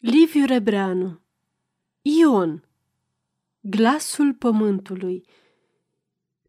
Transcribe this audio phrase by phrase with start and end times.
[0.00, 1.20] Liviu Rebreanu.
[2.02, 2.64] Ion.
[3.60, 5.24] Glasul pământului.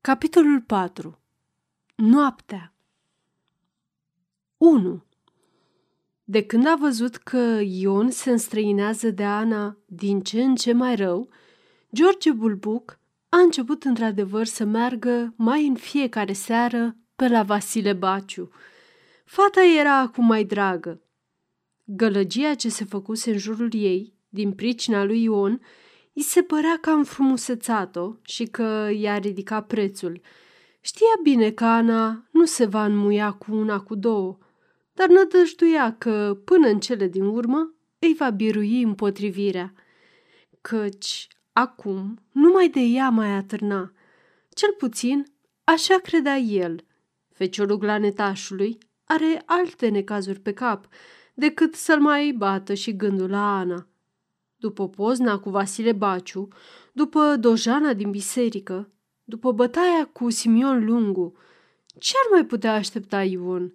[0.01, 1.19] Capitolul 4
[1.95, 2.73] Noaptea.
[4.57, 5.03] 1.
[6.23, 10.95] De când a văzut că Ion se înstrăinează de Ana din ce în ce mai
[10.95, 11.29] rău,
[11.93, 18.51] George Bulbuc a început într-adevăr să meargă mai în fiecare seară pe la Vasile Baciu.
[19.25, 21.01] Fata era acum mai dragă,
[21.89, 25.61] Gălăgia ce se făcuse în jurul ei, din pricina lui Ion,
[26.13, 30.21] îi se părea că a înfrumusețat-o și că i-a ridicat prețul.
[30.81, 34.37] Știa bine că Ana nu se va înmuia cu una, cu două,
[34.93, 39.73] dar nădăjduia că, până în cele din urmă, îi va birui împotrivirea.
[40.61, 43.91] Căci, acum, numai de ea mai atârna.
[44.49, 45.25] Cel puțin,
[45.63, 46.85] așa credea el.
[47.33, 50.87] Feciorul glanetașului are alte necazuri pe cap–
[51.37, 53.87] decât să-l mai bată și gândul la Ana.
[54.55, 56.47] După pozna cu Vasile Baciu,
[56.93, 58.89] după dojana din biserică,
[59.23, 61.37] după bătaia cu Simion Lungu,
[61.99, 63.73] ce ar mai putea aștepta Ion?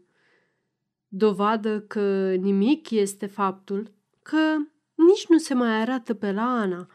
[1.08, 4.56] Dovadă că nimic este faptul că
[4.94, 6.88] nici nu se mai arată pe la Ana.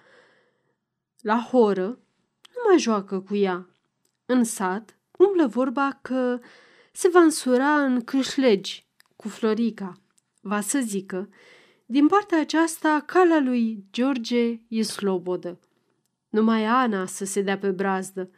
[1.22, 1.88] La horă
[2.56, 3.68] nu mai joacă cu ea.
[4.26, 6.40] În sat umblă vorba că
[6.92, 10.02] se va însura în câșlegi cu Florica
[10.48, 11.30] va să zică,
[11.86, 15.60] din partea aceasta, calea lui George e slobodă.
[16.30, 18.30] Numai Ana să se dea pe brazdă.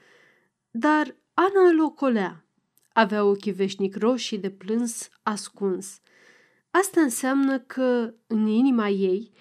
[0.71, 2.45] Dar Ana îl ocolea.
[2.93, 6.01] Avea ochii veșnic roșii de plâns ascuns.
[6.71, 9.31] Asta înseamnă că în inima ei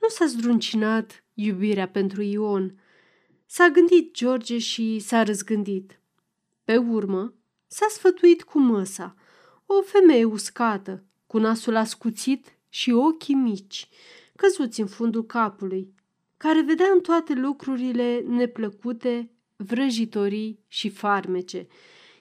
[0.00, 2.80] nu s-a zdruncinat iubirea pentru Ion.
[3.46, 6.00] S-a gândit George și s-a răzgândit.
[6.64, 7.34] Pe urmă,
[7.66, 9.14] s-a sfătuit cu măsa,
[9.66, 13.88] o femeie uscată, cu nasul ascuțit și ochii mici,
[14.36, 15.94] căzuți în fundul capului,
[16.36, 21.66] care vedea în toate lucrurile neplăcute, vrăjitorii și farmece.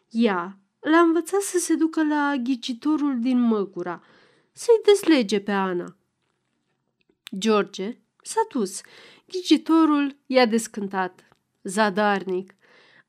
[0.09, 4.03] Ea l-a învățat să se ducă la ghicitorul din Măgura,
[4.51, 5.97] să-i deslege pe Ana.
[7.37, 8.81] George s-a dus.
[9.27, 11.27] Ghicitorul i-a descântat.
[11.63, 12.55] Zadarnic.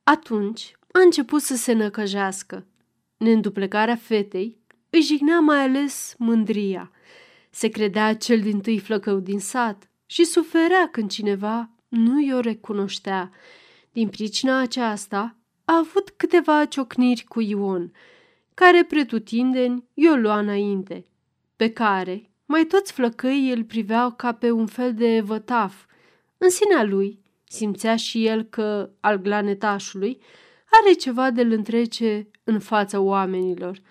[0.03, 2.67] Atunci a început să se năcăjească.
[3.17, 4.59] Neînduplecarea fetei
[4.91, 6.91] îi jignea mai ales mândria.
[7.51, 13.31] Se credea cel din tâi flăcău din sat și suferea când cineva nu i-o recunoștea.
[13.93, 17.93] Din pricina aceasta a avut câteva ciocniri cu Ion,
[18.55, 21.07] care pretutindeni i-o lua înainte,
[21.57, 25.85] pe care mai toți flăcăii îl priveau ca pe un fel de vătaf.
[26.39, 30.21] În sinea lui simțea și el că al glanetașului
[30.83, 33.81] are ceva de-l întrece în fața oamenilor–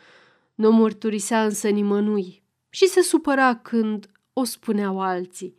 [0.58, 5.56] nu mărturisea însă nimănui și se supăra când o spuneau alții.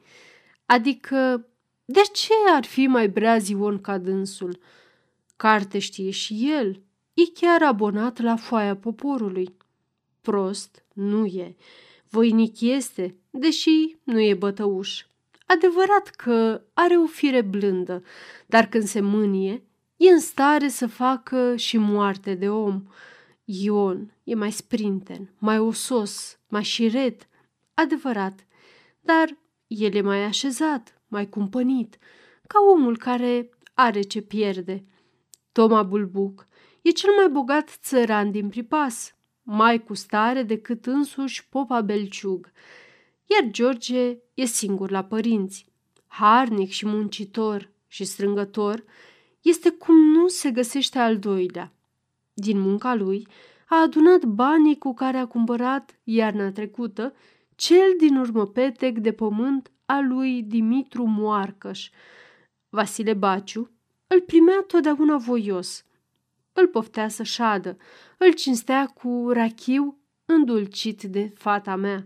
[0.66, 1.46] Adică,
[1.84, 4.58] de ce ar fi mai breaz Ion ca dânsul?
[5.36, 6.82] Carte știe și el,
[7.14, 9.56] e chiar abonat la foaia poporului.
[10.20, 11.56] Prost nu e,
[12.08, 15.04] voinic este, deși nu e bătăuș.
[15.46, 18.02] Adevărat că are o fire blândă,
[18.46, 19.62] dar când se mânie,
[19.96, 22.82] e în stare să facă și moarte de om–
[23.50, 27.28] Ion e mai sprinten, mai osos, mai șiret,
[27.74, 28.46] adevărat,
[29.00, 29.36] dar
[29.66, 31.98] el e mai așezat, mai cumpănit,
[32.46, 34.84] ca omul care are ce pierde.
[35.52, 36.46] Toma Bulbuc
[36.82, 42.50] e cel mai bogat țăran din pripas, mai cu stare decât însuși popa Belciug,
[43.24, 45.66] iar George e singur la părinți.
[46.06, 48.84] Harnic și muncitor și strângător,
[49.42, 51.72] este cum nu se găsește al doilea–
[52.38, 53.26] din munca lui,
[53.68, 57.14] a adunat banii cu care a cumpărat iarna trecută
[57.54, 61.90] cel din urmă petec de pământ al lui Dimitru Moarcăș.
[62.68, 63.70] Vasile Baciu
[64.06, 65.84] îl primea totdeauna voios.
[66.52, 67.76] Îl poftea să șadă,
[68.18, 72.04] îl cinstea cu rachiu îndulcit de fata mea.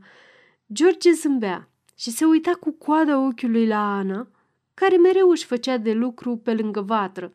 [0.72, 4.28] George zâmbea și se uita cu coada ochiului la Ana,
[4.74, 7.32] care mereu își făcea de lucru pe lângă vatră,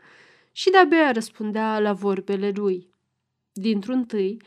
[0.58, 2.90] și de-abia răspundea la vorbele lui.
[3.54, 4.42] Dintr-un tâi,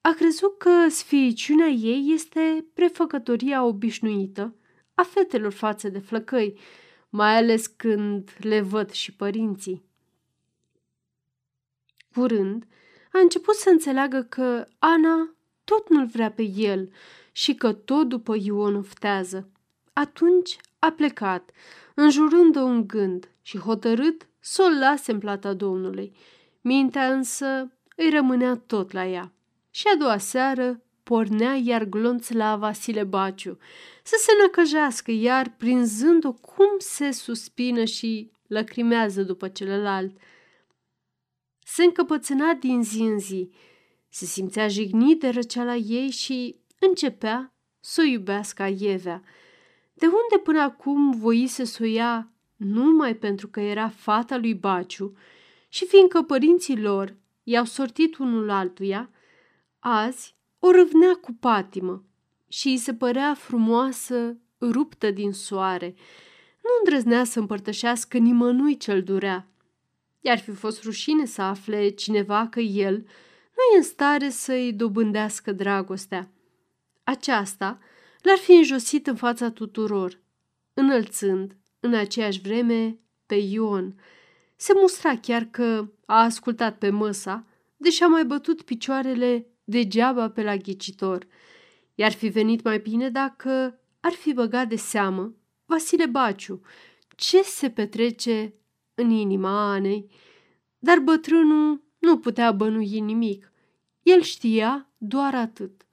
[0.00, 4.54] a crezut că sfiiciunea ei este prefăcătoria obișnuită
[4.94, 6.58] a fetelor față de flăcăi,
[7.08, 9.84] mai ales când le văd și părinții.
[12.14, 12.66] Curând,
[13.12, 15.34] a început să înțeleagă că Ana
[15.64, 16.92] tot nu-l vrea pe el
[17.32, 19.50] și că tot după Ion oftează.
[19.92, 21.50] Atunci a plecat,
[21.94, 26.12] înjurând-o un gând și hotărât să o lase în plata Domnului.
[26.60, 29.32] Mintea însă îi rămânea tot la ea.
[29.70, 33.58] Și a doua seară pornea iar glonț la Vasile Baciu,
[34.02, 40.16] să se năcăjească iar prinzând-o cum se suspină și lăcrimează după celălalt.
[41.64, 43.50] Se încăpățâna din zi în zi,
[44.08, 49.22] se simțea jignit de răceala ei și începea să o iubească Ievea.
[49.94, 52.31] De unde până acum voise să o ia
[52.64, 55.16] numai pentru că era fata lui Baciu
[55.68, 59.10] și fiindcă părinții lor i-au sortit unul altuia,
[59.78, 62.04] azi o râvnea cu patimă
[62.48, 65.94] și îi se părea frumoasă, ruptă din soare.
[66.62, 69.46] Nu îndrăznea să împărtășească nimănui cel durea.
[70.20, 72.94] I-ar fi fost rușine să afle cineva că el
[73.56, 76.30] nu e în stare să-i dobândească dragostea.
[77.04, 77.78] Aceasta
[78.22, 80.20] l-ar fi înjosit în fața tuturor,
[80.74, 84.00] înălțând, în aceeași vreme, pe Ion.
[84.56, 87.46] Se mustra chiar că a ascultat pe măsa,
[87.76, 91.26] deși a mai bătut picioarele degeaba pe la ghicitor.
[91.94, 95.34] I-ar fi venit mai bine dacă ar fi băgat de seamă
[95.64, 96.60] Vasile Baciu
[97.16, 98.54] ce se petrece
[98.94, 100.10] în inima Anei,
[100.78, 103.52] dar bătrânul nu putea bănui nimic.
[104.02, 105.86] El știa doar atât,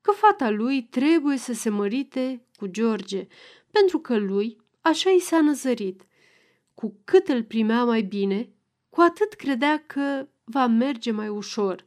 [0.00, 3.26] că fata lui trebuie să se mărite cu George,
[3.70, 4.56] pentru că lui
[4.90, 6.06] așa i s-a năzărit.
[6.74, 8.48] Cu cât îl primea mai bine,
[8.88, 11.84] cu atât credea că va merge mai ușor.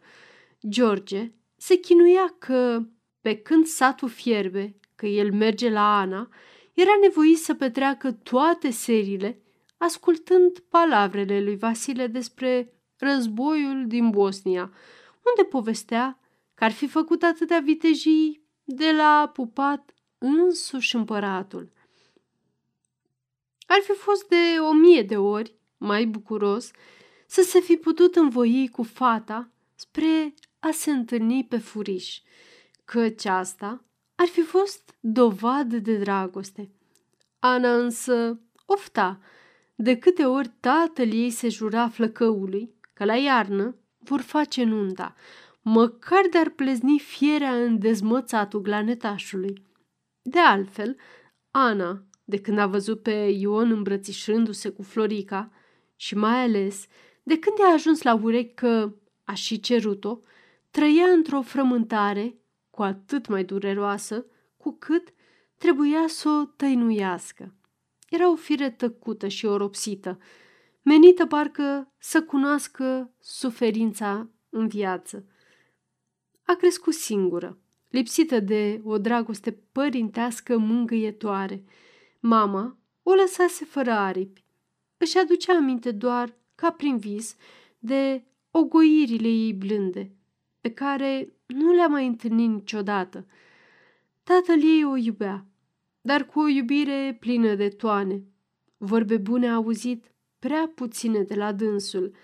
[0.69, 2.83] George se chinuia că,
[3.21, 6.29] pe când satul fierbe, că el merge la Ana,
[6.73, 9.41] era nevoit să petreacă toate serile
[9.77, 14.71] ascultând palavrele lui Vasile despre războiul din Bosnia,
[15.25, 16.19] unde povestea
[16.53, 21.71] că ar fi făcut atâtea vitejii de la pupat însuși împăratul.
[23.67, 26.71] Ar fi fost de o mie de ori mai bucuros
[27.27, 32.21] să se fi putut învoi cu fata spre a se întâlni pe furiș,
[32.85, 33.83] căci asta
[34.15, 36.71] ar fi fost dovadă de dragoste.
[37.39, 39.19] Ana însă ofta
[39.75, 45.15] de câte ori tatăl ei se jura flăcăului că la iarnă vor face nunta,
[45.61, 49.65] măcar de-ar plezni fierea în dezmățatul glanetașului.
[50.21, 50.97] De altfel,
[51.51, 55.51] Ana, de când a văzut pe Ion îmbrățișându-se cu Florica
[55.95, 56.87] și mai ales
[57.23, 58.93] de când i-a ajuns la urechi că
[59.23, 60.19] a și cerut-o,
[60.71, 62.37] trăia într-o frământare
[62.69, 64.25] cu atât mai dureroasă
[64.57, 65.13] cu cât
[65.57, 67.55] trebuia să o tăinuiască.
[68.09, 70.19] Era o fire tăcută și oropsită,
[70.81, 75.25] menită parcă să cunoască suferința în viață.
[76.43, 77.57] A crescut singură,
[77.89, 81.63] lipsită de o dragoste părintească mângâietoare.
[82.25, 84.43] Mama o lăsase fără aripi.
[84.97, 87.35] Își aducea aminte doar, ca prin vis,
[87.79, 90.11] de ogoirile ei blânde,
[90.61, 93.25] pe care nu le-a mai întâlnit niciodată.
[94.23, 95.45] Tatăl ei o iubea,
[96.01, 98.23] dar cu o iubire plină de toane.
[98.77, 102.15] Vorbe bune a auzit prea puține de la dânsul.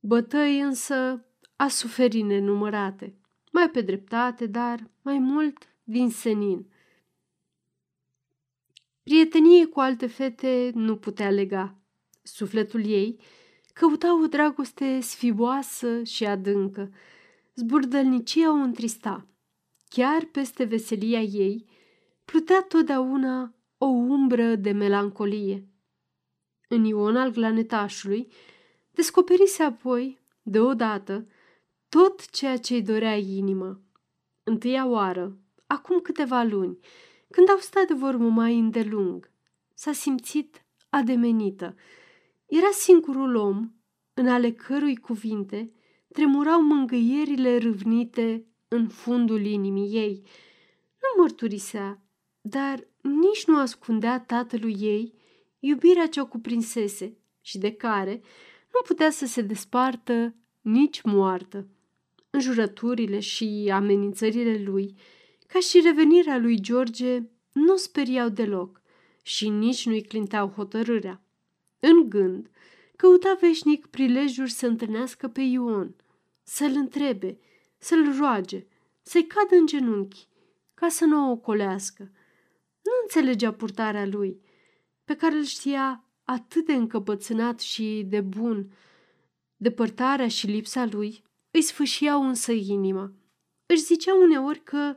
[0.00, 1.24] Bătăi însă
[1.56, 3.14] a suferit nenumărate,
[3.52, 6.66] mai pe dreptate, dar mai mult din senin.
[9.08, 11.78] Prietenie cu alte fete nu putea lega.
[12.22, 13.20] Sufletul ei
[13.72, 16.92] căuta o dragoste sfiboasă și adâncă.
[17.54, 19.26] Zburdălnicia o întrista.
[19.88, 21.68] Chiar peste veselia ei
[22.24, 25.68] plutea totdeauna o umbră de melancolie.
[26.68, 28.32] În Ion al glanetașului
[28.90, 31.26] descoperise apoi, deodată,
[31.88, 33.80] tot ceea ce-i dorea inima.
[34.42, 36.78] Întâia oară, acum câteva luni,
[37.30, 39.30] când au stat de vorbă mai îndelung,
[39.74, 41.74] s-a simțit ademenită.
[42.46, 43.70] Era singurul om
[44.14, 45.72] în ale cărui cuvinte
[46.12, 50.22] tremurau mângâierile râvnite în fundul inimii ei.
[51.00, 52.02] Nu mărturisea,
[52.40, 55.14] dar nici nu ascundea tatălui ei
[55.58, 58.20] iubirea ce o cuprinsese și de care
[58.72, 61.68] nu putea să se despartă nici moartă.
[62.30, 64.94] Înjurăturile și amenințările lui,
[65.52, 68.80] ca și revenirea lui George, nu speriau deloc
[69.22, 71.22] și nici nu-i clinteau hotărârea.
[71.80, 72.50] În gând,
[72.96, 75.94] căuta veșnic prilejuri să întâlnească pe Ion,
[76.42, 77.38] să-l întrebe,
[77.78, 78.66] să-l roage,
[79.02, 80.28] să-i cadă în genunchi,
[80.74, 82.02] ca să nu o ocolească.
[82.82, 84.40] Nu înțelegea purtarea lui,
[85.04, 88.72] pe care îl știa atât de încăpățânat și de bun.
[89.56, 93.12] Depărtarea și lipsa lui îi sfâșiau însă inima.
[93.66, 94.96] Își zicea uneori că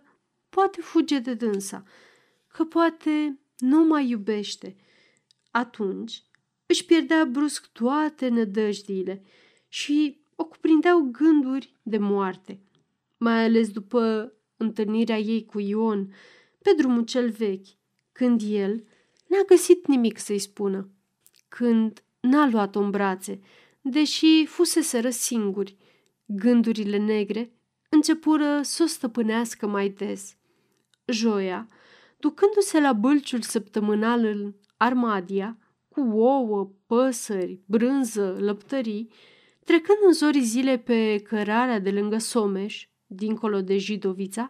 [0.52, 1.84] poate fuge de dânsa,
[2.48, 4.76] că poate nu mai iubește.
[5.52, 6.24] Atunci
[6.66, 9.24] își pierdea brusc toate nădăjdiile
[9.68, 12.60] și o cuprindeau gânduri de moarte.
[13.18, 16.14] mai ales după întâlnirea ei cu Ion
[16.62, 17.68] pe drumul cel vechi,
[18.12, 18.84] când el
[19.28, 20.90] n-a găsit nimic să-i spună,
[21.48, 23.40] când n-a luat-o în brațe,
[23.82, 25.78] deși fuseseră singuri.
[26.26, 27.52] Gândurile negre
[27.90, 30.36] începură să o stăpânească mai des.
[31.12, 31.68] Joia,
[32.18, 35.58] ducându-se la bălciul săptămânal în Armadia,
[35.90, 39.12] cu ouă, păsări, brânză, lăptării,
[39.66, 44.50] trecând în zorii zile pe cărarea de lângă Someș, dincolo de Jidovița,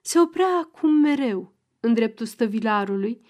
[0.00, 3.20] se oprea acum mereu în dreptul stăvilarului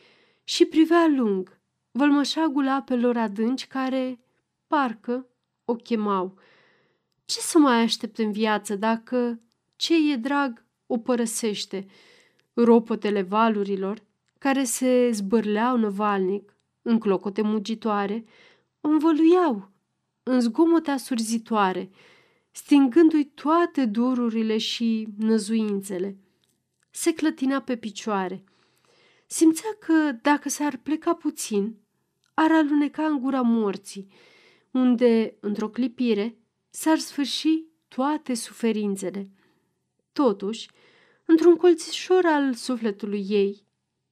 [0.45, 1.61] și privea lung
[1.91, 4.21] vălmășagul apelor adânci care,
[4.67, 5.27] parcă,
[5.65, 6.39] o chemau.
[7.25, 9.41] Ce să mai aștept în viață dacă
[9.77, 11.87] ce e drag o părăsește?
[12.65, 14.03] Ropotele valurilor,
[14.39, 18.25] care se zbârleau năvalnic, în clocote mugitoare,
[18.81, 19.71] o învăluiau
[20.23, 21.91] în zgomote asurzitoare,
[22.51, 26.17] stingându-i toate dururile și năzuințele.
[26.91, 28.45] Se clătina pe picioare.
[29.27, 31.77] Simțea că dacă s-ar pleca puțin,
[32.35, 34.09] ar aluneca în gura morții,
[34.71, 36.39] unde, într-o clipire,
[36.71, 39.31] s-ar sfârși toate suferințele.
[40.13, 40.69] Totuși,
[41.31, 43.67] într-un colțișor al sufletului ei,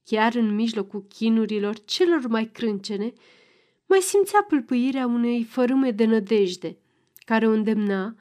[0.05, 3.13] chiar în mijlocul chinurilor celor mai crâncene,
[3.87, 6.77] mai simțea pâlpâirea unei fărâme de nădejde,
[7.25, 8.17] care o îndemna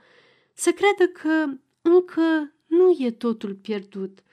[0.53, 4.23] să creadă că încă nu e totul pierdut.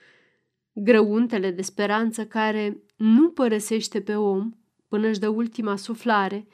[0.73, 4.51] Grăuntele de speranță care nu părăsește pe om
[4.87, 6.47] până își dă ultima suflare,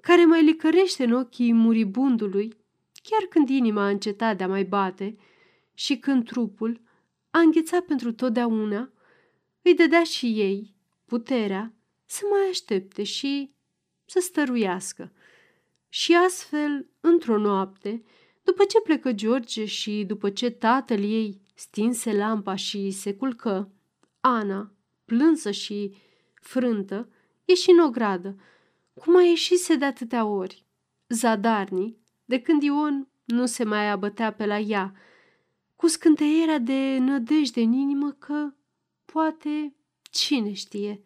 [0.00, 2.52] care mai licărește în ochii muribundului,
[3.02, 5.16] chiar când inima a încetat de a mai bate
[5.74, 6.84] și când trupul
[7.36, 8.92] a înghețat pentru totdeauna,
[9.62, 10.74] îi dădea și ei
[11.04, 11.74] puterea
[12.04, 13.54] să mai aștepte și
[14.04, 15.12] să stăruiască.
[15.88, 18.02] Și astfel, într-o noapte,
[18.42, 23.72] după ce plecă George și după ce tatăl ei stinse lampa și se culcă,
[24.20, 24.72] Ana,
[25.04, 25.96] plânsă și
[26.34, 27.08] frântă,
[27.44, 28.36] ieși în ogradă,
[28.94, 30.64] cum a ieșise de atâtea ori.
[31.08, 34.94] Zadarnic, de când Ion nu se mai abătea pe la ea,
[35.76, 38.52] cu scânteierea de nădejde în inimă că,
[39.04, 39.74] poate,
[40.10, 41.02] cine știe.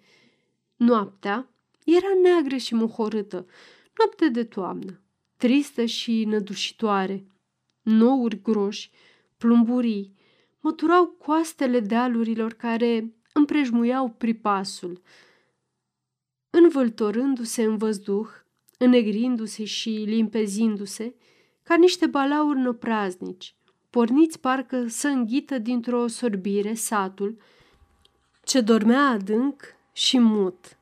[0.76, 1.50] Noaptea
[1.84, 3.46] era neagră și muhorâtă,
[3.98, 5.00] noapte de toamnă,
[5.36, 7.24] tristă și nădușitoare.
[7.82, 8.90] Nouri groși,
[9.36, 10.14] plumburii,
[10.60, 15.02] măturau coastele dealurilor care împrejmuiau pripasul,
[16.50, 18.28] învăltorându-se în văzduh,
[18.78, 21.14] înnegrindu-se și limpezindu-se,
[21.62, 23.54] ca niște balauri năpraznici,
[23.90, 27.37] porniți parcă să înghită dintr-o sorbire satul,
[28.44, 30.76] ce dormea adânc și mut.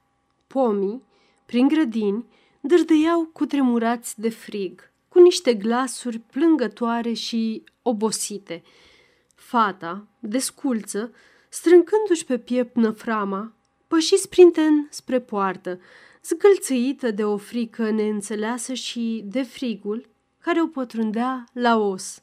[0.47, 1.03] Pomii,
[1.47, 2.25] prin grădini,
[2.61, 8.63] dârdăiau cu tremurați de frig, cu niște glasuri plângătoare și obosite.
[9.35, 11.13] Fata, desculță,
[11.49, 13.53] strâncându-și pe piept năframa,
[13.87, 15.81] păși sprinten spre poartă,
[16.25, 20.09] zgâlțâită de o frică neînțeleasă și de frigul
[20.41, 22.23] care o pătrundea la os.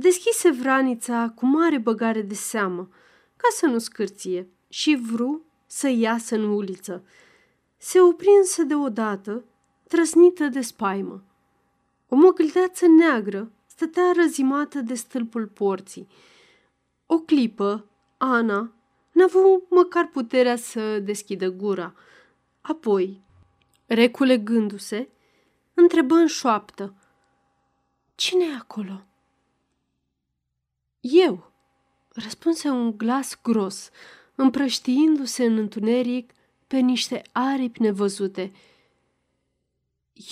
[0.00, 2.88] Deschise vranița cu mare băgare de seamă,
[3.36, 7.04] ca să nu scârție, și vru să iasă în uliță.
[7.76, 9.44] Se oprinsă deodată,
[9.88, 11.22] trăsnită de spaimă.
[12.08, 16.08] O măgâldeață neagră stătea răzimată de stâlpul porții.
[17.06, 18.72] O clipă, Ana
[19.12, 21.94] n-avu măcar puterea să deschidă gura.
[22.60, 23.20] Apoi,
[23.86, 25.08] reculegându-se,
[25.74, 26.94] întrebă în șoaptă.
[28.14, 29.07] Cine e acolo?"
[31.00, 31.52] Eu,"
[32.08, 33.90] răspunse un glas gros,
[34.34, 36.32] împrăștiindu-se în întuneric
[36.66, 38.52] pe niște aripi nevăzute.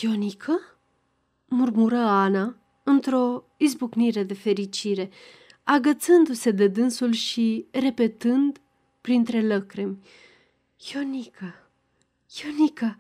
[0.00, 0.60] Ionică?
[1.46, 5.10] murmură Ana într-o izbucnire de fericire,
[5.62, 8.60] agățându-se de dânsul și repetând
[9.00, 9.98] printre lăcrimi.
[10.92, 11.68] Ionica,
[12.42, 12.96] Ionica,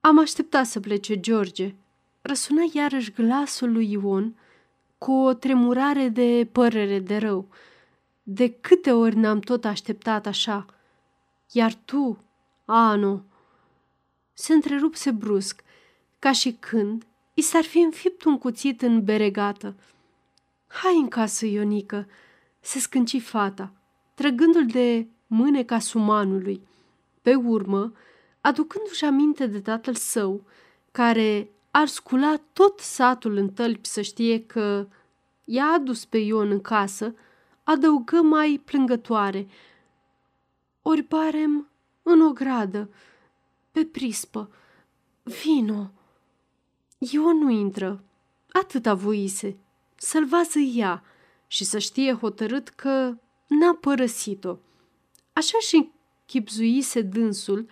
[0.00, 1.74] am așteptat să plece George.
[2.22, 4.36] Răsuna iarăși glasul lui Ion
[4.98, 7.48] cu o tremurare de părere de rău.
[8.22, 10.66] De câte ori n-am tot așteptat așa?
[11.52, 12.18] Iar tu,
[12.64, 13.22] Ano,
[14.32, 15.62] se întrerupse brusc,
[16.18, 19.74] ca și când i s-ar fi înfipt un cuțit în beregată.
[20.66, 22.08] Hai în casă, Ionică,
[22.60, 23.72] se scânci fata
[24.16, 26.60] trăgându-l de mâneca sumanului.
[27.22, 27.92] Pe urmă,
[28.40, 30.44] aducându-și aminte de tatăl său,
[30.92, 34.88] care ar scula tot satul în tălpi să știe că
[35.44, 37.14] i-a adus pe Ion în casă,
[37.62, 39.48] adăugă mai plângătoare.
[40.82, 41.68] Ori parem
[42.02, 42.90] în o gradă,
[43.72, 44.50] pe prispă.
[45.22, 45.90] Vino!
[46.98, 48.04] Ion nu intră.
[48.52, 49.56] Atâta voise.
[49.94, 51.02] Să-l vază ea
[51.46, 53.16] și să știe hotărât că
[53.46, 54.56] n-a părăsit-o.
[55.32, 55.90] Așa și
[56.26, 57.66] chipzuise dânsul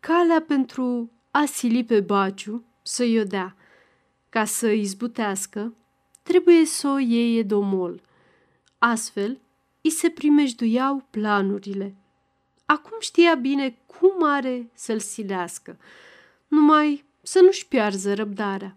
[0.00, 3.56] calea pentru a sili pe Baciu să-i o dea.
[4.28, 5.74] Ca să izbutească,
[6.22, 8.00] trebuie să o iei domol.
[8.78, 9.40] Astfel,
[9.80, 11.94] îi se primejduiau planurile.
[12.64, 15.78] Acum știa bine cum are să-l silească,
[16.48, 18.76] numai să nu-și piarză răbdarea.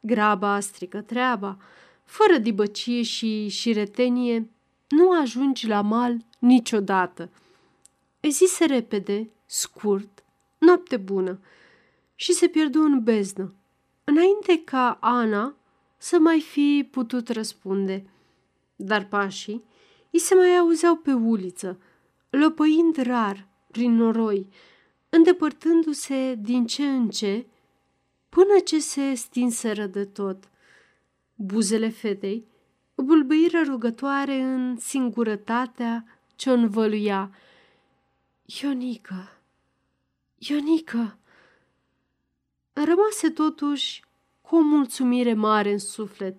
[0.00, 1.58] Graba strică treaba,
[2.04, 4.50] fără dibăcie și șiretenie,
[4.88, 7.30] nu ajungi la mal niciodată.
[8.20, 10.24] Îi zise repede, scurt,
[10.58, 11.40] noapte bună
[12.16, 13.54] și se pierdu în beznă,
[14.04, 15.56] înainte ca Ana
[15.96, 18.10] să mai fi putut răspunde.
[18.76, 19.64] Dar pașii
[20.10, 21.80] îi se mai auzeau pe uliță,
[22.30, 24.48] lăpăind rar prin noroi,
[25.08, 27.46] îndepărtându-se din ce în ce,
[28.28, 30.48] până ce se stinseră de tot.
[31.34, 32.46] Buzele fetei
[32.94, 36.04] bulbâiră rugătoare în singurătatea
[36.36, 37.34] ce o învăluia.
[38.44, 39.30] Ionică,
[40.38, 41.18] Ionică!
[42.84, 44.04] Rămase totuși
[44.40, 46.36] cu o mulțumire mare în suflet.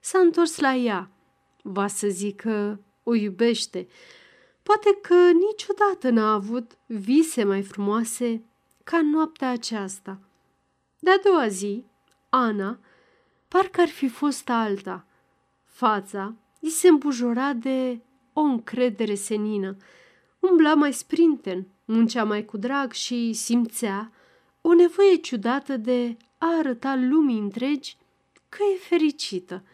[0.00, 1.10] S-a întors la ea.
[1.62, 3.88] Va să zică o iubește.
[4.62, 8.44] Poate că niciodată n-a avut vise mai frumoase
[8.84, 10.20] ca noaptea aceasta.
[10.98, 11.84] De-a doua zi,
[12.28, 12.78] Ana,
[13.48, 15.06] parcă ar fi fost alta.
[15.64, 18.00] Fața îi se îmbujora de
[18.32, 19.76] o încredere senină.
[20.38, 24.12] Umbla mai sprinten, muncea mai cu drag și simțea
[24.62, 27.96] o nevoie ciudată de a arăta lumii întregi
[28.48, 29.64] că e fericită.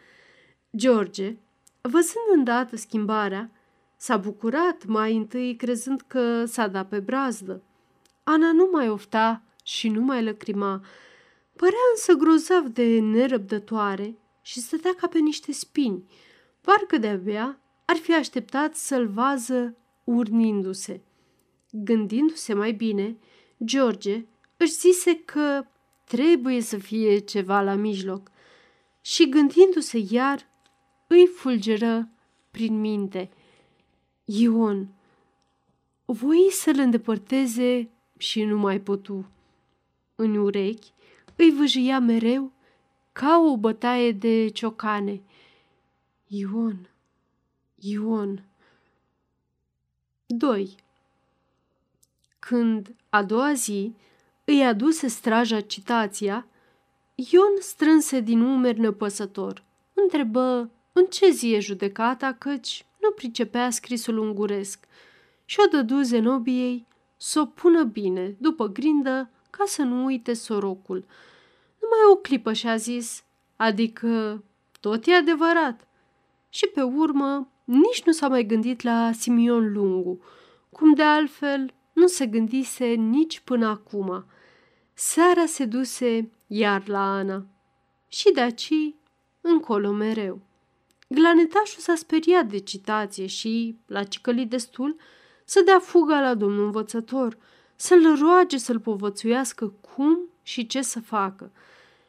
[0.75, 1.37] George,
[1.81, 3.51] văzând îndată schimbarea,
[3.95, 7.63] s-a bucurat mai întâi crezând că s-a dat pe brazdă.
[8.23, 10.81] Ana nu mai ofta și nu mai lăcrima,
[11.55, 16.03] părea însă grozav de nerăbdătoare și stătea ca pe niște spini,
[16.61, 21.01] parcă de-abia ar fi așteptat să-l vază urnindu-se.
[21.71, 23.17] Gândindu-se mai bine,
[23.63, 24.25] George
[24.59, 25.65] își zise că
[26.05, 28.31] trebuie să fie ceva la mijloc
[29.01, 30.47] și gândindu-se iar,
[31.07, 32.09] îi fulgeră
[32.51, 33.29] prin minte.
[34.25, 34.87] Ion,
[36.05, 39.29] voi să-l îndepărteze și nu mai putu.
[40.15, 40.93] În urechi
[41.35, 42.51] îi vâjia mereu
[43.11, 45.21] ca o bătaie de ciocane.
[46.27, 46.89] Ion,
[47.75, 48.43] Ion.
[50.25, 50.75] 2.
[52.39, 53.95] Când, a doua zi,
[54.51, 56.47] îi aduse straja citația,
[57.15, 59.63] Ion strânse din umeri nepăsător.
[59.93, 64.85] Întrebă în ce zi e judecata, căci nu pricepea scrisul unguresc
[65.45, 71.05] și o dădu Zenobiei să o pună bine, după grindă, ca să nu uite sorocul.
[71.81, 73.23] Numai o clipă și-a zis,
[73.55, 74.43] adică
[74.79, 75.87] tot e adevărat.
[76.49, 80.19] Și pe urmă nici nu s-a mai gândit la Simion Lungu,
[80.69, 84.25] cum de altfel nu se gândise nici până acum.
[85.01, 87.45] Seara se duse iar la Ana
[88.07, 88.93] și de aci
[89.41, 90.41] încolo mereu.
[91.07, 94.95] Glanetașul s-a speriat de citație și, la cicălit destul,
[95.45, 97.37] să dea fuga la domnul învățător,
[97.75, 101.51] să-l roage să-l povățuiască cum și ce să facă.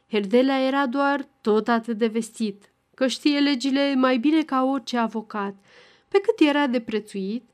[0.09, 5.55] Herdelea era doar tot atât de vestit, că știe legile mai bine ca orice avocat,
[6.09, 7.44] pe cât era de prețuit,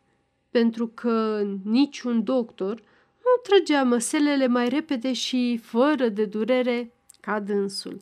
[0.50, 2.82] pentru că niciun doctor
[3.26, 8.00] nu trăgea măselele mai repede și fără de durere ca dânsul.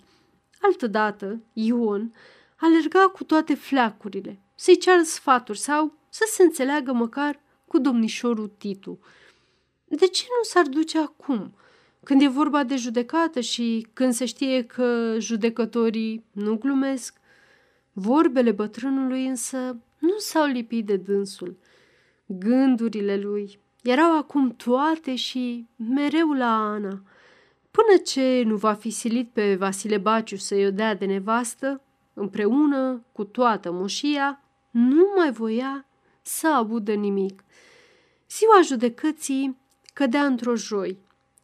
[0.60, 2.12] Altădată, Ion
[2.56, 8.98] alerga cu toate fleacurile, să-i ceară sfaturi sau să se înțeleagă măcar cu domnișorul Titu.
[9.84, 11.54] De ce nu s-ar duce acum,
[12.02, 17.16] când e vorba de judecată și când se știe că judecătorii nu glumesc?
[17.92, 21.56] Vorbele bătrânului însă nu s-au lipit de dânsul.
[22.26, 27.02] Gândurile lui erau acum toate și mereu la Ana.
[27.70, 31.80] Până ce nu va fi silit pe Vasile Baciu să-i o dea de nevastă,
[32.14, 35.86] împreună cu toată moșia, nu mai voia
[36.22, 37.44] să audă nimic.
[38.30, 39.56] Ziua judecății
[39.92, 40.98] cădea într-o joi.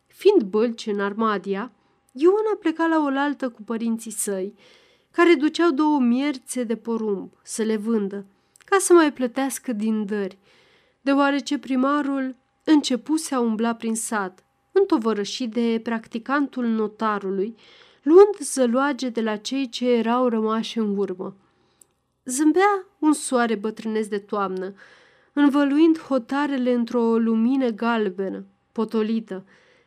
[0.06, 1.72] Fiind bălci în Armadia,
[2.12, 4.54] Ion a plecat la oaltă cu părinții săi,
[5.10, 8.24] care duceau două mierțe de porumb să le vândă,
[8.64, 10.38] ca să mai plătească din dări,
[11.00, 17.54] deoarece primarul începuse a umbla prin sat, întovărășit de practicantul notarului,
[18.02, 21.36] luând zăloage de la cei ce erau rămași în urmă.
[22.24, 24.74] Zâmbea un soare bătrânesc de toamnă,
[25.32, 29.44] învăluind hotarele într-o lumină galbenă, potolită,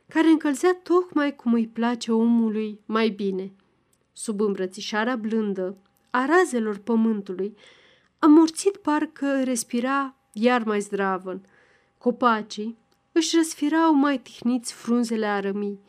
[0.07, 3.53] care încălzea tocmai cum îi place omului mai bine.
[4.13, 5.77] Sub îmbrățișarea blândă
[6.09, 7.55] a razelor pământului,
[8.19, 11.45] Amorțit parcă respira iar mai zdravăn.
[11.97, 12.77] Copacii
[13.11, 15.79] își răsfirau mai tihniți frunzele arămii.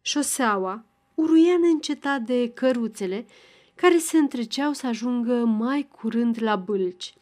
[0.00, 3.26] Șoseaua uruia neîncetat de căruțele
[3.74, 7.14] care se întreceau să ajungă mai curând la bâlci.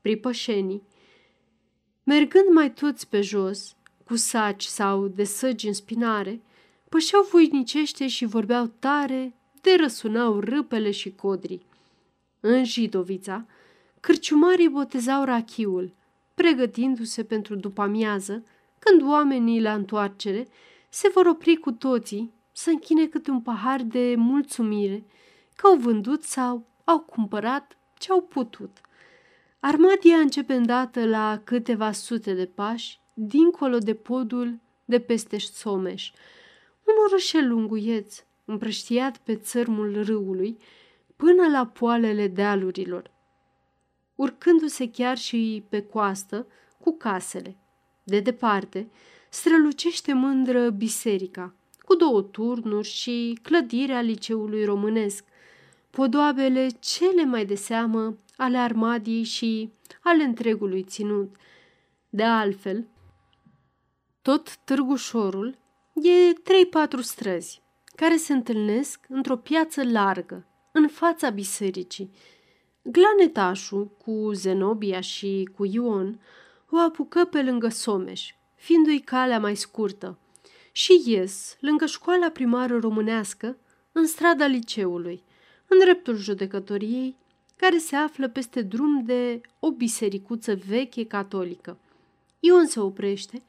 [0.00, 0.82] Pripășenii,
[2.04, 6.40] mergând mai toți pe jos, cu saci sau de săgi în spinare,
[6.88, 11.66] pășeau voinicește și vorbeau tare de răsunau râpele și codrii.
[12.40, 13.46] În Jidovița,
[14.00, 15.94] cârciumarii botezau rachiul,
[16.34, 18.44] pregătindu-se pentru după amiază,
[18.78, 20.48] când oamenii la întoarcere
[20.88, 25.04] se vor opri cu toții să închine câte un pahar de mulțumire
[25.56, 28.80] că au vândut sau au cumpărat ce au putut.
[29.60, 36.10] Armadia începe îndată la câteva sute de pași, dincolo de podul de peste Someș,
[36.84, 40.58] un orășel lunguieț, împrăștiat pe țărmul râului,
[41.16, 43.10] până la poalele dealurilor,
[44.18, 46.46] urcându-se chiar și pe coastă
[46.80, 47.56] cu casele.
[48.04, 48.90] De departe,
[49.28, 55.24] strălucește mândră biserica, cu două turnuri și clădirea liceului românesc,
[55.90, 61.36] podoabele cele mai de seamă ale armadiei și ale întregului ținut.
[62.08, 62.86] De altfel,
[64.22, 65.58] tot Târgușorul
[65.94, 67.62] e trei-patru străzi
[67.94, 72.10] care se întâlnesc într-o piață largă, în fața bisericii.
[72.90, 76.20] Glanetașul cu Zenobia și cu Ion
[76.70, 80.18] o apucă pe lângă Someș, fiindu-i calea mai scurtă,
[80.72, 83.56] și ies lângă școala primară românească,
[83.92, 85.22] în strada liceului,
[85.66, 87.16] în dreptul judecătoriei,
[87.56, 91.78] care se află peste drum de o bisericuță veche catolică.
[92.40, 93.42] Ion se oprește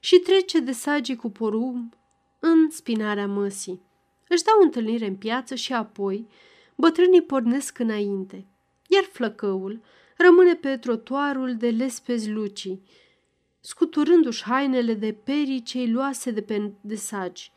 [0.00, 1.92] și trece de sagii cu porumb
[2.38, 3.80] în spinarea măsii.
[4.28, 6.26] Își dau întâlnire în piață și apoi
[6.74, 8.46] bătrânii pornesc înainte,
[8.86, 9.82] iar flăcăul
[10.16, 12.82] rămâne pe trotuarul de lespezi lucii,
[13.60, 17.52] scuturându-și hainele de perii cei luase de pe de sagi.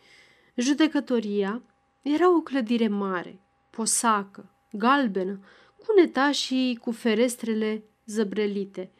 [0.55, 1.61] Judecătoria
[2.01, 3.39] era o clădire mare,
[3.71, 5.39] posacă, galbenă,
[5.77, 8.91] cu netașii cu ferestrele zăbrelite.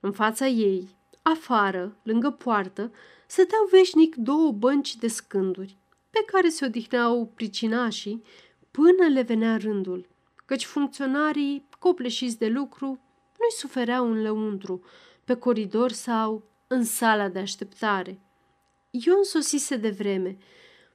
[0.00, 0.88] În fața ei,
[1.22, 2.92] afară, lângă poartă,
[3.26, 5.76] stăteau veșnic două bănci de scânduri,
[6.10, 8.22] pe care se odihneau pricinașii
[8.70, 10.08] până le venea rândul,
[10.44, 12.86] căci funcționarii, copleșiți de lucru,
[13.38, 14.82] nu-i sufereau în lăuntru,
[15.24, 18.20] pe coridor sau în sala de așteptare.
[18.90, 20.36] Ion sosise de vreme.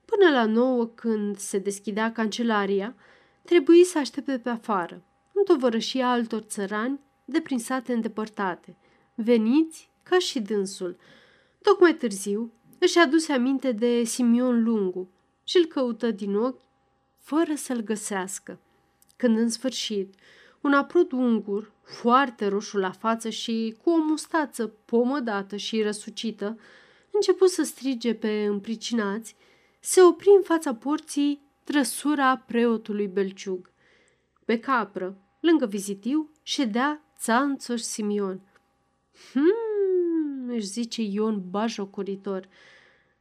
[0.05, 2.95] Până la nouă, când se deschidea cancelaria,
[3.43, 8.77] trebuie să aștepte pe afară, în tovărășia altor țărani de prin sate îndepărtate,
[9.15, 10.97] veniți ca și dânsul.
[11.61, 15.09] Tocmai târziu își aduse aminte de Simion Lungu
[15.43, 16.61] și îl căută din ochi
[17.17, 18.59] fără să-l găsească.
[19.15, 20.13] Când în sfârșit,
[20.67, 26.59] un aprod ungur, foarte roșu la față și cu o mustață pomădată și răsucită,
[27.11, 29.35] început să strige pe împricinați,
[29.79, 33.71] se opri în fața porții trăsura preotului Belciug.
[34.45, 38.41] Pe capră, lângă vizitiu, ședea Țanțoș Simion.
[39.31, 42.47] Hmm, își zice Ion bajocoritor,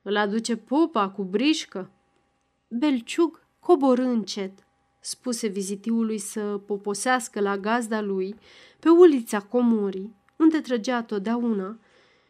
[0.02, 1.90] îl aduce popa cu brișcă.
[2.68, 4.65] Belciug coborâ încet,
[5.06, 8.36] spuse vizitiului să poposească la gazda lui
[8.78, 11.78] pe ulița Comorii, unde trăgea totdeauna,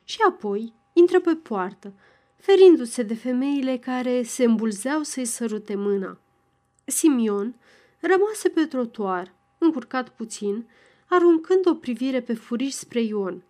[0.04, 1.92] și apoi intră pe poartă,
[2.36, 6.18] ferindu-se de femeile care se îmbulzeau să-i sărute mâna.
[6.84, 7.54] Simion
[8.00, 10.68] rămase pe trotuar, încurcat puțin,
[11.06, 13.42] aruncând o privire pe furiș spre Ion,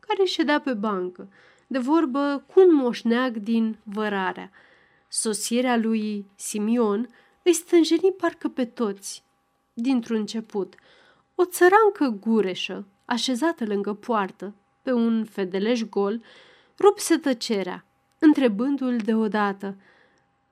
[0.00, 1.28] care ședea pe bancă,
[1.66, 4.50] de vorbă cu un moșneag din vărarea.
[5.08, 7.08] Sosirea lui Simion
[7.44, 9.22] îi stânjeni parcă pe toți.
[9.72, 10.74] Dintr-un început,
[11.34, 16.22] o țărancă gureșă, așezată lângă poartă, pe un fedeleș gol,
[16.78, 17.84] rupse tăcerea,
[18.18, 19.76] întrebându-l deodată,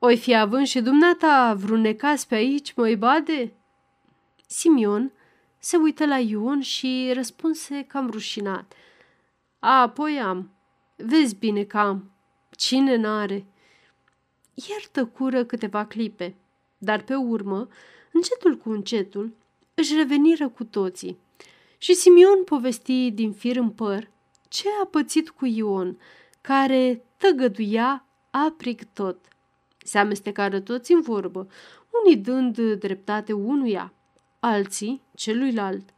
[0.04, 3.52] Oi fi având și dumneata vreun necas pe aici, măi bade?"
[4.46, 5.12] Simion
[5.58, 8.72] se uită la Ion și răspunse cam rușinat.
[9.58, 10.50] A, apoi am.
[10.96, 12.10] Vezi bine că am.
[12.50, 13.46] Cine n-are?"
[14.54, 16.34] Iar tăcură câteva clipe
[16.84, 17.68] dar pe urmă,
[18.12, 19.32] încetul cu încetul,
[19.74, 21.18] își reveniră cu toții.
[21.78, 24.10] Și Simion povesti din fir în păr
[24.48, 25.98] ce a pățit cu Ion,
[26.40, 29.18] care tăgăduia aprig tot.
[29.78, 31.46] Se amestecară toți în vorbă,
[32.02, 33.92] unii dând dreptate unuia,
[34.40, 35.88] alții celuilalt.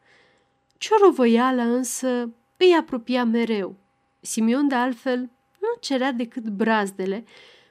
[0.78, 3.74] Ciorovăiala însă îi apropia mereu.
[4.20, 5.20] Simion, de altfel,
[5.60, 7.24] nu cerea decât brazdele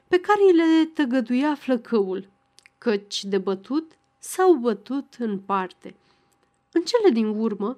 [0.08, 2.32] pe care le tăgăduia flăcăul
[2.84, 5.96] căci de bătut s-au bătut în parte.
[6.72, 7.76] În cele din urmă,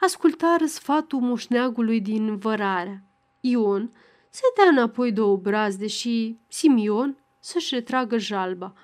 [0.00, 3.02] ascultară sfatul moșneagului din vărarea.
[3.40, 3.92] Ion
[4.30, 8.74] se dea înapoi de obraz, deși Simion să-și retragă jalba.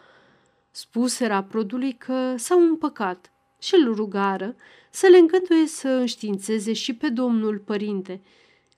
[0.70, 4.56] Spuseră prodului că s-au împăcat și îl rugară
[4.90, 8.22] să le îngăduie să înștiințeze și pe domnul părinte,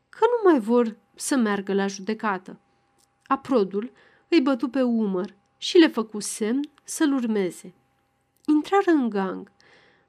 [0.08, 2.58] că nu mai vor să meargă la judecată.
[3.26, 3.90] Aprodul
[4.28, 7.74] îi bătu pe umăr și le făcu semn să-l urmeze.
[8.46, 9.52] Intrară în gang.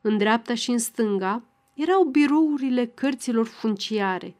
[0.01, 4.35] În dreapta și în stânga erau birourile cărților funciare.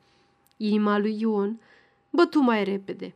[0.57, 1.61] Inima lui Ion
[2.09, 3.15] bătu mai repede.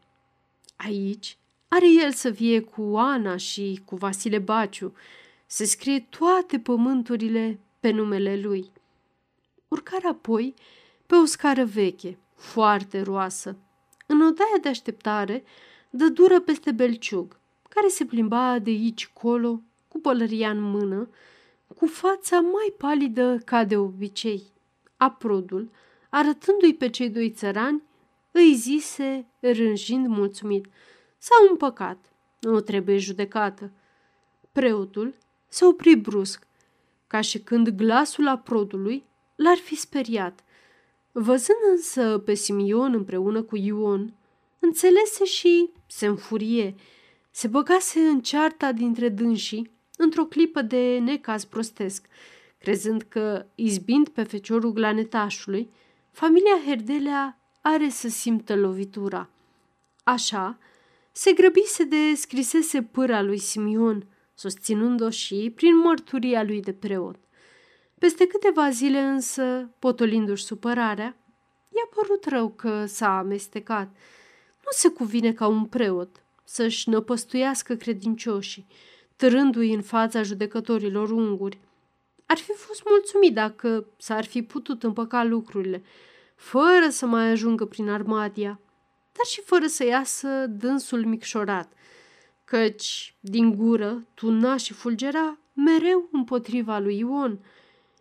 [0.75, 4.93] Aici are el să vie cu Ana și cu Vasile Baciu.
[5.45, 8.71] Se scrie toate pământurile pe numele lui.
[9.67, 10.53] Urcare apoi
[11.05, 13.57] pe o scară veche, foarte roasă.
[14.07, 15.43] În odaia de așteptare
[15.89, 17.39] dă dură peste belciug,
[17.73, 21.09] care se plimba de aici colo, cu pălăria în mână,
[21.77, 24.43] cu fața mai palidă ca de obicei.
[24.97, 25.69] Aprodul,
[26.09, 27.83] arătându-i pe cei doi țărani,
[28.31, 30.65] îi zise, rânjind mulțumit,
[31.17, 31.97] s-au împăcat,
[32.39, 33.71] nu trebuie judecată.
[34.51, 35.15] Preotul
[35.47, 36.47] se opri brusc,
[37.07, 39.05] ca și când glasul aprodului
[39.35, 40.43] l-ar fi speriat.
[41.11, 44.13] Văzând însă pe Simion împreună cu Ion,
[44.59, 46.75] înțelese și se înfurie.
[47.31, 52.05] Se băgase în cearta dintre dânsii într-o clipă de necaz prostesc,
[52.57, 55.69] crezând că, izbind pe feciorul glanetașului,
[56.11, 59.29] familia Herdelea are să simtă lovitura.
[60.03, 60.57] Așa,
[61.11, 67.19] se grăbise de scrisese pâra lui Simion, susținând-o și prin mărturia lui de preot.
[67.99, 71.15] Peste câteva zile însă, potolindu-și supărarea,
[71.69, 73.87] i-a părut rău că s-a amestecat.
[74.63, 78.67] Nu se cuvine ca un preot să-și năpăstuiască credincioșii,
[79.15, 81.59] târându-i în fața judecătorilor unguri.
[82.25, 85.83] Ar fi fost mulțumit dacă s-ar fi putut împăca lucrurile,
[86.35, 88.59] fără să mai ajungă prin Armadia,
[89.11, 91.73] dar și fără să iasă dânsul micșorat,
[92.45, 97.39] căci din gură tuna și fulgera mereu împotriva lui Ion,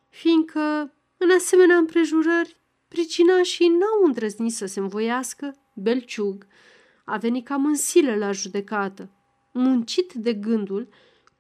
[0.09, 2.57] fiindcă, în asemenea împrejurări,
[2.89, 6.47] pricinașii n-au îndrăznit să se învoiască, belciug
[7.11, 9.11] a venit cam în silă la judecată,
[9.53, 10.89] muncit de gândul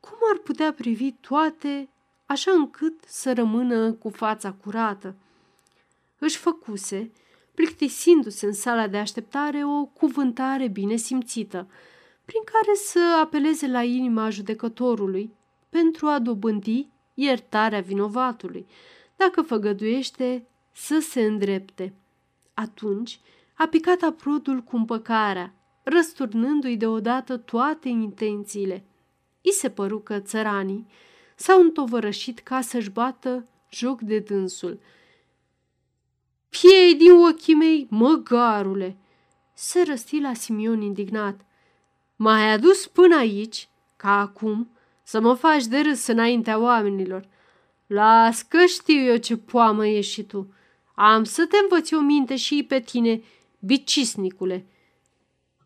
[0.00, 1.88] cum ar putea privi toate
[2.26, 5.14] așa încât să rămână cu fața curată.
[6.18, 7.10] Își făcuse,
[7.54, 11.68] plictisindu-se în sala de așteptare, o cuvântare bine simțită,
[12.24, 15.34] prin care să apeleze la inima judecătorului
[15.68, 18.66] pentru a dobândi iertarea vinovatului,
[19.16, 21.94] dacă făgăduiește să se îndrepte.
[22.54, 23.20] Atunci
[23.54, 25.54] a picat aprudul cu împăcarea,
[25.90, 28.84] răsturnându-i deodată toate intențiile.
[29.40, 30.86] I se păru că țăranii
[31.36, 34.80] s-au întovărășit ca să-și bată joc de dânsul.
[36.48, 38.96] Piei din ochii mei, măgarule!"
[39.54, 41.40] se răsti la Simion indignat.
[42.16, 44.70] M-ai adus până aici, ca acum,
[45.02, 47.28] să mă faci de râs înaintea oamenilor.
[47.86, 50.54] Las că știu eu ce poamă ești și tu.
[50.94, 53.22] Am să te învăț o minte și pe tine,
[53.58, 54.66] bicisnicule.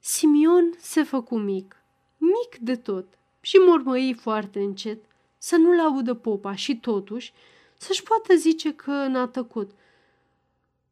[0.07, 1.77] Simion se făcu mic,
[2.17, 3.07] mic de tot,
[3.41, 5.05] și mormăi foarte încet,
[5.39, 7.33] să nu-l audă popa și totuși
[7.79, 9.71] să-și poată zice că n-a tăcut.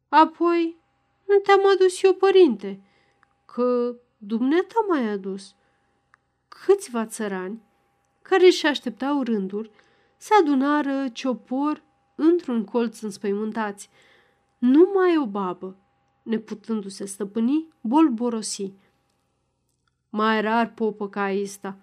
[0.09, 0.75] Apoi,
[1.27, 2.81] nu te-am adus eu, părinte,
[3.45, 5.55] că dumneata m-ai adus.
[6.47, 7.61] Câțiva țărani,
[8.21, 9.71] care și așteptau rânduri,
[10.17, 11.83] se adunară ciopor
[12.15, 13.89] într-un colț înspăimântați.
[14.57, 15.75] Numai o babă,
[16.23, 18.73] neputându-se stăpâni, bolborosi.
[20.15, 21.77] Mai rar popă ca asta.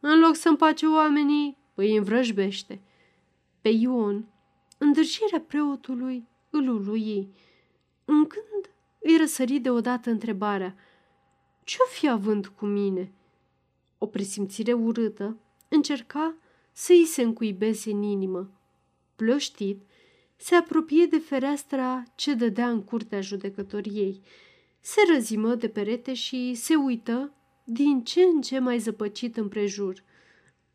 [0.00, 2.80] În loc să împace oamenii, îi învrăjbește.
[3.60, 4.26] Pe Ion,
[4.78, 7.28] îndârșirea preotului îl ului.
[8.04, 10.76] În când îi răsări deodată întrebarea,
[11.64, 13.12] ce-o fi având cu mine?
[13.98, 15.36] O presimțire urâtă
[15.68, 16.34] încerca
[16.72, 18.50] să îi se încuibeze în inimă.
[19.16, 19.82] Plăștit,
[20.36, 24.20] se apropie de fereastra ce dădea în curtea judecătoriei.
[24.80, 27.30] Se răzimă de perete și se uită
[27.68, 30.02] din ce în ce mai zăpăcit împrejur.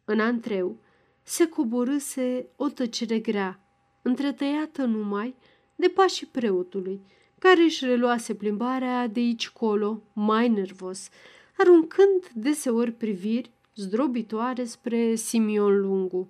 [0.06, 0.78] În antreu
[1.24, 3.60] se coborâse o tăcere grea,
[4.02, 5.36] întretăiată numai
[5.76, 7.02] de pașii preotului,
[7.40, 11.10] care își reluase plimbarea de aici colo, mai nervos,
[11.58, 16.30] aruncând deseori priviri zdrobitoare spre Simion Lungu.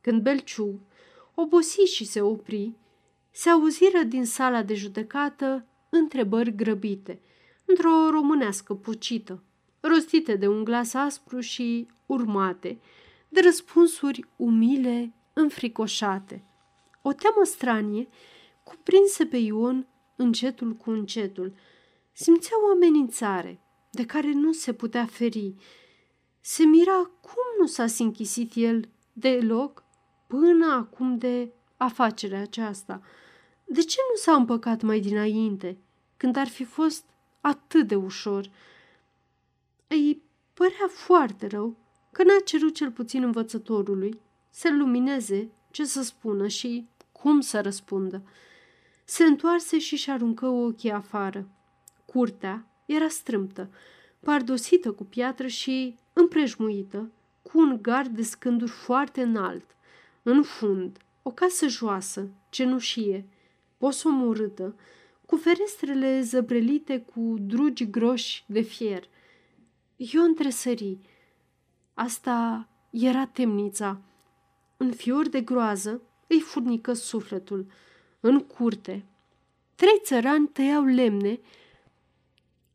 [0.00, 0.80] Când Belciug
[1.34, 2.72] obosi și se opri,
[3.30, 7.20] se auziră din sala de judecată întrebări grăbite,
[7.64, 9.42] într-o românească pucită,
[9.86, 12.78] rostite de un glas aspru și urmate
[13.28, 16.44] de răspunsuri umile, înfricoșate.
[17.02, 18.08] O teamă stranie
[18.62, 21.54] cuprinse pe Ion încetul cu încetul.
[22.12, 25.54] Simțea o amenințare de care nu se putea feri.
[26.40, 29.84] Se mira cum nu s-a sinchisit el deloc
[30.26, 33.00] până acum de afacerea aceasta.
[33.64, 35.78] De ce nu s-a împăcat mai dinainte,
[36.16, 37.04] când ar fi fost
[37.40, 38.50] atât de ușor?
[39.88, 40.22] Îi
[40.54, 41.76] părea foarte rău
[42.12, 44.20] că n-a cerut cel puțin învățătorului
[44.50, 48.22] să lumineze ce să spună și cum să răspundă.
[49.04, 51.48] Se întoarse și-și aruncă ochii afară.
[52.04, 53.70] Curtea era strâmtă,
[54.20, 57.10] pardosită cu piatră și împrejmuită
[57.42, 59.76] cu un gard de scânduri foarte înalt.
[60.22, 63.28] În fund, o casă joasă, cenușie,
[63.78, 64.74] posomorâtă,
[65.26, 69.08] cu ferestrele zăbrelite cu drugi groși de fier.
[69.96, 70.98] Eu întresări.
[71.94, 74.00] Asta era temnița.
[74.76, 77.66] În fior de groază îi furnică sufletul.
[78.20, 79.04] În curte,
[79.74, 81.40] trei țărani tăiau lemne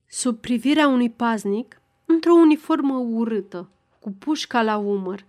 [0.07, 5.25] sub privirea unui paznic într-o uniformă urâtă, cu pușca la umăr.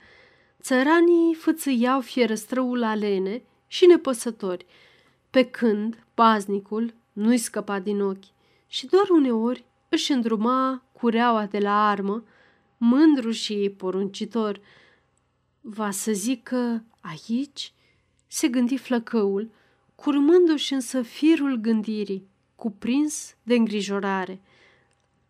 [0.60, 4.66] Țăranii fățâiau fierăstrăul alene și nepăsători,
[5.30, 8.24] pe când paznicul nu-i scăpa din ochi
[8.66, 12.24] și doar uneori își îndruma cureaua de la armă,
[12.76, 14.60] mândru și poruncitor.
[15.60, 17.72] Va să zică aici?
[18.26, 19.50] Se gândi flăcăul,
[19.94, 24.40] curmându-și însă firul gândirii, cuprins de îngrijorare.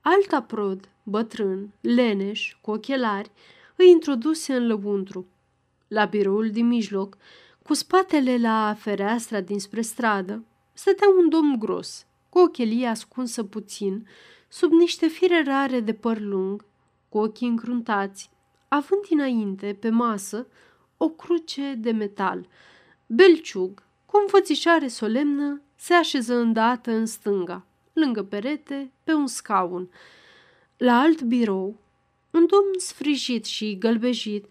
[0.00, 3.30] Alta prod, bătrân, leneș, cu ochelari,
[3.76, 5.26] îi introduse în lăuntru.
[5.88, 7.16] La biroul din mijloc,
[7.62, 14.06] cu spatele la fereastra dinspre stradă, stătea un domn gros, cu ochelie ascunsă puțin,
[14.52, 16.64] sub niște fire rare de păr lung,
[17.08, 18.30] cu ochii încruntați,
[18.68, 20.46] având dinainte, pe masă,
[20.96, 22.48] o cruce de metal.
[23.06, 29.90] Belciug, cu înfățișare solemnă, se așeză îndată în stânga, lângă perete, pe un scaun.
[30.76, 31.76] La alt birou,
[32.30, 34.46] un domn sfrijit și gălbejit,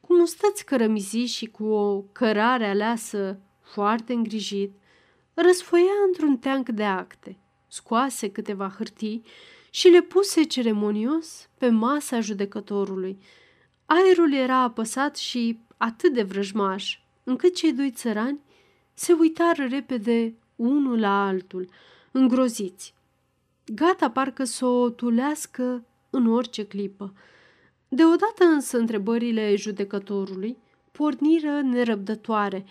[0.00, 4.72] cu mustăți cărămizi și cu o cărare aleasă foarte îngrijit,
[5.34, 9.22] răsfoia într-un teanc de acte, scoase câteva hârtii
[9.70, 13.18] și le puse ceremonios pe masa judecătorului.
[13.86, 18.40] Aerul era apăsat și atât de vrăjmaș, încât cei doi țărani
[18.94, 21.68] se uitară repede unul la altul,
[22.10, 22.94] îngroziți.
[23.74, 27.12] Gata parcă să o tulească în orice clipă.
[27.88, 30.56] Deodată însă întrebările judecătorului
[30.92, 32.64] porniră nerăbdătoare.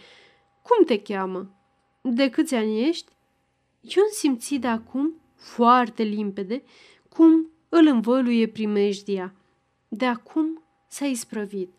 [0.61, 1.51] Cum te cheamă?
[2.01, 3.11] De câți ani ești?
[3.81, 6.63] Eu simți de acum foarte limpede
[7.09, 9.33] cum îl învăluie primejdia.
[9.87, 11.73] De acum s-a isprăvit.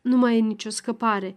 [0.00, 1.36] Nu mai e nicio scăpare.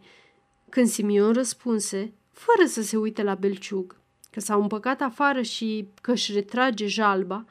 [0.69, 3.99] Când Simion răspunse, fără să se uite la Belciug,
[4.31, 7.45] că s-a împăcat afară și că își retrage jalba,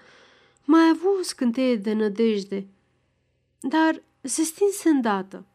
[0.64, 2.66] mai a avut o scânteie de nădejde,
[3.60, 5.46] dar se stinse îndată.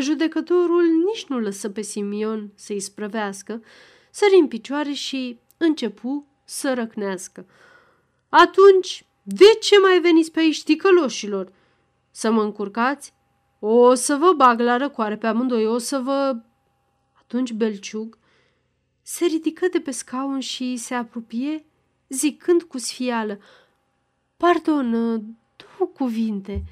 [0.00, 3.62] Judecătorul nici nu lăsă pe Simion să-i sprăvească,
[4.10, 7.46] sări în picioare și începu să răcnească.
[8.28, 11.52] Atunci, de ce mai veniți pe aici, ticăloșilor?
[12.10, 13.14] Să mă încurcați?
[13.58, 16.36] O să vă bag la răcoare pe amândoi, o să vă...
[17.12, 18.18] Atunci Belciug
[19.02, 21.64] se ridică de pe scaun și se apropie,
[22.08, 23.38] zicând cu sfială,
[24.36, 24.90] Pardon,
[25.56, 26.64] două cuvinte.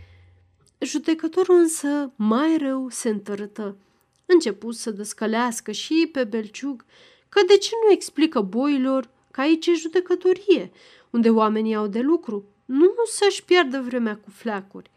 [0.79, 3.77] Judecătorul însă mai rău se întărâtă.
[4.27, 6.85] Început să descălească și pe Belciug
[7.29, 10.71] că de ce nu explică boilor că aici e judecătorie,
[11.11, 14.91] unde oamenii au de lucru, nu să-și piardă vremea cu fleacuri.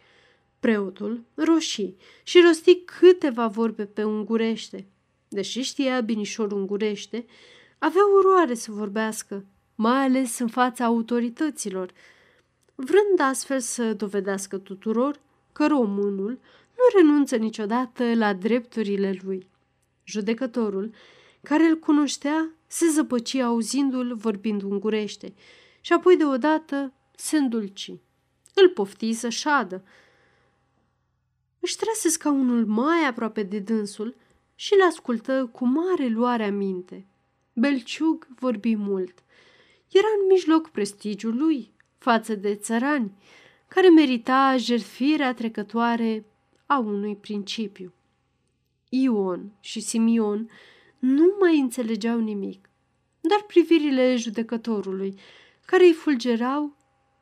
[0.59, 4.87] Preotul roșii și rosti câteva vorbe pe ungurește.
[5.27, 7.25] Deși știa binișor ungurește,
[7.77, 11.91] avea oroare să vorbească, mai ales în fața autorităților,
[12.75, 15.19] vrând astfel să dovedească tuturor
[15.51, 16.39] că românul
[16.75, 19.47] nu renunță niciodată la drepturile lui.
[20.03, 20.91] Judecătorul,
[21.43, 25.33] care îl cunoștea, se zăpăci auzindu-l vorbind ungurește
[25.81, 27.91] și apoi deodată se îndulci.
[28.53, 29.83] Îl pofti să șadă.
[31.59, 34.15] Își trase scaunul mai aproape de dânsul
[34.55, 37.05] și îl ascultă cu mare luare minte.
[37.53, 39.23] Belciug vorbi mult.
[39.91, 43.11] Era în mijloc prestigiul lui față de țărani,
[43.67, 46.25] care merita jertfirea trecătoare
[46.65, 47.93] a unui principiu.
[48.89, 50.49] Ion și Simion
[51.03, 52.69] nu mai înțelegeau nimic,
[53.21, 55.19] dar privirile judecătorului,
[55.65, 56.77] care îi fulgerau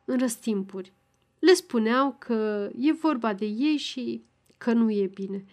[0.06, 0.94] în răstimpuri.
[1.40, 4.24] Le spuneau că e vorba de ei și
[4.58, 5.46] că nu e bine.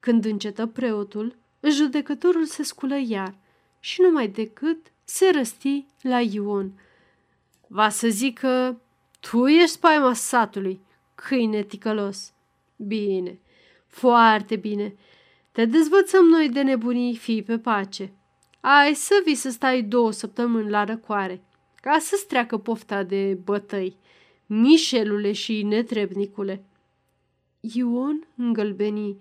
[0.00, 3.34] Când încetă preotul, judecătorul se sculă iar
[3.80, 6.72] și numai decât se răsti la Ion.
[7.66, 8.76] Va să zic că
[9.20, 10.80] tu ești spaima satului,
[11.14, 12.32] câine ticălos.
[12.76, 13.38] Bine,
[13.86, 14.94] foarte bine.
[15.58, 18.12] Te dezvățăm noi de nebunii fii pe pace.
[18.60, 21.44] Ai să vii să stai două săptămâni la răcoare,
[21.74, 23.96] ca să-ți treacă pofta de bătăi,
[24.46, 26.64] mișelule și netrebnicule.
[27.60, 29.16] Ion îngălbeni,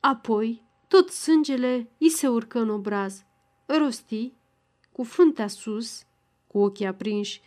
[0.00, 3.24] apoi tot sângele îi se urcă în obraz.
[3.66, 4.32] Rosti,
[4.92, 6.02] cu fruntea sus,
[6.46, 7.40] cu ochii aprinși.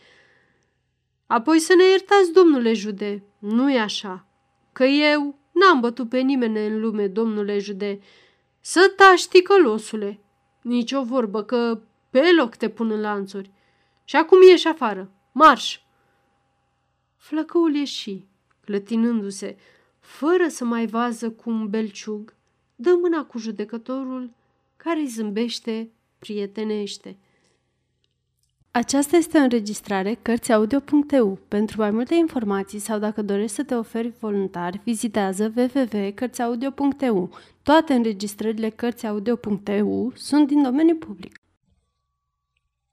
[1.27, 4.27] Apoi să ne iertați, domnule jude, nu-i așa,
[4.71, 7.99] că eu n-am bătut pe nimeni în lume, domnule jude.
[8.59, 10.19] Să tași, ticălosule,
[10.61, 13.51] nici o vorbă că pe loc te pun în lanțuri.
[14.03, 15.79] Și acum ieși afară, marș!
[17.15, 18.25] Flăcăul ieși,
[18.65, 19.57] clătinându-se,
[19.99, 22.35] fără să mai vază cum belciug
[22.79, 24.31] dă mâna cu judecătorul
[24.75, 27.17] care îi zâmbește prietenește.
[28.77, 31.39] Aceasta este o înregistrare Cărțiaudio.eu.
[31.47, 37.29] Pentru mai multe informații sau dacă dorești să te oferi voluntar, vizitează www.cărțiaudio.eu.
[37.63, 41.39] Toate înregistrările Cărțiaudio.eu sunt din domeniu public.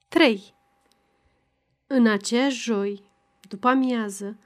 [0.09, 0.55] 3.
[1.87, 3.11] În aceeași joi,
[3.49, 4.39] după amiază,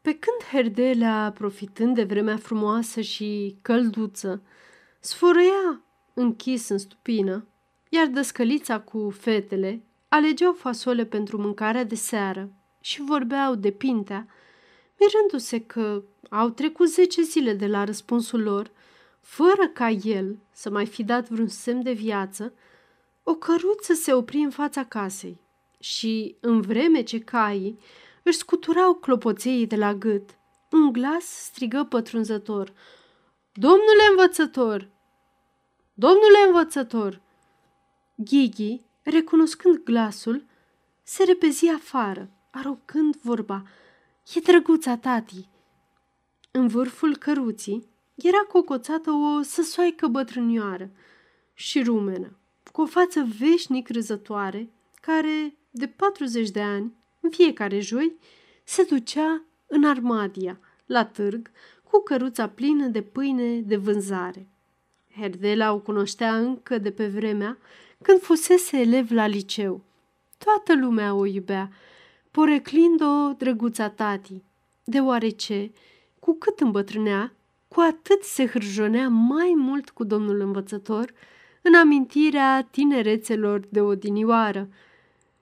[0.00, 4.42] pe când Herdelea, profitând de vremea frumoasă și călduță,
[5.00, 5.82] sfărăia
[6.14, 7.46] închis în stupină,
[7.88, 14.26] iar dăscălița cu fetele alegeau fasole pentru mâncarea de seară și vorbeau de pintea,
[15.00, 18.70] mirându-se că au trecut zece zile de la răspunsul lor,
[19.20, 22.52] fără ca el să mai fi dat vreun semn de viață,
[23.22, 25.40] o căruță se opri în fața casei
[25.78, 27.78] și, în vreme ce caii
[28.22, 30.30] își scuturau clopoței de la gât,
[30.70, 32.72] un glas strigă pătrunzător.
[33.52, 34.88] Domnule învățător!
[35.94, 37.20] Domnule învățător!
[38.14, 38.80] Ghighi,
[39.10, 40.44] recunoscând glasul,
[41.02, 43.62] se repezi afară, aruncând vorba.
[44.34, 45.48] E drăguța, tati!
[46.50, 50.90] În vârful căruții era cocoțată o săsoaică bătrânioară
[51.54, 52.36] și rumenă,
[52.72, 58.16] cu o față veșnic râzătoare, care, de 40 de ani, în fiecare joi,
[58.64, 61.50] se ducea în Armadia, la târg,
[61.82, 64.48] cu căruța plină de pâine de vânzare.
[65.20, 67.58] Herdela o cunoștea încă de pe vremea
[68.02, 69.80] când fusese elev la liceu.
[70.38, 71.70] Toată lumea o iubea,
[72.30, 74.42] poreclind-o drăguța tati,
[74.84, 75.72] deoarece,
[76.18, 77.32] cu cât îmbătrânea,
[77.68, 81.12] cu atât se hârjonea mai mult cu domnul învățător
[81.62, 84.68] în amintirea tinerețelor de odinioară.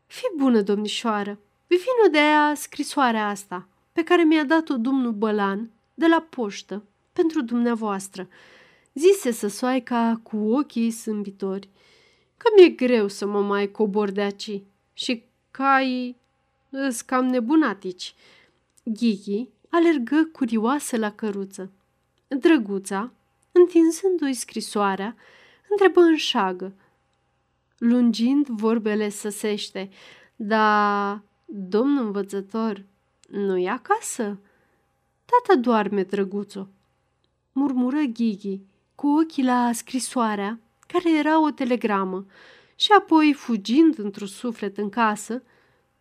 [0.07, 6.07] Fii bună, domnișoară, vină de aia scrisoarea asta, pe care mi-a dat-o domnul Bălan de
[6.07, 8.29] la poștă pentru dumneavoastră
[8.97, 11.69] zise să soaica cu ochii sâmbitori,
[12.37, 14.63] că mi-e greu să mă mai cobor de aici
[14.93, 16.17] și caii
[16.71, 18.15] îs cam nebunatici.
[18.83, 21.71] Ghighi alergă curioasă la căruță.
[22.29, 23.13] Drăguța,
[23.53, 25.17] întinzându-i scrisoarea,
[25.71, 26.73] întrebă în șagă,
[27.79, 29.91] lungind vorbele săsește,
[30.37, 32.85] da, domnul învățător,
[33.29, 34.39] nu e acasă?
[35.25, 36.69] Tata doarme, drăguțo,
[37.53, 38.61] murmură Ghighi,
[38.95, 42.27] cu ochii la scrisoarea, care era o telegramă,
[42.75, 45.43] și apoi, fugind într-un suflet în casă,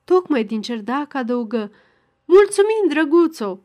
[0.03, 1.71] tocmai din cerdac adăugă,
[2.25, 3.59] Mulțumim, drăguțo!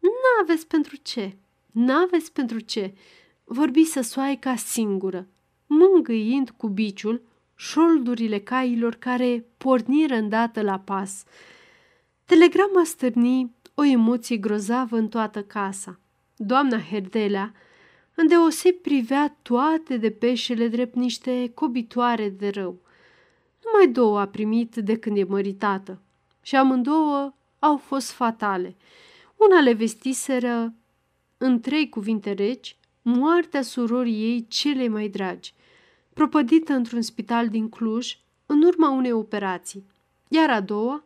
[0.00, 1.36] N-aveți pentru ce,
[1.70, 2.94] n-aveți pentru ce,
[3.44, 5.26] vorbi să soaica singură,
[5.66, 7.22] mângâind cu biciul
[7.54, 11.24] șoldurile cailor care porniră îndată la pas.
[12.24, 16.00] Telegrama stârni o emoție grozavă în toată casa.
[16.36, 17.52] Doamna Herdelea
[18.14, 22.78] îndeoseb privea toate de peșele drept niște cobitoare de rău.
[23.64, 26.00] Numai două a primit de când e măritată
[26.42, 28.76] și amândouă au fost fatale.
[29.36, 30.74] Una le vestiseră
[31.38, 35.54] în trei cuvinte reci moartea surorii ei cele mai dragi,
[36.12, 39.86] propădită într-un spital din Cluj în urma unei operații,
[40.28, 41.04] iar a doua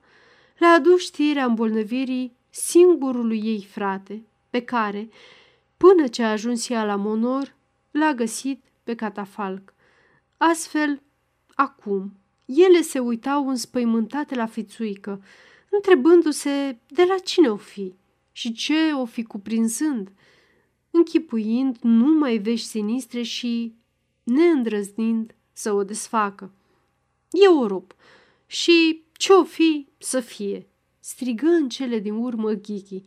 [0.58, 5.08] le-a adus știrea îmbolnăvirii singurului ei frate, pe care,
[5.88, 7.56] Până ce a ajuns ea la Monor,
[7.90, 9.74] l-a găsit pe catafalc.
[10.36, 11.02] Astfel,
[11.54, 15.22] acum, ele se uitau înspăimântate la fițuică,
[15.70, 17.94] întrebându-se de la cine o fi
[18.32, 20.12] și ce o fi cuprinzând,
[20.90, 23.74] închipuind numai vești sinistre și
[24.22, 26.52] neîndrăznind să o desfacă.
[27.30, 27.94] E o rup
[28.46, 30.66] și ce o fi să fie,
[31.00, 33.02] strigă în cele din urmă Ghighi,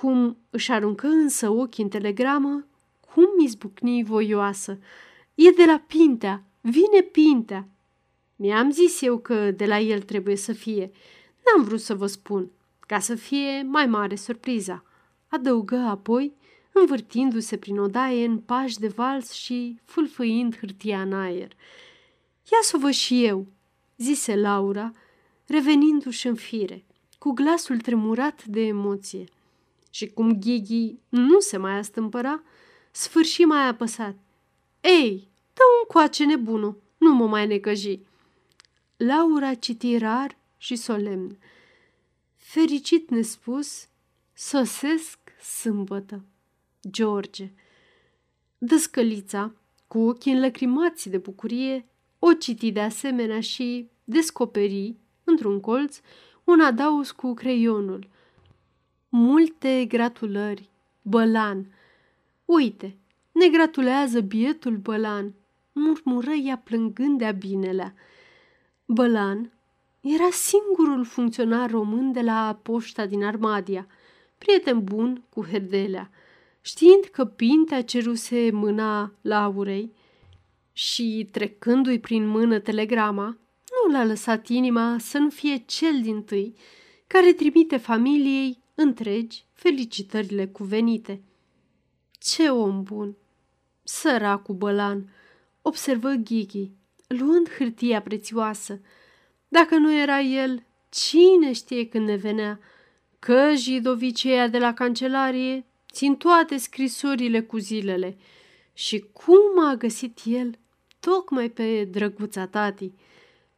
[0.00, 2.66] cum își aruncă însă ochii în telegramă,
[3.14, 4.78] cum izbucni voioasă.
[5.34, 7.68] E de la Pintea, vine Pintea.
[8.36, 10.90] Mi-am zis eu că de la el trebuie să fie.
[11.44, 14.84] N-am vrut să vă spun, ca să fie mai mare surpriza.
[15.28, 16.32] Adăugă apoi,
[16.72, 21.52] învârtindu-se prin odaie în pași de vals și fâlfâind hârtia în aer.
[22.52, 23.46] Ia să vă și eu,
[23.96, 24.92] zise Laura,
[25.46, 26.84] revenindu-și în fire,
[27.18, 29.24] cu glasul tremurat de emoție.
[29.90, 32.42] Și cum Ghighi nu se mai astâmpăra,
[32.90, 34.16] sfârși mai apăsat.
[34.80, 38.00] Ei, dă un coace nebunul, nu mă mai necăji.
[38.96, 41.38] Laura citi rar și solemn.
[42.36, 43.88] Fericit nespus,
[44.32, 46.24] sosesc sâmbătă.
[46.90, 47.52] George.
[48.58, 49.52] Dăscălița,
[49.86, 51.86] cu ochii înlăcrimați de bucurie,
[52.18, 56.00] o citi de asemenea și descoperi, într-un colț,
[56.44, 58.08] un adaus cu creionul.
[59.12, 60.70] Multe gratulări,
[61.02, 61.74] bălan.
[62.44, 62.96] Uite,
[63.32, 65.34] ne gratulează bietul bălan,
[65.72, 67.94] murmură ea plângând de-a binelea.
[68.84, 69.52] Bălan
[70.00, 73.86] era singurul funcționar român de la poșta din Armadia,
[74.38, 76.10] prieten bun cu Herdelea.
[76.60, 79.92] Știind că Pintea ceruse mâna Laurei
[80.72, 83.38] și trecându-i prin mână telegrama,
[83.70, 86.54] nu l-a lăsat inima să nu fie cel din tâi
[87.06, 91.22] care trimite familiei întregi felicitările cuvenite.
[92.18, 93.16] Ce om bun!
[93.82, 95.12] Săracul bălan,
[95.62, 96.70] observă Ghighi,
[97.06, 98.80] luând hârtia prețioasă.
[99.48, 102.60] Dacă nu era el, cine știe când ne venea?
[103.18, 108.16] Că jidoviceia de la cancelarie țin toate scrisorile cu zilele.
[108.72, 110.58] Și cum a găsit el
[111.00, 112.92] tocmai pe drăguța tati?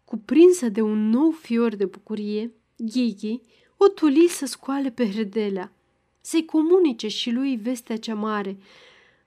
[0.04, 3.40] Cuprinsă de un nou fior de bucurie, Ghighi
[3.84, 5.72] o tuli să scoale pe Hredelea,
[6.20, 8.56] să-i comunice și lui vestea cea mare.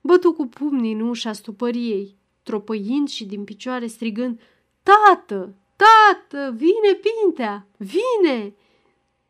[0.00, 4.40] Bătu cu pumnii în ușa stupăriei, tropăind și din picioare strigând,
[4.82, 5.54] Tată!
[5.76, 6.54] Tată!
[6.56, 7.66] Vine Pintea!
[7.76, 8.54] Vine!"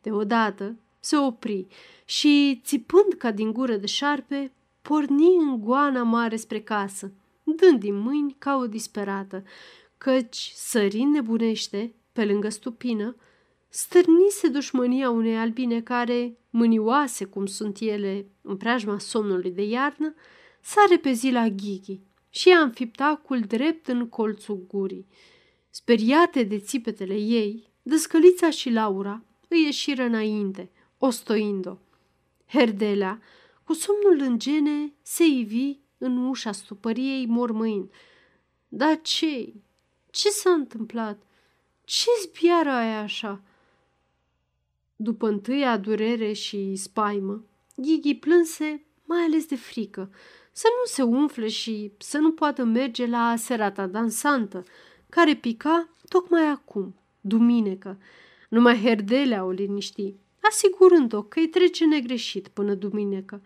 [0.01, 1.67] Deodată se opri
[2.05, 4.51] și, țipând ca din gură de șarpe,
[4.81, 7.11] porni în goana mare spre casă,
[7.43, 9.43] dând din mâini ca o disperată,
[9.97, 13.15] căci, sărind nebunește, pe lângă stupină,
[13.69, 20.13] stârnise dușmânia unei albine care, mânioase cum sunt ele în preajma somnului de iarnă,
[20.61, 21.99] s-a repezit la Ghighi
[22.29, 23.01] și a înfipt
[23.47, 25.07] drept în colțul gurii.
[25.69, 31.77] Speriate de țipetele ei, Dăscălița și Laura îi ieșiră înainte, ostoind-o.
[32.47, 33.21] Herdelea,
[33.63, 37.89] cu somnul în gene, se ivi în ușa stupăriei mormâind.
[38.67, 39.53] Dar ce
[40.11, 41.21] Ce s-a întâmplat?
[41.83, 43.41] Ce zbiară aia așa?"
[44.99, 47.43] După întâia durere și spaimă,
[47.75, 50.09] Ghighi plânse mai ales de frică,
[50.51, 54.63] să nu se umfle și să nu poată merge la serata dansantă,
[55.09, 57.97] care pica tocmai acum, duminică.
[58.49, 63.41] Numai Herdelea o liniști, asigurând-o că îi trece negreșit până duminică,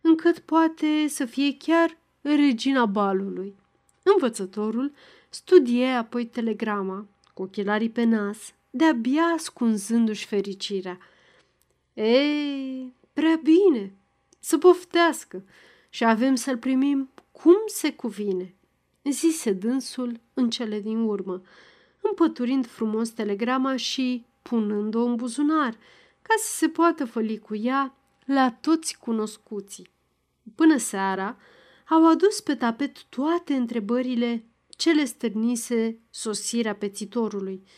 [0.00, 3.54] încât poate să fie chiar regina balului.
[4.02, 4.92] Învățătorul
[5.28, 10.98] studie apoi telegrama, cu ochelarii pe nas, de-abia ascunzându-și fericirea.
[11.92, 13.94] Ei, prea bine,
[14.38, 15.44] să poftească
[15.88, 18.54] și avem să-l primim cum se cuvine,
[19.10, 21.42] zise dânsul în cele din urmă,
[22.00, 25.76] împăturind frumos telegrama și punând-o în buzunar,
[26.22, 27.94] ca să se poată făli cu ea
[28.24, 29.90] la toți cunoscuții.
[30.54, 31.36] Până seara
[31.88, 37.62] au adus pe tapet toate întrebările ce le stârnise sosirea pețitorului–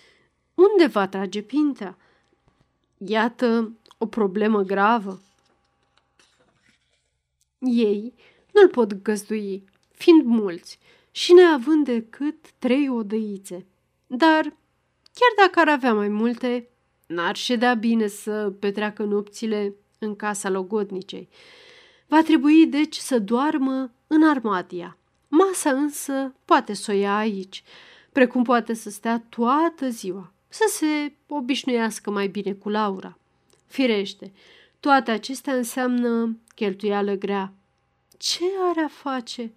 [0.57, 1.97] unde va trage pintea?
[2.99, 5.21] Iată o problemă gravă.
[7.59, 8.15] Ei
[8.53, 10.79] nu-l pot găzdui, fiind mulți
[11.11, 13.67] și neavând decât trei odăițe.
[14.07, 14.43] Dar,
[15.13, 16.69] chiar dacă ar avea mai multe,
[17.07, 21.29] n-ar ședea bine să petreacă nopțile în casa logodnicei.
[22.07, 24.97] Va trebui, deci, să doarmă în armadia.
[25.29, 27.63] Masa însă poate să o ia aici,
[28.13, 33.19] precum poate să stea toată ziua să se obișnuiască mai bine cu Laura.
[33.67, 34.33] Firește,
[34.81, 37.53] toate acestea înseamnă cheltuială grea.
[38.19, 39.53] Ce are a face?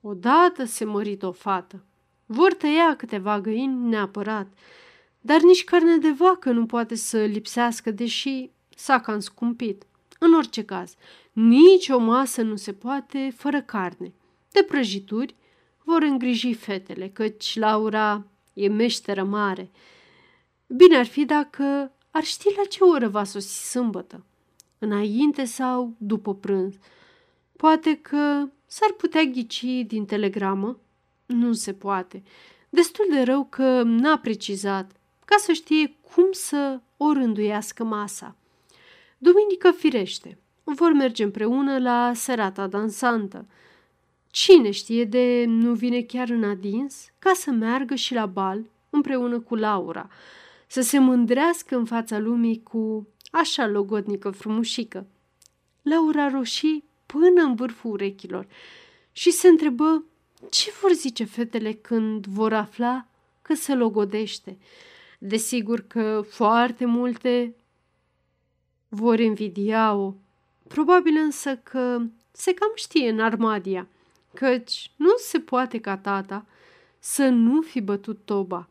[0.00, 1.84] Odată se mărit o fată.
[2.26, 4.46] Vor tăia câteva găini neapărat,
[5.20, 9.86] dar nici carne de vacă nu poate să lipsească, deși s-a cam scumpit.
[10.18, 10.94] În orice caz,
[11.32, 14.12] nici o masă nu se poate fără carne.
[14.50, 15.34] De prăjituri
[15.84, 19.70] vor îngriji fetele, căci Laura e meșteră mare–
[20.74, 24.24] Bine ar fi dacă ar ști la ce oră va sosi sâmbătă,
[24.78, 26.74] înainte sau după prânz.
[27.56, 30.78] Poate că s-ar putea ghici din telegramă?
[31.26, 32.22] Nu se poate.
[32.68, 34.90] destul de rău că n-a precizat,
[35.24, 38.36] ca să știe cum să o rânduiască masa.
[39.18, 43.46] Duminică firește, vor merge împreună la serata dansantă.
[44.30, 49.40] Cine știe de nu vine chiar în adins ca să meargă și la bal împreună
[49.40, 50.08] cu Laura,
[50.72, 55.06] să se mândrească în fața lumii cu așa logodnică frumușică.
[55.82, 58.46] Laura roșii până în vârful urechilor
[59.12, 60.04] și se întrebă
[60.50, 63.06] ce vor zice fetele când vor afla
[63.42, 64.58] că se logodește.
[65.18, 67.54] Desigur că foarte multe
[68.88, 70.14] vor invidia-o,
[70.68, 73.88] probabil însă că se cam știe în Armadia,
[74.34, 76.46] căci nu se poate ca tata
[76.98, 78.66] să nu fi bătut toba.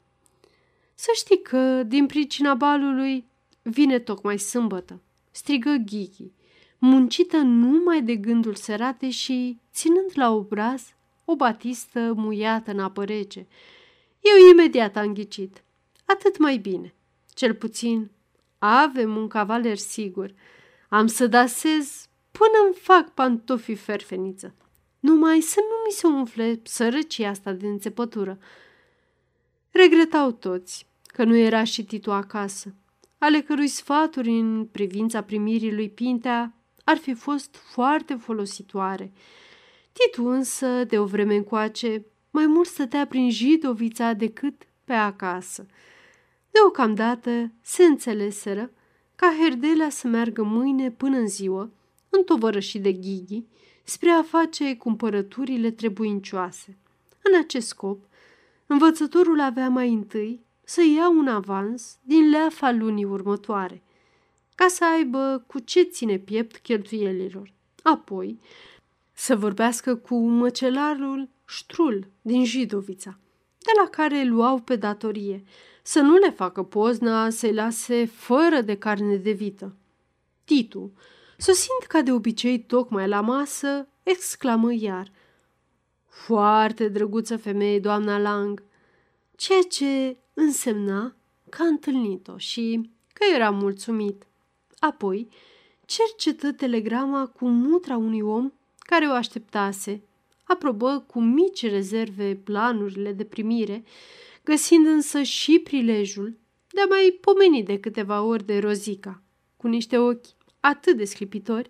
[1.01, 3.25] Să știi că, din pricina balului,
[3.61, 6.31] vine tocmai sâmbătă, strigă Ghighi,
[6.77, 10.93] muncită numai de gândul serate și ținând la obraz
[11.25, 13.47] o batistă muiată în apă rece.
[14.19, 15.63] Eu imediat am ghicit.
[16.05, 16.93] Atât mai bine.
[17.33, 18.11] Cel puțin
[18.59, 20.33] avem un cavaler sigur.
[20.89, 24.55] Am să dasez până îmi fac pantofii ferfeniță.
[24.99, 28.39] Numai să nu mi se umfle sărăcia asta de înțepătură.
[29.71, 32.75] Regretau toți că nu era și Titu acasă,
[33.17, 36.53] ale cărui sfaturi în privința primirii lui Pintea
[36.83, 39.11] ar fi fost foarte folositoare.
[39.91, 45.65] Titu însă, de o vreme încoace, mai mult stătea prin Jidovița decât pe acasă.
[46.51, 48.71] Deocamdată se înțeleseră
[49.15, 51.69] ca Herdelea să meargă mâine până în ziua,
[52.59, 53.43] și de Ghighi,
[53.83, 56.77] spre a face cumpărăturile trebuincioase.
[57.21, 58.03] În acest scop,
[58.65, 63.83] învățătorul avea mai întâi să ia un avans din leafa lunii următoare,
[64.55, 67.53] ca să aibă cu ce ține piept cheltuielilor.
[67.83, 68.39] Apoi,
[69.13, 73.19] să vorbească cu măcelarul Ștrul din Jidovița,
[73.57, 75.43] de la care luau pe datorie,
[75.81, 79.75] să nu le facă pozna să-i lase fără de carne de vită.
[80.43, 80.91] Titu,
[81.37, 85.11] sosind ca de obicei tocmai la masă, exclamă iar.
[86.07, 88.63] Foarte drăguță femeie, doamna Lang,
[89.35, 91.15] ceea ce însemna
[91.49, 94.23] că a întâlnit-o și că era mulțumit.
[94.79, 95.27] Apoi,
[95.85, 100.03] cercetă telegrama cu mutra unui om care o așteptase,
[100.43, 103.83] aprobă cu mici rezerve planurile de primire,
[104.43, 106.37] găsind însă și prilejul
[106.67, 109.21] de a mai pomeni de câteva ori de Rozica,
[109.57, 110.25] cu niște ochi
[110.59, 111.69] atât de sclipitori,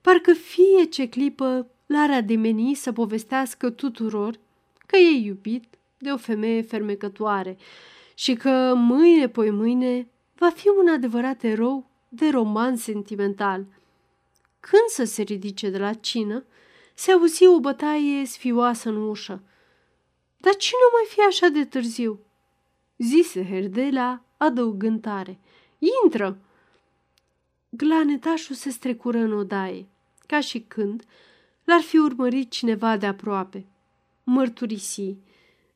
[0.00, 4.38] parcă fie ce clipă l-ar ademeni să povestească tuturor
[4.86, 5.64] că e iubit
[5.98, 7.56] de o femeie fermecătoare
[8.18, 13.66] și că mâine poi mâine va fi un adevărat erou de roman sentimental.
[14.60, 16.44] Când să se ridice de la cină,
[16.94, 19.42] se auzi o bătaie sfioasă în ușă.
[20.36, 22.20] Dar cine mai fi așa de târziu?
[22.98, 25.38] Zise Herdela, adăugând tare.
[26.02, 26.38] Intră!
[27.68, 29.86] Glanetașul se strecură în odaie,
[30.26, 31.04] ca și când
[31.64, 33.66] l-ar fi urmărit cineva de aproape.
[34.24, 35.16] Mărturisi,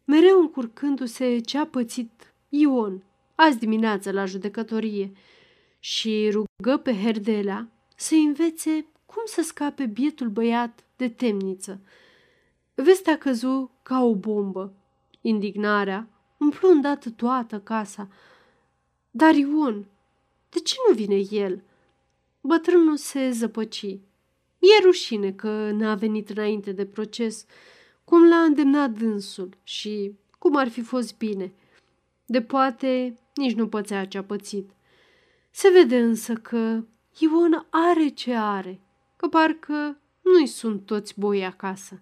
[0.05, 3.03] mereu încurcându-se ce a pățit Ion
[3.35, 5.13] azi dimineață la judecătorie
[5.79, 11.81] și rugă pe Herdelea să învețe cum să scape bietul băiat de temniță.
[12.75, 14.73] Vestea căzu ca o bombă.
[15.21, 18.09] Indignarea umplu îndată toată casa.
[19.11, 19.87] Dar Ion,
[20.49, 21.63] de ce nu vine el?
[22.41, 23.99] Bătrânul se zăpăci.
[24.59, 27.47] E rușine că n-a venit înainte de proces,
[28.05, 31.53] cum l-a îndemnat dânsul și cum ar fi fost bine.
[32.31, 34.71] De poate nici nu pățea ce a pățit.
[35.51, 36.85] Se vede însă că
[37.19, 38.81] Ion are ce are,
[39.17, 42.01] că parcă nu-i sunt toți boi acasă.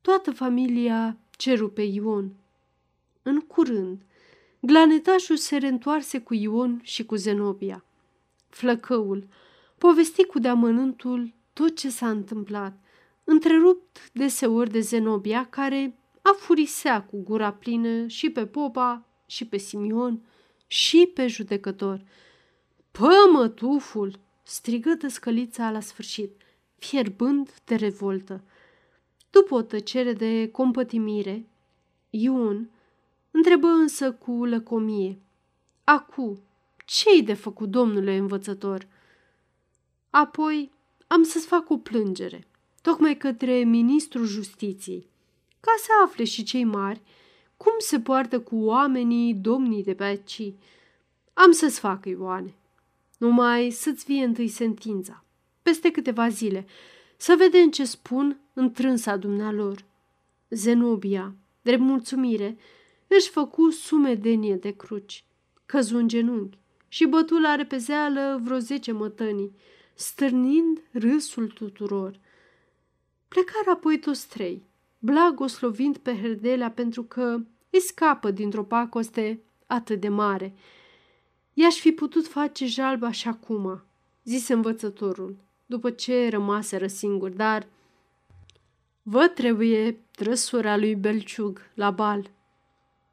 [0.00, 2.32] Toată familia ceru pe Ion.
[3.22, 4.02] În curând,
[4.60, 7.84] glanetașul se reîntoarse cu Ion și cu Zenobia.
[8.48, 9.26] Flăcăul
[9.78, 12.78] povesti cu deamănântul tot ce s-a întâmplat,
[13.24, 19.56] întrerupt deseori de Zenobia, care a furisea cu gura plină și pe popa și pe
[19.56, 20.22] Simion
[20.66, 22.04] și pe judecător.
[22.90, 24.18] Pămătuful!
[24.42, 26.30] strigă scălița la sfârșit,
[26.78, 28.44] fierbând de revoltă.
[29.30, 31.46] După o tăcere de compătimire,
[32.10, 32.70] Iun
[33.30, 35.18] întrebă însă cu lăcomie.
[35.84, 36.42] Acu,
[36.86, 38.86] ce-i de făcut, domnule învățător?
[40.10, 40.72] Apoi
[41.06, 42.46] am să-ți fac o plângere,
[42.82, 45.06] tocmai către ministrul justiției,
[45.60, 47.00] ca să afle și cei mari
[47.62, 50.52] cum se poartă cu oamenii domnii de pe aici.
[51.32, 52.54] Am să-ți fac, Ioane.
[53.18, 55.24] Numai să-ți fie întâi sentința.
[55.62, 56.66] Peste câteva zile,
[57.16, 59.84] să vedem ce spun întrânsa dumnealor.
[60.50, 62.56] Zenobia Drept mulțumire,
[63.06, 65.24] își făcu sumedenie de cruci,
[65.66, 66.58] căzu în genunchi
[66.88, 69.54] și bătu la repezeală vreo zece mătănii,
[69.94, 72.20] stârnind râsul tuturor.
[73.28, 74.62] Plecară apoi toți trei,
[74.98, 77.40] blagoslovind pe Herdelea pentru că
[77.72, 80.54] îi scapă dintr-o pacoste atât de mare.
[81.52, 83.82] I-aș fi putut face jalba și acum,
[84.24, 87.66] zise învățătorul, după ce rămaseră singuri, dar
[89.02, 92.30] vă trebuie trăsura lui Belciug la bal.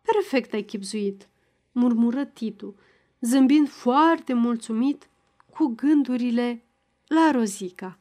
[0.02, 1.28] Perfect ai chipzuit,
[1.72, 2.76] murmură Titu,
[3.22, 5.10] zâmbind foarte mulțumit
[5.50, 6.64] cu gândurile
[7.08, 7.98] la Rozica.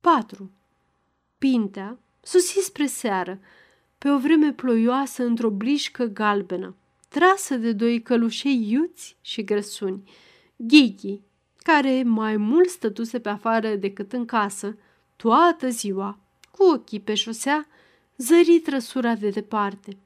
[0.00, 0.50] 4.
[1.38, 3.40] Pintea susi spre seară,
[4.00, 6.76] pe o vreme ploioasă într-o blișcă galbenă,
[7.08, 10.10] trasă de doi călușei iuți și grăsuni.
[10.56, 11.20] Ghighi,
[11.56, 14.76] care mai mult stătuse pe afară decât în casă,
[15.16, 16.18] toată ziua,
[16.50, 17.66] cu ochii pe șosea,
[18.16, 19.96] zări trăsura de departe.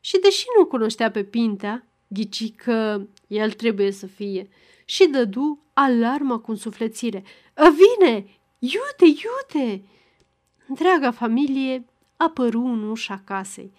[0.00, 4.48] Și deși nu cunoștea pe Pintea, ghici că el trebuie să fie
[4.84, 7.24] și dădu alarma cu însuflețire.
[7.54, 8.26] Vine!
[8.58, 9.84] Iute, iute!
[10.68, 11.84] Întreaga familie
[12.24, 13.72] apăru în ușa casei.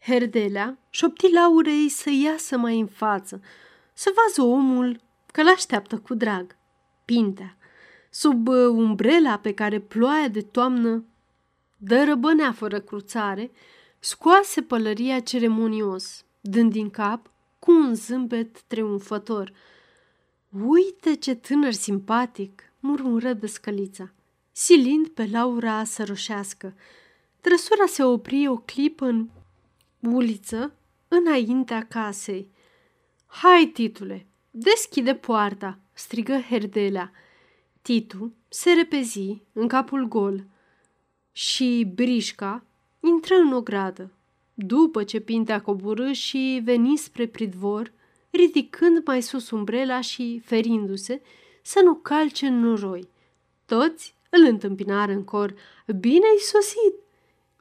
[0.00, 3.40] Herdelea șopti Laurei să iasă mai în față,
[3.94, 5.00] să vază omul
[5.32, 6.56] că l-așteaptă cu drag.
[7.04, 7.56] Pintea,
[8.10, 11.04] sub uh, umbrela pe care ploaia de toamnă
[11.76, 13.50] dă răbănea fără cruțare,
[13.98, 19.52] scoase pălăria ceremonios, dând din cap cu un zâmbet triumfător.
[20.66, 24.12] Uite ce tânăr simpatic!" murmură descălița,
[24.52, 26.74] silind pe Laura să roșească.
[27.40, 29.28] Trăsura se opri o clipă în
[30.00, 30.74] uliță,
[31.08, 32.48] înaintea casei.
[33.26, 37.12] Hai, titule, deschide poarta!" strigă Herdelea.
[37.82, 40.44] Titu se repezi în capul gol
[41.32, 42.64] și Brișca
[43.00, 44.10] intră în ogradă.
[44.54, 47.92] După ce Pintea coborâ și veni spre pridvor,
[48.30, 51.22] ridicând mai sus umbrela și ferindu-se
[51.62, 53.08] să nu calce în noroi.
[53.66, 55.54] Toți îl întâmpinară în cor.
[55.86, 56.94] Bine-ai sosit!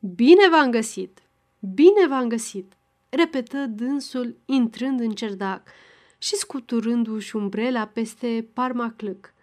[0.01, 1.21] Bine v-am găsit!
[1.59, 2.73] Bine v-am găsit!
[3.09, 5.69] Repetă dânsul intrând în cerdac
[6.17, 9.33] și scuturându-și umbrela peste parmaclâc.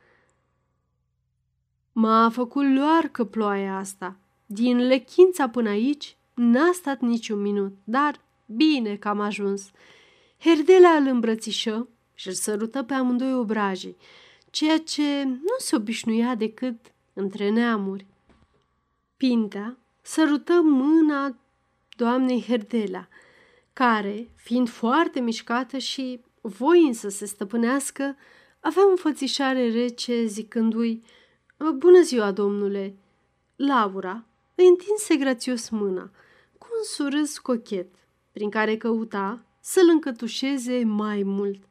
[1.92, 4.16] M-a făcut luarcă ploaia asta.
[4.46, 9.70] Din lechința până aici n-a stat niciun minut, dar bine că am ajuns.
[10.38, 13.96] Herdela îl îmbrățișă și îl sărută pe amândoi obrajii,
[14.50, 18.06] ceea ce nu se obișnuia decât între neamuri.
[19.16, 21.36] Pintea sărută mâna
[21.96, 23.08] doamnei Herdela,
[23.72, 28.16] care, fiind foarte mișcată și voind să se stăpânească,
[28.60, 31.02] avea o înfățișare rece zicându-i
[31.76, 32.96] Bună ziua, domnule!"
[33.56, 36.10] Laura îi întinse grațios mâna,
[36.58, 37.94] cu un surâs cochet,
[38.32, 41.62] prin care căuta să-l încătușeze mai mult.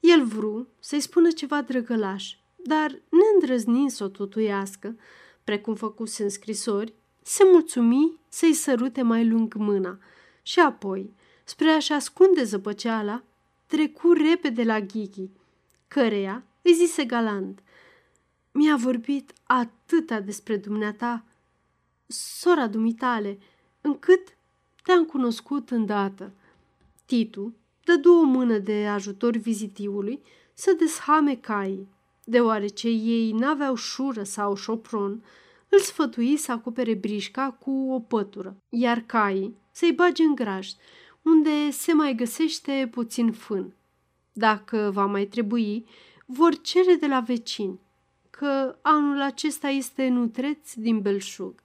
[0.00, 4.96] El vru să-i spună ceva drăgălaș, dar neîndrăznind să o tutuiască,
[5.44, 6.94] precum făcuse în scrisori,
[7.28, 9.98] se mulțumi să-i sărute mai lung mâna
[10.42, 11.14] și apoi,
[11.44, 13.22] spre a-și ascunde zăpăceala,
[13.66, 15.30] trecu repede la Ghighi,
[15.88, 17.62] căreia îi zise galant.
[18.52, 21.24] Mi-a vorbit atâta despre dumneata,
[22.06, 23.38] sora dumitale,
[23.80, 24.36] încât
[24.82, 26.32] te-am cunoscut îndată.
[27.06, 27.54] Titu
[27.84, 30.22] dădu o mână de ajutor vizitiului
[30.54, 31.88] să deshame caii.
[32.24, 35.22] Deoarece ei n-aveau șură sau șopron,
[35.68, 40.68] îl sfătui să acopere brișca cu o pătură, iar caii să-i bage în graj,
[41.22, 43.74] unde se mai găsește puțin fân.
[44.32, 45.86] Dacă va mai trebui,
[46.26, 47.80] vor cere de la vecini,
[48.30, 51.62] că anul acesta este nutreț din belșug.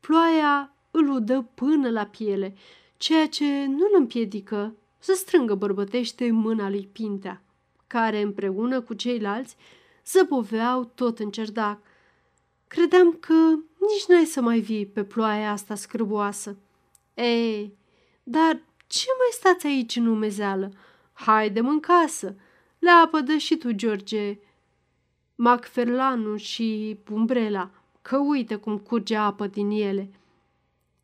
[0.00, 2.54] Ploaia îl udă până la piele,
[2.96, 7.42] ceea ce nu îl împiedică să strângă bărbătește mâna lui Pintea,
[7.86, 9.56] care împreună cu ceilalți
[10.06, 11.80] zăboveau tot în cerdac.
[12.68, 13.34] Credeam că
[13.78, 16.56] nici n-ai să mai vii pe ploaia asta scârboasă.
[17.14, 17.76] Ei,
[18.22, 20.72] dar ce mai stați aici în umezeală?
[21.12, 22.34] Haide în casă.
[22.78, 24.38] Le apădă și tu, George,
[25.34, 27.70] Macferlanu și Umbrela,
[28.02, 30.10] că uite cum curge apă din ele.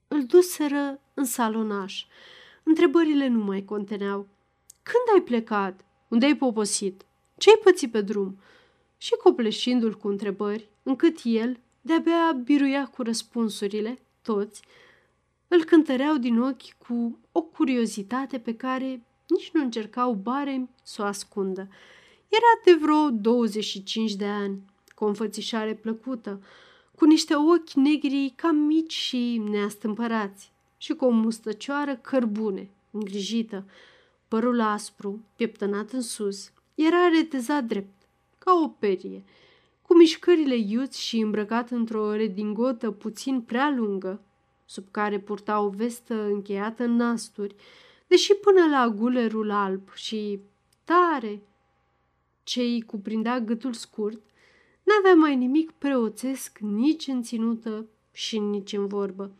[0.08, 2.04] Îl duseră în salonaș.
[2.62, 4.28] Întrebările nu mai conteneau.
[4.82, 5.84] Când ai plecat?
[6.08, 7.04] Unde ai poposit?
[7.36, 8.38] Ce-ai pățit pe drum?
[9.04, 14.62] Și copleșindu-l cu întrebări, încât el de-abia biruia cu răspunsurile, toți,
[15.48, 21.04] îl cântăreau din ochi cu o curiozitate pe care nici nu încercau bare să o
[21.04, 21.68] ascundă.
[22.28, 24.62] Era de vreo 25 de ani,
[24.94, 26.42] cu o înfățișare plăcută,
[26.94, 33.64] cu niște ochi negri cam mici și neastâmpărați și cu o mustăcioară cărbune, îngrijită,
[34.28, 38.03] părul aspru, pieptănat în sus, era retezat drept,
[38.44, 39.24] ca o perie,
[39.82, 44.20] cu mișcările iuți și îmbrăcat într-o redingotă puțin prea lungă,
[44.64, 47.54] sub care purta o vestă încheiată în nasturi,
[48.06, 50.40] deși până la gulerul alb și
[50.84, 51.42] tare
[52.42, 54.20] ce îi cuprindea gâtul scurt,
[54.82, 59.30] n-avea mai nimic preoțesc nici în ținută și nici în vorbă.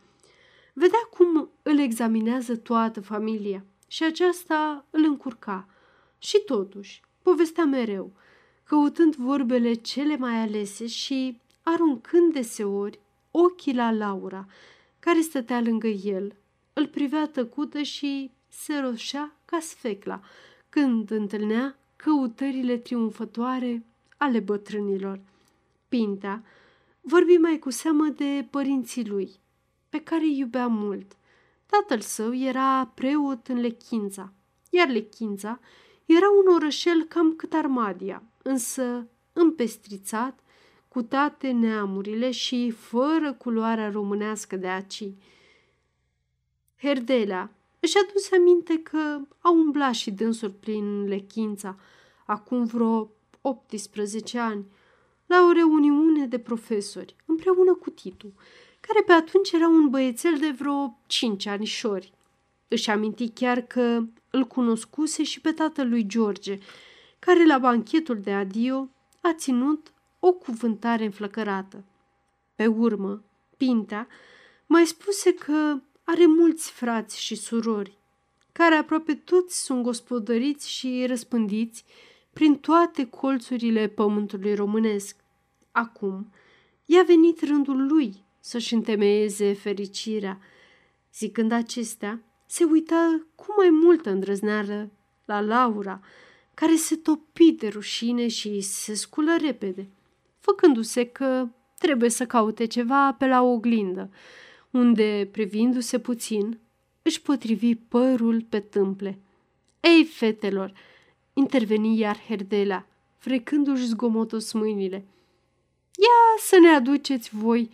[0.73, 5.69] Vedea cum îl examinează toată familia și aceasta îl încurca.
[6.17, 8.11] Și totuși, povestea mereu,
[8.65, 12.99] căutând vorbele cele mai alese și aruncând deseori
[13.31, 14.45] ochii la Laura,
[14.99, 16.35] care stătea lângă el,
[16.73, 20.21] îl privea tăcută și se roșea ca sfecla
[20.69, 23.85] când întâlnea căutările triumfătoare
[24.17, 25.19] ale bătrânilor.
[25.89, 26.43] Pintea
[27.01, 29.31] vorbi mai cu seamă de părinții lui,
[29.89, 31.17] pe care îi iubea mult.
[31.65, 34.33] Tatăl său era preot în Lechința,
[34.69, 35.59] iar Lechința
[36.05, 40.39] era un orășel cam cât Armadia, însă împestrițat
[40.87, 45.03] cu toate neamurile și fără culoarea românească de aci.
[46.77, 51.79] Herdelea își aduse aminte că au umblat și dânsul prin Lechința,
[52.25, 54.65] acum vreo 18 ani,
[55.25, 58.33] la o reuniune de profesori, împreună cu Titu,
[58.79, 62.13] care pe atunci era un băiețel de vreo cinci anișori.
[62.67, 66.57] Își aminti chiar că îl cunoscuse și pe tatăl lui George,
[67.25, 68.89] care la banchetul de adio
[69.21, 71.83] a ținut o cuvântare înflăcărată.
[72.55, 73.23] Pe urmă,
[73.57, 74.07] Pintea
[74.65, 77.97] mai spuse că are mulți frați și surori,
[78.51, 81.85] care aproape toți sunt gospodăriți și răspândiți
[82.33, 85.15] prin toate colțurile pământului românesc.
[85.71, 86.31] Acum,
[86.85, 90.39] i-a venit rândul lui să-și întemeieze fericirea.
[91.13, 94.91] Zicând acestea, se uita cu mai multă îndrăzneală
[95.25, 96.01] la Laura,
[96.55, 99.89] care se topi de rușine și se sculă repede,
[100.39, 101.47] făcându-se că
[101.77, 104.09] trebuie să caute ceva pe la oglindă,
[104.71, 106.59] unde, privindu-se puțin,
[107.01, 109.19] își potrivi părul pe tâmple.
[109.79, 110.73] Ei, fetelor!"
[111.33, 112.85] interveni iar Herdela,
[113.17, 115.05] frecându-și zgomotos mâinile.
[115.95, 117.69] Ia să ne aduceți voi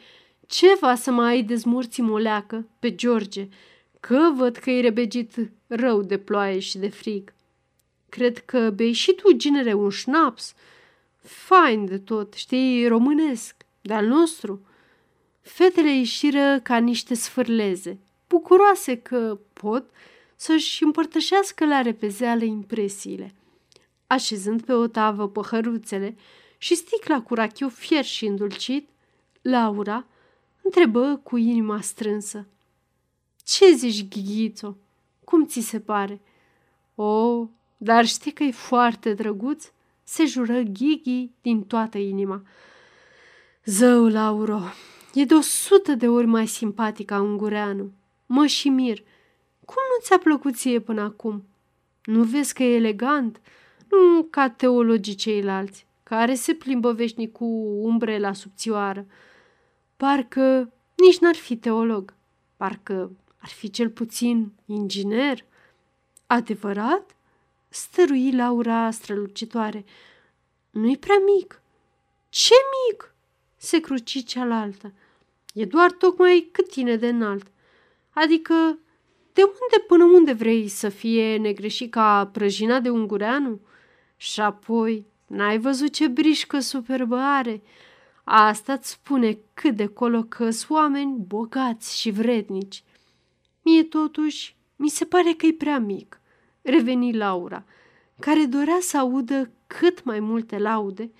[0.47, 3.47] ceva să mai dezmurți moleacă pe George,
[3.99, 7.34] că văd că e rebegit rău de ploaie și de frig.
[8.12, 10.53] Cred că bei și tu, ginere, un șnaps.
[11.22, 14.66] Fain de tot, știi, românesc, de-al nostru.
[15.41, 19.89] Fetele ieșiră ca niște sfârleze, bucuroase că pot
[20.36, 23.34] să-și împărtășească la repezeală impresiile.
[24.07, 26.16] Așezând pe o tavă păhăruțele
[26.57, 28.89] și sticla cu rachiu fier și îndulcit,
[29.41, 30.05] Laura
[30.62, 32.47] întrebă cu inima strânsă.
[33.43, 34.78] Ce zici, Ghighițo?
[35.24, 36.22] Cum ți se pare?"
[36.95, 37.47] O, oh,
[37.84, 39.71] dar știi că e foarte drăguț?"
[40.03, 42.41] se jură Ghighi din toată inima.
[43.65, 44.59] Zău, Lauro,
[45.13, 47.91] e de o sută de ori mai simpatic ca ungureanu.
[48.25, 48.97] Mă și mir.
[49.65, 51.43] Cum nu ți-a plăcut ție până acum?
[52.03, 53.41] Nu vezi că e elegant?
[53.89, 57.45] Nu ca teologii ceilalți, care se plimbă veșnic cu
[57.82, 59.05] umbrela subțioară.
[59.97, 62.13] Parcă nici n-ar fi teolog.
[62.57, 65.45] Parcă ar fi cel puțin inginer.
[66.27, 67.15] Adevărat?
[67.74, 69.86] Stărui Laura strălucitoare.
[70.69, 71.61] Nu-i prea mic.
[72.30, 72.53] Ce
[72.89, 73.13] mic?
[73.57, 74.93] Se cruci cealaltă.
[75.53, 77.47] E doar tocmai cât tine de înalt.
[78.09, 78.53] Adică,
[79.34, 83.59] de unde până unde vrei să fie negreșit ca prăjina de ungureanu?
[84.17, 87.61] Și apoi, n-ai văzut ce brișcă superbă are?
[88.24, 92.84] Asta îți spune cât de colo că oameni bogați și vrednici.
[93.61, 96.20] Mie totuși mi se pare că e prea mic,
[96.62, 97.64] reveni Laura,
[98.20, 101.12] care dorea să audă cât mai multe laude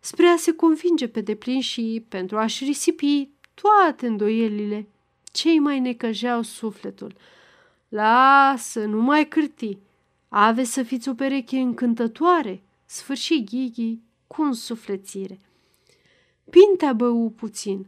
[0.00, 4.88] spre a se convinge pe deplin și pentru a-și risipi toate îndoielile
[5.36, 7.14] cei mai necăjeau sufletul.
[7.88, 9.78] Lasă, nu mai cârti,
[10.28, 15.38] ave să fiți o pereche încântătoare, sfârși Ghighi cu însuflețire.
[16.50, 17.86] Pintea bău puțin,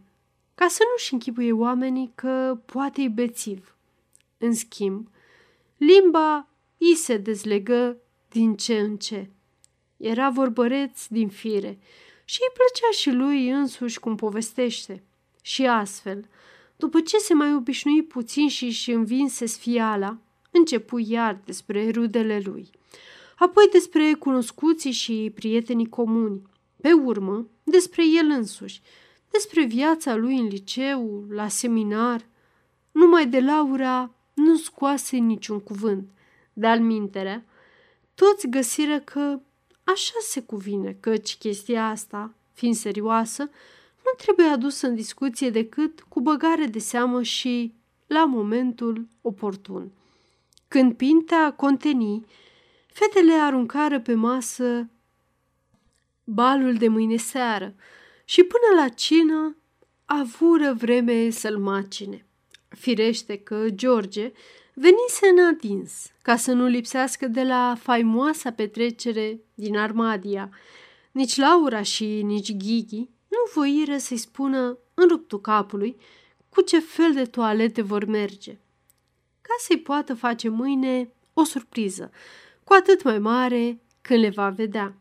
[0.55, 3.77] ca să nu-și închipuie oamenii că poate e bețiv.
[4.39, 5.09] În schimb,
[5.77, 6.48] limba
[6.79, 7.97] i se dezlegă
[8.29, 9.31] din ce în ce.
[9.97, 11.79] Era vorbăreț din fire
[12.25, 15.03] și îi plăcea și lui însuși cum povestește.
[15.43, 16.29] Și astfel,
[16.77, 20.19] după ce se mai obișnui puțin și își învinse sfiala,
[20.51, 22.71] începu iar despre rudele lui,
[23.37, 26.43] apoi despre cunoscuții și prietenii comuni,
[26.81, 28.81] pe urmă despre el însuși,
[29.31, 32.27] despre viața lui în liceu, la seminar.
[32.93, 36.09] Numai de Laura nu scoase niciun cuvânt.
[36.59, 37.45] De-al minterea,
[38.15, 39.41] toți găsiră că
[39.85, 43.43] așa se cuvine, căci chestia asta, fiind serioasă,
[44.05, 47.75] nu trebuie adusă în discuție decât cu băgare de seamă și
[48.07, 49.93] la momentul oportun.
[50.69, 52.27] Când pintea conteni,
[52.87, 54.91] fetele aruncară pe masă
[56.25, 57.75] balul de mâine seară
[58.25, 59.57] și până la cină
[60.05, 62.27] avură vreme să-l macine.
[62.69, 64.33] Firește că George
[64.81, 70.51] venise în adins ca să nu lipsească de la faimoasa petrecere din Armadia.
[71.13, 75.97] Nici Laura și nici Ghighi nu voiră să-i spună în ruptul capului
[76.49, 78.53] cu ce fel de toalete vor merge,
[79.41, 82.11] ca să-i poată face mâine o surpriză,
[82.65, 84.95] cu atât mai mare când le va vedea.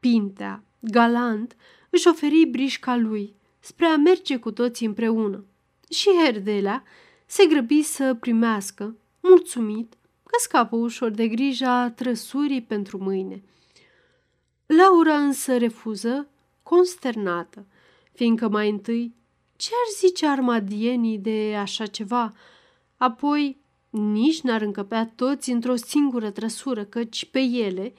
[0.00, 1.56] Pintea, galant,
[1.90, 5.44] își oferi brișca lui spre a merge cu toții împreună.
[5.90, 6.82] Și Herdelea
[7.26, 8.96] se grăbi să primească,
[9.28, 13.42] mulțumit, că scapă ușor de grija trăsurii pentru mâine.
[14.66, 16.28] Laura însă refuză,
[16.62, 17.66] consternată,
[18.12, 19.14] fiindcă mai întâi
[19.56, 22.32] ce ar zice armadienii de așa ceva?
[22.96, 23.60] Apoi
[23.90, 27.92] nici n-ar încăpea toți într-o singură trăsură, căci pe ele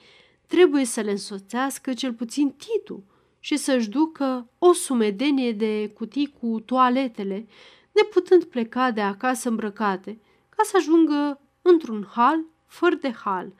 [0.46, 3.04] trebuie să le însoțească cel puțin Titu
[3.38, 7.46] și să-și ducă o sumedenie de cutii cu toaletele,
[7.92, 10.20] neputând pleca de acasă îmbrăcate,
[10.58, 13.52] ca să ajungă într-un hal fără de hal.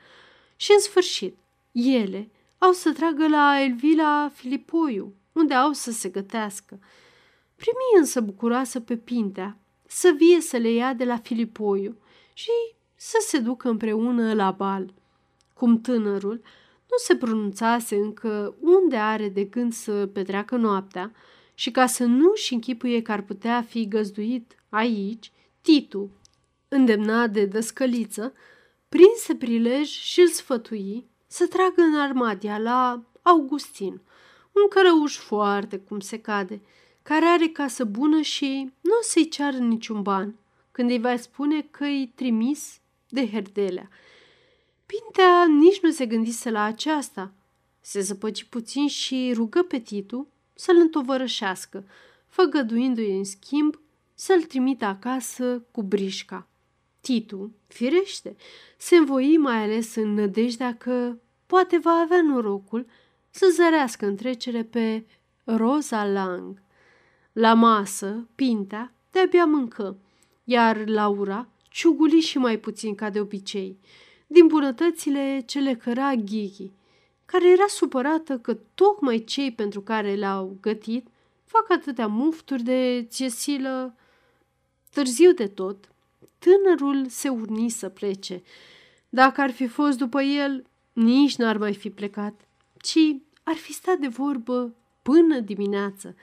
[0.55, 1.37] Și în sfârșit,
[1.71, 6.79] ele au să tragă la Elvila Filipoiu, unde au să se gătească.
[7.55, 11.97] Primi însă bucuroasă pe Pintea să vie să le ia de la Filipoiu
[12.33, 12.51] și
[12.95, 14.93] să se ducă împreună la bal.
[15.53, 16.41] Cum tânărul
[16.89, 21.11] nu se pronunțase încă unde are de gând să petreacă noaptea
[21.53, 25.31] și ca să nu-și închipuie că ar putea fi găzduit aici,
[25.61, 26.09] Titu,
[26.69, 28.33] îndemnat de dăscăliță,
[28.89, 34.01] prinse prilej și îl sfătui să tragă în armadia la Augustin,
[34.51, 36.61] un cărăuș foarte cum se cade,
[37.01, 40.35] care are casă bună și nu o să-i ceară niciun ban,
[40.71, 43.89] când îi va spune că îi trimis de herdelea.
[44.85, 47.33] Pintea nici nu se gândise la aceasta.
[47.81, 51.87] Se zăpăci puțin și rugă pe Titu să-l întovărășească,
[52.27, 53.79] făgăduindu-i în schimb
[54.13, 56.47] să-l trimită acasă cu brișca.
[57.01, 58.35] Titu, firește,
[58.77, 62.85] se învoi mai ales în nădejdea că poate va avea norocul
[63.29, 65.05] să zărească în trecere pe
[65.43, 66.61] Rosa Lang.
[67.31, 69.97] La masă, Pintea de-abia mâncă,
[70.43, 73.77] iar Laura ciuguli și mai puțin ca de obicei,
[74.27, 76.71] din bunătățile ce le căra Ghighi,
[77.25, 81.07] care era supărată că tocmai cei pentru care le-au gătit
[81.49, 83.95] fac atâtea mufturi de țiesilă.
[84.91, 85.89] Târziu de tot,
[86.39, 88.43] tânărul se urni să plece.
[89.09, 92.47] Dacă ar fi fost după el, nici n-ar mai fi plecat,
[92.81, 92.97] ci
[93.43, 96.15] ar fi stat de vorbă până dimineață.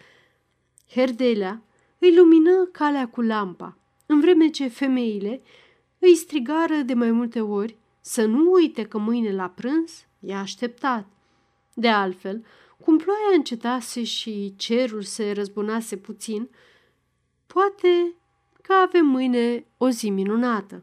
[0.91, 1.63] Herdelea
[1.99, 5.43] îi lumină calea cu lampa, în vreme ce femeile
[5.99, 11.07] îi strigară de mai multe ori să nu uite că mâine la prânz e așteptat.
[11.75, 12.45] De altfel,
[12.81, 16.49] cum ploaia încetase și cerul se răzbunase puțin,
[17.47, 18.15] poate
[18.67, 20.83] că avem mâine o zi minunată.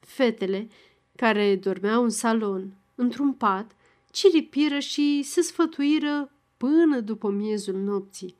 [0.00, 0.68] Fetele,
[1.16, 3.76] care dormeau în salon, într-un pat,
[4.10, 8.36] ciripiră și se sfătuiră până după miezul nopții.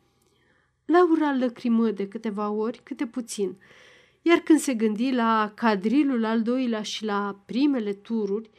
[0.84, 3.56] Laura lăcrimă de câteva ori câte puțin,
[4.22, 8.50] iar când se gândi la cadrilul al doilea și la primele tururi,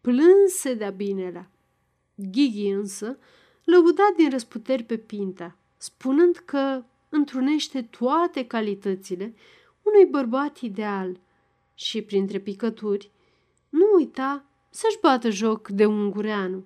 [0.00, 1.50] plânse de-a binelea.
[2.14, 3.18] Ghighi însă
[3.64, 9.34] lăuda din răsputeri pe Pinta, spunând că întrunește toate calitățile
[9.82, 11.20] unui bărbat ideal
[11.74, 13.10] și, printre picături,
[13.68, 16.64] nu uita să-și bată joc de ungureanu,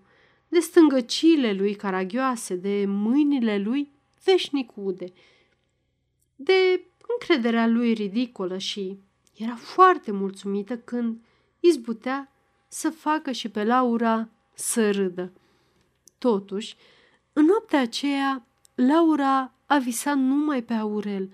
[0.48, 3.92] de stângăcile lui caragioase, de mâinile lui
[4.24, 5.12] veșnicude,
[6.36, 8.98] de încrederea lui ridicolă și
[9.36, 11.20] era foarte mulțumită când
[11.60, 12.32] izbutea
[12.68, 15.32] să facă și pe Laura să râdă.
[16.18, 16.76] Totuși,
[17.32, 21.30] în noaptea aceea, Laura a visat numai pe Aurel,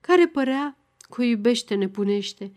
[0.00, 0.76] care părea
[1.14, 2.52] că o iubește nebunește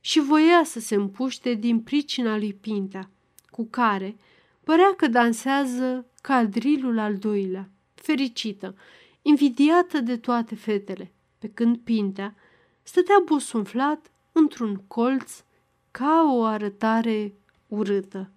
[0.00, 3.10] și voia să se împuște din pricina lui Pintea,
[3.50, 4.16] cu care
[4.64, 8.76] părea că dansează cadrilul al doilea, fericită,
[9.22, 12.34] invidiată de toate fetele, pe când Pintea
[12.82, 15.42] stătea bosunflat într-un colț
[15.90, 17.34] ca o arătare
[17.68, 18.30] urâtă.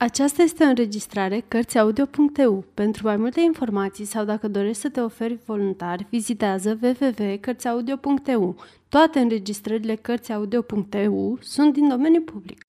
[0.00, 2.64] Aceasta este o înregistrare Cărțiaudio.eu.
[2.74, 8.56] Pentru mai multe informații sau dacă dorești să te oferi voluntar, vizitează www.cărțiaudio.eu.
[8.88, 12.66] Toate înregistrările Cărțiaudio.eu sunt din domeniu public.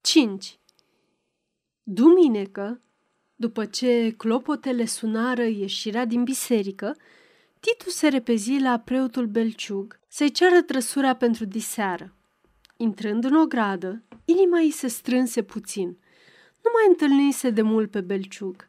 [0.00, 0.58] 5.
[1.82, 2.80] Duminică,
[3.34, 6.96] după ce clopotele sunară ieșirea din biserică,
[7.60, 12.14] Titu se repezi la preotul Belciug să-i ceară trăsura pentru diseară.
[12.76, 15.86] Intrând în o gradă, inima ei se strânse puțin.
[16.62, 18.68] Nu mai întâlnise de mult pe Belciug,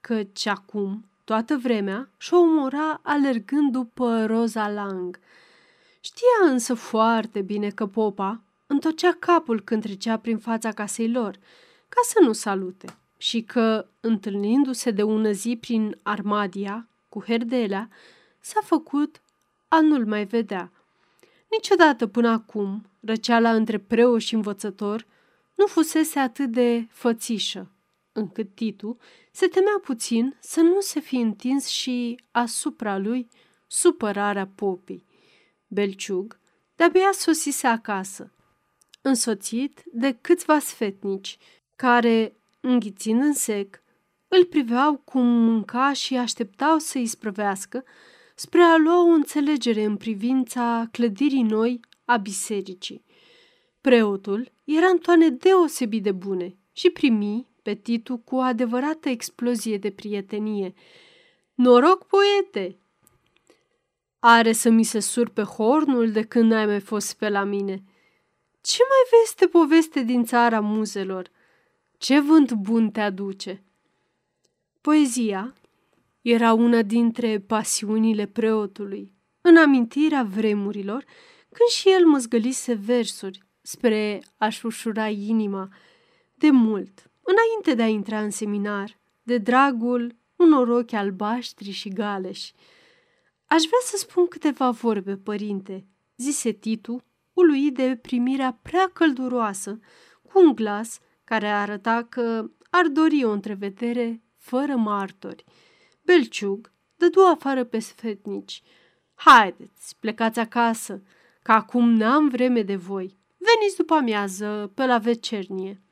[0.00, 5.18] căci acum, toată vremea, și-o umora alergând după Roza Lang.
[6.00, 11.36] Știa însă foarte bine că popa întocea capul când trecea prin fața casei lor,
[11.88, 17.88] ca să nu salute, și că, întâlnindu-se de ună zi prin Armadia, cu Herdelea,
[18.40, 19.20] s-a făcut
[19.68, 20.70] a nu-l mai vedea.
[21.50, 25.06] Niciodată până acum, răceala între preot și învățător
[25.54, 27.72] nu fusese atât de fățișă,
[28.12, 28.96] încât Titu
[29.32, 33.28] se temea puțin să nu se fi întins și asupra lui
[33.66, 35.04] supărarea popii.
[35.66, 36.38] Belciug
[36.74, 38.32] de-abia sosise acasă,
[39.02, 41.38] însoțit de câțiva sfetnici,
[41.76, 43.82] care, înghițind în sec,
[44.28, 47.84] îl priveau cum mânca și așteptau să îi sprăvească
[48.34, 53.04] spre a lua o înțelegere în privința clădirii noi a bisericii.
[53.80, 59.78] Preotul era în toane deosebit de bune și primi pe Titu cu o adevărată explozie
[59.78, 60.74] de prietenie.
[61.54, 62.78] Noroc, poete!
[64.18, 67.82] Are să mi se surpe hornul de când n-ai mai fost pe la mine.
[68.60, 71.30] Ce mai veste poveste din țara muzelor?
[71.98, 73.62] Ce vânt bun te aduce?
[74.80, 75.54] Poezia
[76.22, 81.04] era una dintre pasiunile preotului, în amintirea vremurilor,
[81.52, 85.68] când și el măzgălise versuri spre a-și ușura inima,
[86.34, 92.52] de mult, înainte de a intra în seminar, de dragul unor ochi albaștri și galeși.
[93.46, 95.86] Aș vrea să spun câteva vorbe, părinte,
[96.16, 99.78] zise Titu, uluit de primirea prea călduroasă,
[100.22, 105.44] cu un glas care arăta că ar dori o întrevedere fără martori.
[106.02, 108.62] Belciug dădu afară pe sfetnici.
[109.14, 111.02] Haideți, plecați acasă,
[111.48, 113.18] că acum n-am vreme de voi.
[113.36, 115.82] Veniți după amiază, pe la vecernie.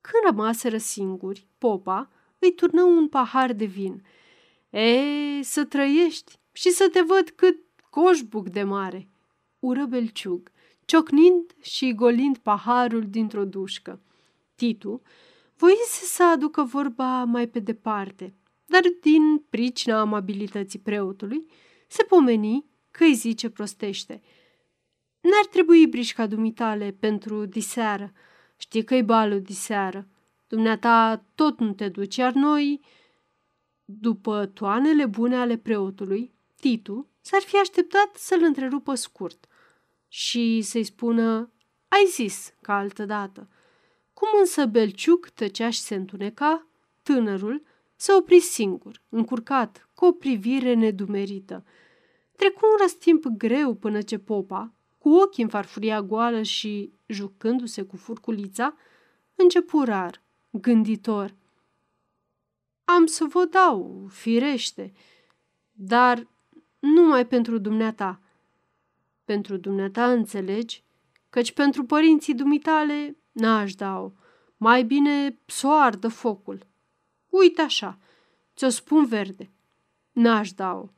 [0.00, 4.02] Când rămaseră singuri, popa îi turnă un pahar de vin.
[4.70, 7.56] E, să trăiești și să te văd cât
[7.90, 9.08] coșbuc de mare,
[9.58, 10.50] ură Belciug,
[10.84, 14.00] ciocnind și golind paharul dintr-o dușcă.
[14.54, 15.02] Titu
[15.56, 18.34] voise să aducă vorba mai pe departe,
[18.66, 21.46] dar din pricina amabilității preotului
[21.88, 24.22] se pomeni că îi zice prostește.
[25.22, 28.12] N-ar trebui brișca dumitale pentru diseară.
[28.56, 30.08] Știi că-i balul diseară.
[30.46, 32.80] Dumneata tot nu te duci, iar noi...
[33.84, 39.46] După toanele bune ale preotului, Titu s-ar fi așteptat să-l întrerupă scurt
[40.08, 41.50] și să-i spună,
[41.88, 43.48] ai zis, ca altă dată.
[44.12, 46.66] Cum însă Belciuc tăcea și se întuneca,
[47.02, 47.62] tânărul
[47.96, 51.64] se opri singur, încurcat, cu o privire nedumerită.
[52.36, 57.96] Trecu un răstimp greu până ce popa, cu ochii în farfuria goală și jucându-se cu
[57.96, 58.74] furculița,
[59.34, 61.34] începu rar, gânditor.
[62.84, 64.92] Am să vă dau, firește,
[65.72, 66.26] dar
[66.78, 68.20] numai pentru dumneata.
[69.24, 70.84] Pentru dumneata înțelegi,
[71.30, 74.12] căci pentru părinții dumitale n-aș dau.
[74.56, 76.66] Mai bine soardă focul.
[77.28, 77.98] Uite așa,
[78.56, 79.50] ți-o spun verde.
[80.12, 80.88] N-aș da-o.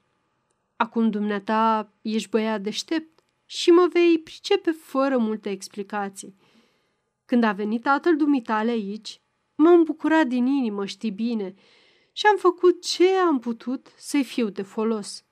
[0.76, 3.13] Acum dumneata ești băiat deștept
[3.54, 6.36] și mă vei pricepe fără multe explicații.
[7.24, 9.20] Când a venit tatăl dumitale aici,
[9.54, 11.54] m-am bucurat din inimă, știi bine,
[12.12, 15.24] și am făcut ce am putut să-i fiu de folos.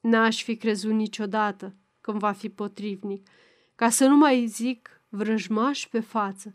[0.00, 3.28] N-aș fi crezut niciodată când va fi potrivnic,
[3.74, 6.54] ca să nu mai zic vrăjmaș pe față.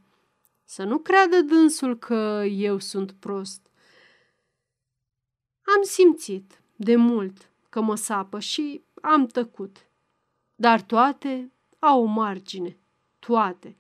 [0.66, 3.72] Să nu creadă dânsul că eu sunt prost.
[5.62, 9.87] Am simțit de mult că mă sapă și am tăcut.
[10.60, 12.78] Dar toate au o margine,
[13.20, 13.76] toate.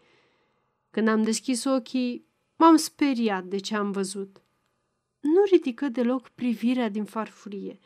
[0.90, 2.26] Când am deschis ochii,
[2.56, 4.42] m-am speriat de ce am văzut.
[5.20, 7.80] Nu ridică deloc privirea din farfurie.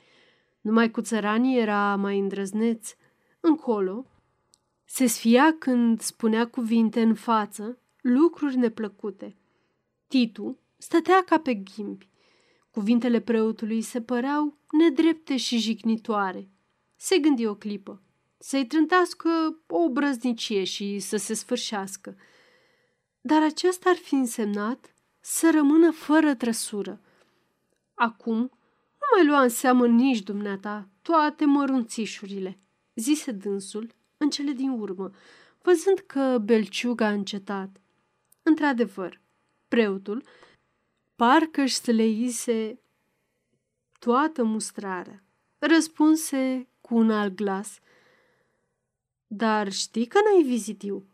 [0.62, 2.96] Numai cu țăranii era mai îndrăzneț.
[3.40, 4.06] Încolo,
[4.86, 9.36] se sfia când spunea cuvinte în față, lucruri neplăcute.
[10.08, 12.10] Titu stătea ca pe ghimbi.
[12.72, 16.50] Cuvintele preotului se păreau nedrepte și jignitoare.
[16.96, 18.02] Se gândi o clipă.
[18.44, 19.30] Să-i trântească
[19.68, 22.16] o brăznicie și să se sfârșească.
[23.22, 27.00] dar acesta ar fi însemnat să rămână fără trăsură.
[27.94, 28.38] Acum
[29.00, 32.60] nu mai lua în seamă nici dumneata toate mărunțișurile,
[32.96, 35.12] zise dânsul în cele din urmă,
[35.62, 37.82] văzând că belciuga a încetat.
[38.44, 39.22] Într-adevăr,
[39.68, 40.24] preotul
[41.16, 42.80] parcă își slăise
[44.00, 45.24] toată mustrarea.
[45.60, 47.80] Răspunse cu un alt glas.
[49.34, 51.06] Dar știi că n-ai vizitiu?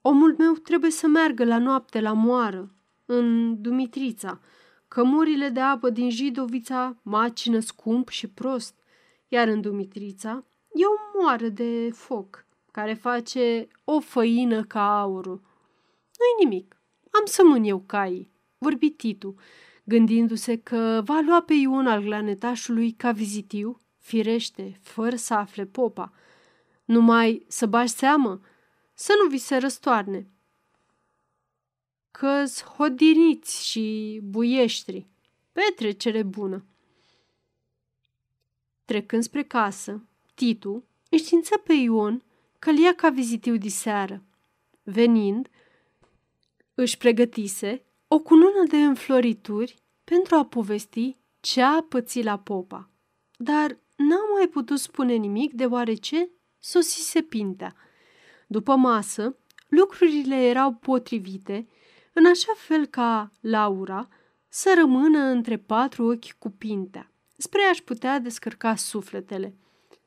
[0.00, 2.74] Omul meu trebuie să meargă la noapte la moară,
[3.06, 4.40] în Dumitrița.
[4.88, 8.74] Cămurile de apă din Jidovița macină scump și prost,
[9.28, 15.40] iar în Dumitrița e o moară de foc care face o făină ca aurul.
[16.18, 16.76] Nu-i nimic,
[17.10, 19.34] am să mân eu caii, vorbi Titu,
[19.84, 26.12] gândindu-se că va lua pe Ion al glanetașului ca vizitiu, firește, fără să afle popa.
[26.88, 28.40] Numai să bași seamă,
[28.94, 30.26] să nu vi se răstoarne.
[32.10, 35.06] Că-s hodiniți și buieștri.
[35.52, 36.64] Petrecere bună.
[38.84, 40.02] Trecând spre casă,
[40.34, 42.22] Titu înștiință pe Ion
[42.58, 44.22] că ia ca vizitiu diseară.
[44.82, 45.48] Venind,
[46.74, 52.90] își pregătise o cunună de înflorituri pentru a povesti ce a pățit la popa.
[53.36, 57.74] Dar n-a mai putut spune nimic deoarece sosise pintea.
[58.46, 59.36] După masă,
[59.68, 61.68] lucrurile erau potrivite,
[62.12, 64.08] în așa fel ca Laura
[64.48, 69.54] să rămână între patru ochi cu pintea, spre a-și putea descărca sufletele.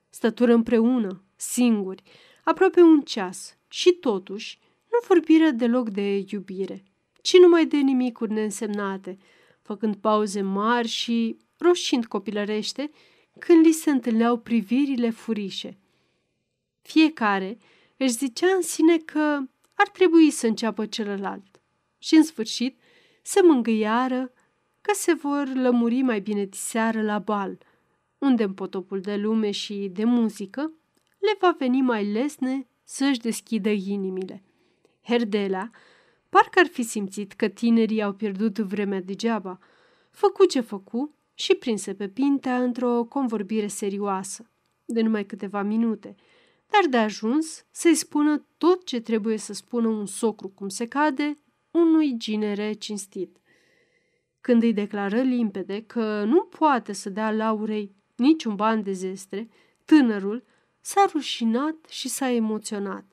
[0.10, 2.04] Stătură împreună, singuri,
[2.44, 4.60] aproape un ceas și totuși
[4.92, 6.84] nu vorbiră deloc de iubire,
[7.22, 9.18] ci numai de nimicuri neînsemnate,
[9.62, 12.92] făcând pauze mari și roșind copilărește
[13.40, 15.81] când li se întâlneau privirile furișe.
[16.82, 17.58] Fiecare
[17.98, 19.40] își zicea în sine că
[19.74, 21.62] ar trebui să înceapă celălalt
[21.98, 22.80] și, în sfârșit,
[23.22, 24.32] se mângâiară
[24.82, 27.58] că se vor lămuri mai bine diseară la bal,
[28.18, 30.72] unde în potopul de lume și de muzică
[31.18, 34.44] le va veni mai lesne să-și deschidă inimile.
[35.02, 35.70] Herdela
[36.30, 39.60] parcă ar fi simțit că tinerii au pierdut vremea degeaba.
[40.12, 44.50] Făcu ce făcu și prinse pe Pintea într-o convorbire serioasă,
[44.86, 46.16] de numai câteva minute,
[46.72, 51.34] dar de ajuns să-i spună tot ce trebuie să spună un socru cum se cade
[51.72, 53.38] unui ginere cinstit.
[54.42, 59.50] Când îi declară limpede că nu poate să dea Laurei niciun ban de zestre,
[59.86, 60.44] tânărul
[60.82, 63.06] s-a rușinat și s-a emoționat,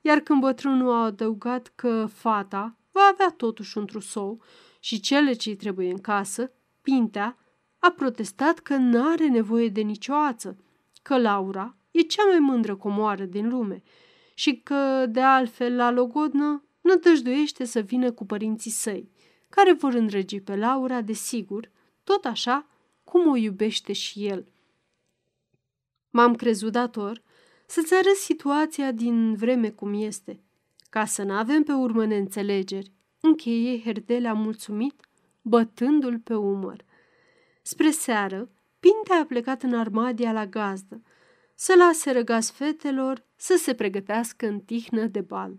[0.00, 4.42] iar când bătrânul a adăugat că fata va avea totuși un trusou
[4.80, 7.38] și cele ce-i trebuie în casă, Pintea
[7.78, 10.56] a protestat că n-are nevoie de nicio ață,
[11.02, 13.82] că Laura e cea mai mândră comoară din lume
[14.34, 19.10] și că, de altfel, la logodnă nătăjduiește să vină cu părinții săi,
[19.48, 21.70] care vor îndrăgi pe Laura, desigur,
[22.04, 22.66] tot așa
[23.04, 24.46] cum o iubește și el.
[26.10, 27.22] M-am crezut dator
[27.66, 30.40] să-ți arăt situația din vreme cum este,
[30.90, 35.08] ca să n-avem pe urmă neînțelegeri, încheie Herdelea mulțumit,
[35.42, 36.84] bătându-l pe umăr.
[37.62, 38.48] Spre seară,
[38.80, 41.02] Pintea a plecat în armadia la gazdă,
[41.64, 45.58] să lase răgaz fetelor să se pregătească în tihnă de bal.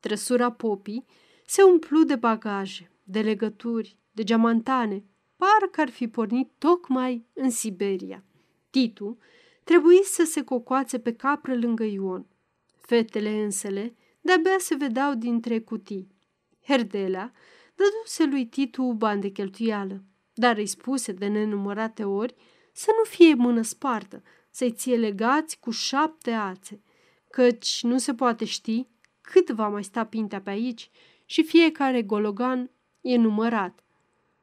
[0.00, 1.04] Trăsura popii
[1.46, 5.04] se umplu de bagaje, de legături, de geamantane,
[5.36, 8.24] parcă ar fi pornit tocmai în Siberia.
[8.70, 9.18] Titu
[9.64, 12.26] trebuie să se cocoațe pe capră lângă Ion.
[12.80, 16.08] Fetele însele de-abia se vedeau dintre cutii.
[16.64, 17.32] Herdelea
[17.74, 20.02] dăduse lui Titu bani de cheltuială,
[20.34, 22.34] dar îi spuse de nenumărate ori
[22.72, 24.22] să nu fie mână spartă,
[24.58, 26.82] să-i ție legați cu șapte ațe,
[27.30, 28.86] căci nu se poate ști
[29.20, 30.90] cât va mai sta pintea pe aici
[31.24, 32.70] și fiecare gologan
[33.00, 33.84] e numărat.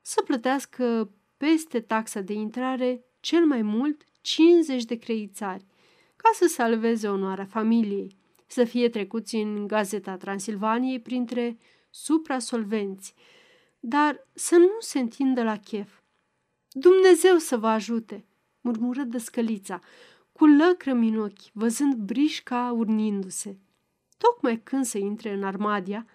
[0.01, 5.65] Să plătească peste taxa de intrare cel mai mult 50 de creițari,
[6.15, 8.15] ca să salveze onoarea familiei,
[8.47, 11.57] să fie trecuți în Gazeta Transilvaniei printre
[11.89, 13.13] suprasolvenți,
[13.79, 15.99] dar să nu se întindă la chef.
[16.71, 18.25] Dumnezeu să vă ajute,
[18.65, 19.79] murmură dăscălița,
[20.31, 23.57] cu lăcrămi în ochi, văzând brișca urnindu-se.
[24.17, 26.05] Tocmai când să intre în armadia,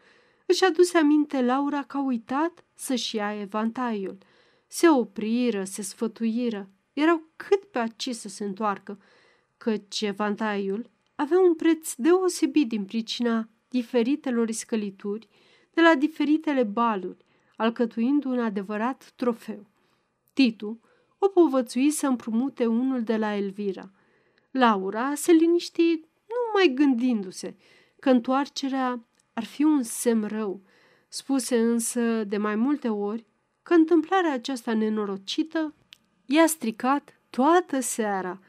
[0.46, 4.18] își aduse aminte Laura că a uitat să-și ia evantaiul.
[4.66, 8.98] Se opriră, se sfătuiră, erau cât pe aci să se întoarcă,
[9.56, 15.28] căci evantaiul avea un preț deosebit din pricina diferitelor iscălituri
[15.72, 17.24] de la diferitele baluri,
[17.56, 19.66] alcătuind un adevărat trofeu.
[20.32, 20.80] Titu
[21.22, 23.90] o povățui să împrumute unul de la Elvira.
[24.50, 27.56] Laura se liniști numai gândindu-se
[28.00, 30.62] că întoarcerea ar fi un semn rău,
[31.12, 33.26] Spuse însă de mai multe ori
[33.62, 35.74] că întâmplarea aceasta nenorocită
[36.26, 38.40] i-a stricat toată seara.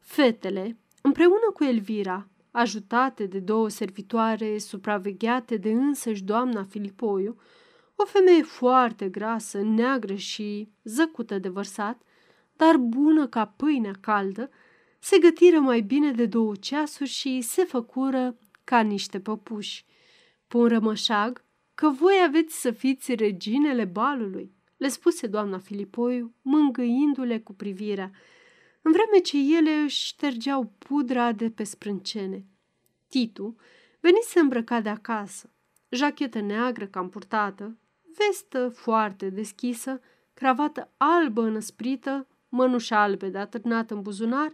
[0.00, 7.36] Fetele, împreună cu Elvira, ajutate de două servitoare supravegheate de însăși doamna Filipoiu,
[7.96, 12.02] o femeie foarte grasă, neagră și zăcută de vărsat,
[12.64, 14.50] dar bună ca pâinea caldă,
[14.98, 19.84] se gătiră mai bine de două ceasuri și se făcură ca niște păpuși.
[20.46, 27.52] Pun rămășag că voi aveți să fiți reginele balului, le spuse doamna Filipoiu, mângâindu-le cu
[27.54, 28.10] privirea,
[28.82, 32.46] în vreme ce ele își ștergeau pudra de pe sprâncene.
[33.08, 33.56] Titu
[34.00, 35.50] venise îmbrăcat de acasă,
[35.88, 37.78] jachetă neagră cam purtată,
[38.18, 40.00] vestă foarte deschisă,
[40.34, 44.48] cravată albă înăsprită, mănușa albe de atârnat în buzunar,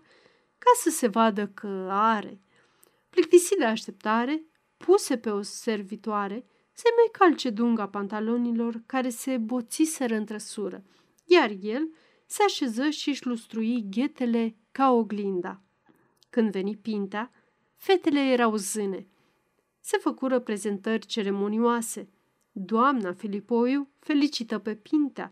[0.59, 2.40] ca să se vadă că are.
[3.10, 4.43] Plictisit de așteptare,
[4.77, 10.85] puse pe o servitoare se mai calce dunga pantalonilor care se boțiseră în trăsură,
[11.24, 11.90] iar el
[12.27, 15.60] se așeză și își lustrui ghetele ca oglinda.
[16.31, 17.31] Când veni Pintea,
[17.77, 19.06] fetele erau zâne.
[19.81, 22.09] Se făcură prezentări ceremonioase.
[22.52, 25.31] Doamna Filipoiu felicită pe Pintea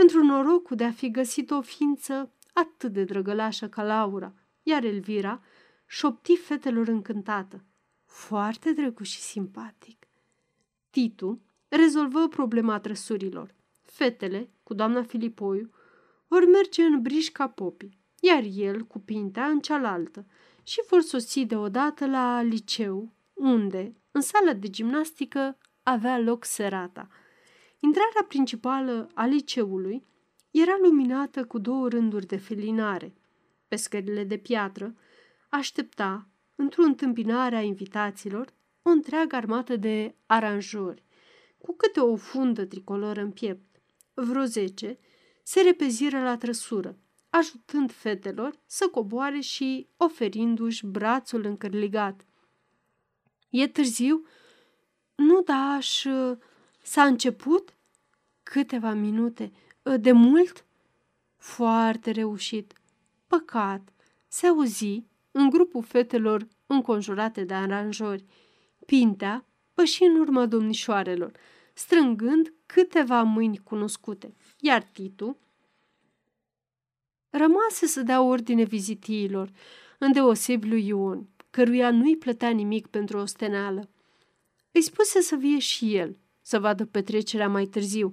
[0.00, 5.42] pentru norocul de a fi găsit o ființă atât de drăgălașă ca Laura, iar Elvira
[5.86, 7.64] șopti fetelor încântată.
[8.04, 10.06] Foarte drăguț și simpatic.
[10.90, 13.54] Titu rezolvă problema trăsurilor.
[13.82, 15.70] Fetele, cu doamna Filipoiu,
[16.28, 20.26] vor merge în brișca popii, iar el cu pintea în cealaltă
[20.62, 27.08] și vor sosi deodată la liceu, unde, în sala de gimnastică, avea loc serata.
[27.78, 30.06] Intrarea principală a liceului
[30.50, 33.14] era luminată cu două rânduri de felinare.
[33.68, 34.94] Pe scările de piatră
[35.48, 41.04] aștepta, într-o întâmpinare a invitaților, o întreagă armată de aranjori,
[41.58, 43.80] cu câte o fundă tricoloră în piept.
[44.14, 44.98] Vreo zece
[45.42, 46.98] se repeziră la trăsură,
[47.30, 52.26] ajutând fetelor să coboare și oferindu-și brațul încărligat.
[53.50, 54.26] E târziu?
[55.14, 56.06] Nu, da, aș...
[56.86, 57.74] S-a început?
[58.42, 59.52] Câteva minute.
[60.00, 60.64] De mult?
[61.36, 62.72] Foarte reușit.
[63.26, 63.92] Păcat.
[64.28, 68.24] Se auzi în grupul fetelor înconjurate de aranjori.
[68.86, 69.44] Pintea
[69.74, 71.32] păși în urma domnișoarelor,
[71.72, 75.38] strângând câteva mâini cunoscute, iar Titu
[77.30, 79.50] rămase să dea ordine vizitiilor,
[79.98, 83.88] îndeosebi lui Ion, căruia nu-i plătea nimic pentru o steneală.
[84.72, 88.12] Îi spuse să vie și el, să vadă petrecerea mai târziu,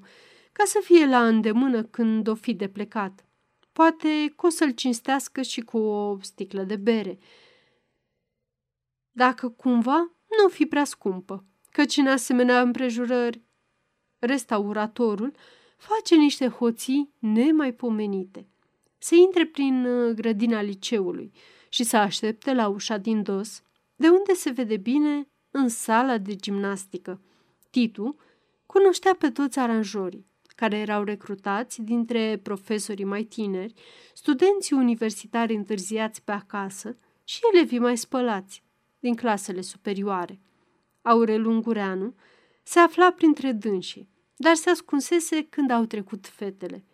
[0.51, 3.25] ca să fie la îndemână când o fi de plecat.
[3.71, 7.19] Poate că o să-l cinstească și cu o sticlă de bere.
[9.11, 13.41] Dacă cumva nu fi prea scumpă, căci în asemenea împrejurări
[14.19, 15.35] restauratorul
[15.77, 18.47] face niște hoții nemaipomenite.
[18.97, 21.31] Se intre prin uh, grădina liceului
[21.69, 23.63] și să aștepte la ușa din dos,
[23.95, 27.21] de unde se vede bine în sala de gimnastică.
[27.71, 28.15] Titu
[28.65, 30.25] cunoștea pe toți aranjorii,
[30.55, 33.73] care erau recrutați dintre profesorii mai tineri,
[34.13, 38.63] studenții universitari întârziați pe acasă și elevii mai spălați,
[38.99, 40.39] din clasele superioare.
[41.01, 42.15] Aurel Ungureanu
[42.63, 46.85] se afla printre dânsii, dar se ascunsese când au trecut fetele.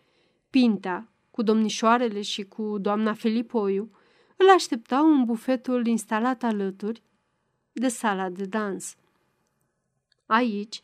[0.50, 3.90] Pintea, cu domnișoarele și cu doamna Filipoiu,
[4.36, 7.02] îl așteptau în bufetul instalat alături
[7.72, 8.96] de sala de dans.
[10.28, 10.80] Aici,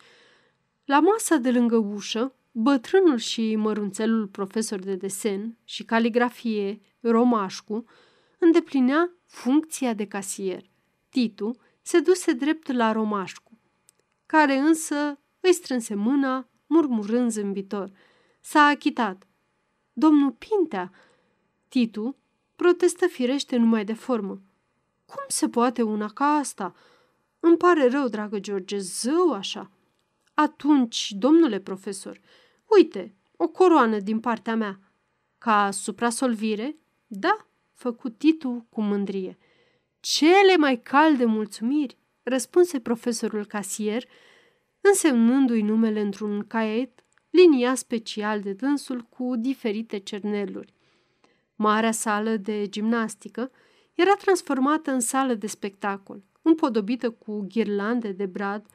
[0.84, 7.84] la masa de lângă ușă, bătrânul și mărunțelul profesor de desen și caligrafie, Romașcu,
[8.38, 10.62] îndeplinea funcția de casier.
[11.08, 13.58] Titu se duse drept la Romașcu,
[14.26, 17.90] care însă îi strânse mâna, murmurând zâmbitor.
[18.40, 19.26] S-a achitat.
[19.92, 20.92] Domnul Pintea,
[21.68, 22.16] Titu,
[22.56, 24.42] protestă firește numai de formă.
[25.06, 26.74] Cum se poate una ca asta?
[27.46, 29.70] Îmi pare rău, dragă George, zău așa.
[30.34, 32.20] Atunci, domnule profesor,
[32.64, 34.78] uite, o coroană din partea mea.
[35.38, 36.76] Ca suprasolvire?
[37.06, 39.38] Da, făcut Titu cu mândrie.
[40.00, 44.04] Cele mai calde mulțumiri, răspunse profesorul casier,
[44.80, 50.74] însemnându-i numele într-un caiet, linia special de dânsul cu diferite cerneluri.
[51.56, 53.50] Marea sală de gimnastică
[53.94, 58.66] era transformată în sală de spectacol, împodobită cu ghirlande de brad,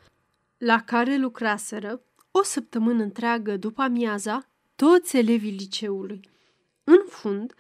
[0.58, 2.02] la care lucraseră
[2.32, 6.30] o săptămână întreagă după amiaza toți elevii liceului.
[6.84, 7.54] În fund,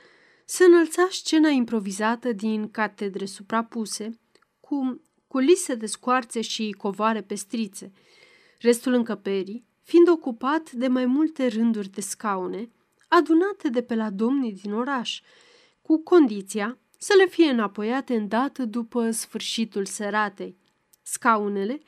[0.45, 4.19] se înălța scena improvizată din catedre suprapuse,
[4.59, 7.91] cu culise de scoarțe și covoare pestrițe.
[8.59, 12.69] restul încăperii fiind ocupat de mai multe rânduri de scaune
[13.07, 15.21] adunate de pe la domnii din oraș,
[15.81, 20.57] cu condiția să le fie înapoiate îndată după sfârșitul seratei.
[21.01, 21.79] Scaunele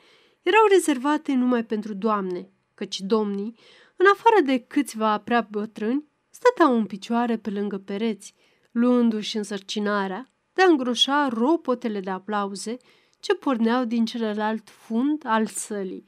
[0.42, 3.54] erau rezervate numai pentru doamne, căci domnii,
[3.96, 8.34] în afară de câțiva prea bătrâni, stăteau în picioare pe lângă pereți,
[8.70, 12.76] luându-și însărcinarea de a îngroșa ropotele de aplauze
[13.20, 16.04] ce porneau din celălalt fund al sălii,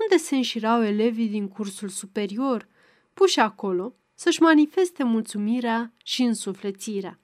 [0.00, 2.68] unde se înșirau elevii din cursul superior,
[3.14, 7.21] puși acolo să-și manifeste mulțumirea și însuflețirea.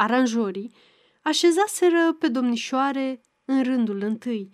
[0.00, 0.72] Aranjorii
[1.22, 4.50] așezaseră pe domnișoare în rândul întâi,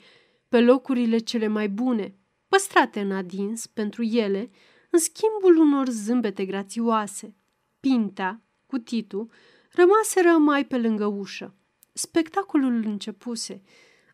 [0.48, 2.14] pe locurile cele mai bune,
[2.48, 4.51] păstrate în adins pentru ele,
[4.90, 7.35] în schimbul unor zâmbete grațioase.
[7.81, 9.28] Pintea, cu Titu,
[9.73, 11.55] rămaseră mai pe lângă ușă.
[11.93, 13.62] Spectacolul începuse.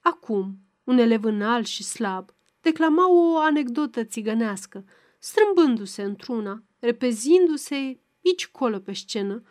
[0.02, 2.30] Acum, un elev înalt și slab
[2.60, 4.84] declama o anecdotă țigănească,
[5.18, 9.42] strâmbându-se într-una, repezindu-se aici colo pe scenă,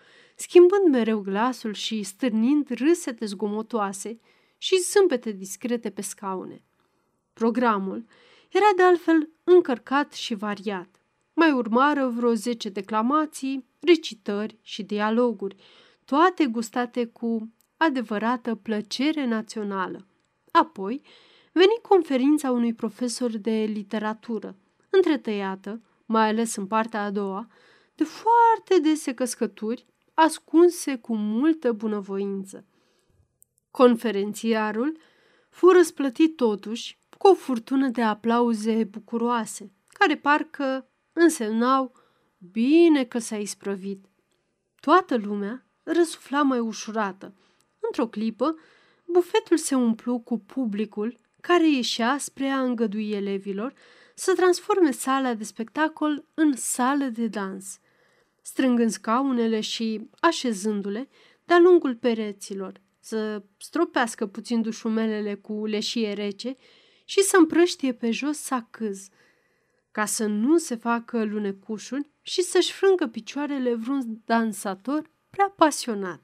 [0.42, 4.20] schimbând mereu glasul și stârnind râsete zgomotoase
[4.58, 6.64] și zâmbete discrete pe scaune.
[7.34, 8.06] Programul
[8.50, 11.02] era de altfel încărcat și variat.
[11.34, 15.56] Mai urmară vreo zece declamații, recitări și dialoguri,
[16.06, 20.08] toate gustate cu adevărată plăcere națională.
[20.52, 21.02] Apoi
[21.52, 24.56] veni conferința unui profesor de literatură,
[24.90, 27.48] întretăiată, mai ales în partea a doua,
[27.96, 29.86] de foarte dese căscături,
[30.22, 32.66] ascunse cu multă bunăvoință.
[33.72, 34.98] Conferențiarul
[35.50, 41.92] fu răsplătit totuși cu o furtună de aplauze bucuroase, care parcă însemnau
[42.52, 44.06] bine că s-a isprăvit.
[44.80, 47.34] Toată lumea răsufla mai ușurată.
[47.80, 48.56] Într-o clipă,
[49.06, 53.74] bufetul se umplu cu publicul care ieșea spre a îngădui elevilor
[54.16, 57.80] să transforme sala de spectacol în sală de dans,
[58.42, 61.10] strângând scaunele și așezându-le
[61.46, 66.56] de-a lungul pereților, să stropească puțin dușumelele cu leșie rece
[67.06, 69.08] și să împrăștie pe jos sacâz,
[69.92, 76.22] ca să nu se facă lunecușuri și să-și frângă picioarele vreun dansator prea pasionat.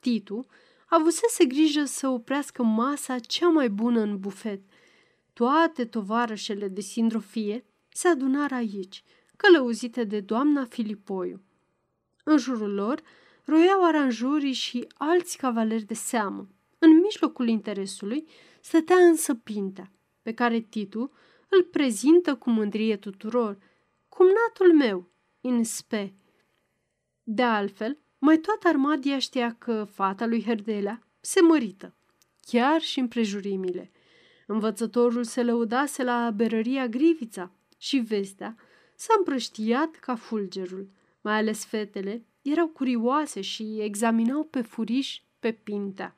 [0.00, 0.46] Titu
[0.88, 4.60] avusese grijă să oprească masa cea mai bună în bufet.
[5.32, 9.02] Toate tovarășele de sindrofie se adunară aici,
[9.40, 11.40] călăuzite de doamna Filipoiu.
[12.24, 13.02] În jurul lor
[13.44, 16.48] roiau aranjurii și alți cavaleri de seamă.
[16.78, 18.28] În mijlocul interesului
[18.60, 19.92] stătea însă Pintea,
[20.22, 21.12] pe care Titu
[21.48, 23.58] îl prezintă cu mândrie tuturor,
[24.08, 25.10] cumnatul meu,
[25.40, 26.14] in spe.
[27.22, 31.94] De altfel, mai toată armadia știa că fata lui Herdelea se mărită,
[32.40, 33.90] chiar și împrejurimile.
[34.46, 38.56] Învățătorul se lăudase la berăria Grivița și vestea
[39.00, 40.90] s-a împrăștiat ca fulgerul.
[41.20, 46.16] Mai ales fetele erau curioase și examinau pe furiș pe pintea.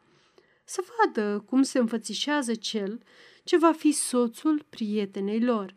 [0.64, 3.02] Să vadă cum se înfățișează cel
[3.44, 5.74] ce va fi soțul prietenei lor.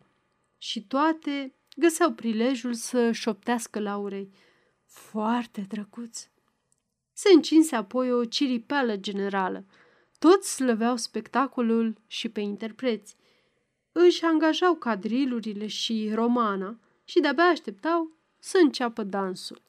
[0.57, 4.32] Și toate găseau prilejul să șoptească Laurei–
[5.11, 6.27] foarte drăguț.
[7.14, 9.65] Se încinse apoi o ciripeală generală.
[10.19, 13.15] Toți slăveau spectacolul și pe interpreți.
[13.91, 19.61] Își angajau cadrilurile și romana și de-abia așteptau să înceapă dansul.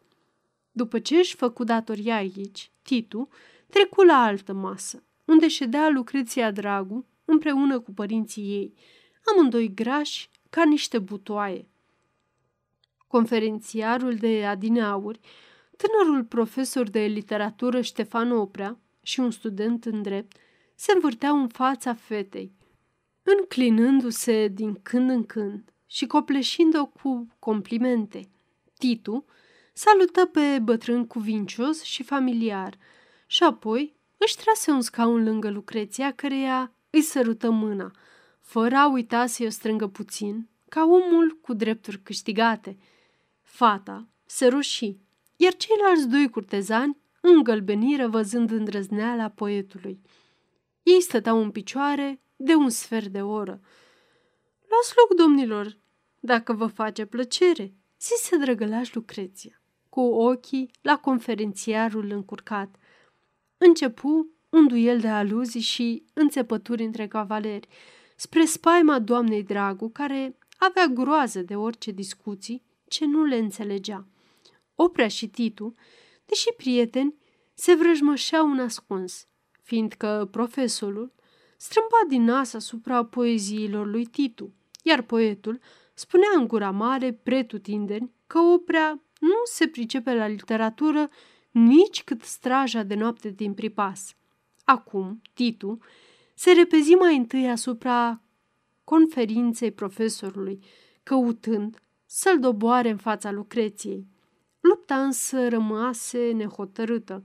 [0.70, 3.28] După ce își făcu datoria aici, Titu
[3.68, 8.74] trecu la altă masă, unde ședea Lucreția Dragu împreună cu părinții ei,
[9.32, 11.68] amândoi grași ca niște butoaie.
[13.06, 15.20] Conferențiarul de adineauri,
[15.76, 20.36] tânărul profesor de literatură Ștefan Oprea și un student în drept
[20.74, 22.52] se învârteau în fața fetei,
[23.22, 28.28] înclinându-se din când în când și copleșind-o cu complimente.
[28.78, 29.24] Titu
[29.72, 32.78] salută pe bătrân cuvincios și familiar
[33.26, 37.90] și apoi își trase un scaun lângă Lucreția, căreia îi sărută mâna,
[38.40, 42.76] fără a uita să-i o strângă puțin, ca omul cu drepturi câștigate–
[43.56, 45.00] Fata se roșii,
[45.36, 50.00] iar ceilalți doi curtezani îngălbeniră văzând îndrăzneala poetului.
[50.82, 53.60] Ei stăteau în picioare de un sfert de oră.
[54.76, 55.76] Luați loc, domnilor,
[56.20, 62.76] dacă vă face plăcere, zise drăgălaș Lucreția, cu ochii la conferențiarul încurcat.
[63.58, 67.68] Începu un duel de aluzii și înțepături între cavaleri,
[68.16, 74.06] spre spaima doamnei Dragu, care avea groază de orice discuții ce nu le înțelegea.
[74.74, 75.74] Oprea și Titu,
[76.26, 77.14] deși prieteni,
[77.54, 79.26] se vrăjmășeau un ascuns,
[79.62, 81.12] fiindcă profesorul
[81.56, 84.54] strâmba din nas asupra poeziilor lui Titu,
[84.86, 85.60] iar poetul
[85.94, 91.10] spunea în gura mare, pretutindeni, că oprea nu se pricepe la literatură
[91.50, 94.16] nici cât straja de noapte din pripas.
[94.64, 95.78] Acum, Titu
[96.34, 98.22] se repezi mai întâi asupra
[98.84, 100.64] conferinței profesorului,
[101.02, 104.06] căutând să-l doboare în fața Lucreției.
[104.60, 107.24] Lupta însă rămase nehotărâtă.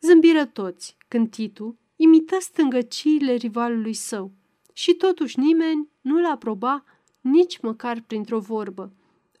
[0.00, 4.32] Zâmbiră toți când Titu imită stângăciile rivalului său
[4.72, 6.84] și totuși nimeni nu l aproba
[7.22, 8.92] nici măcar printr-o vorbă.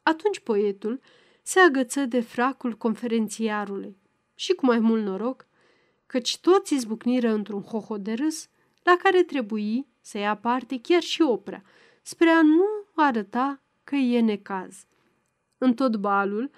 [0.02, 1.00] Atunci poetul
[1.42, 3.96] se agăță de fracul conferențiarului
[4.34, 5.46] și cu mai mult noroc,
[6.06, 8.48] căci toți izbucniră într-un hoho de râs
[8.82, 11.62] la care trebuie să ia parte chiar și oprea,
[12.02, 12.64] spre a nu
[12.94, 14.86] arăta că e necaz.
[15.58, 16.50] În tot balul,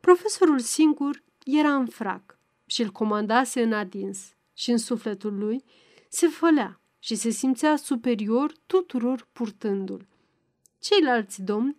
[0.00, 5.64] profesorul singur era în frac și îl comandase în adins și în sufletul lui
[6.08, 10.06] se fălea și se simțea superior tuturor purtându-l.
[10.78, 11.76] Ceilalți domni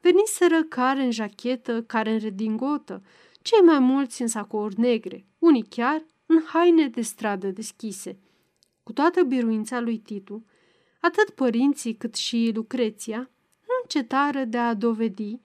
[0.00, 3.02] veniseră care în jachetă, care în redingotă,
[3.42, 8.18] cei mai mulți în sacouri negre, unii chiar în haine de stradă deschise.
[8.82, 10.44] Cu toată biruința lui Titu,
[11.00, 13.18] atât părinții cât și Lucreția
[13.60, 15.40] nu încetară de a dovedi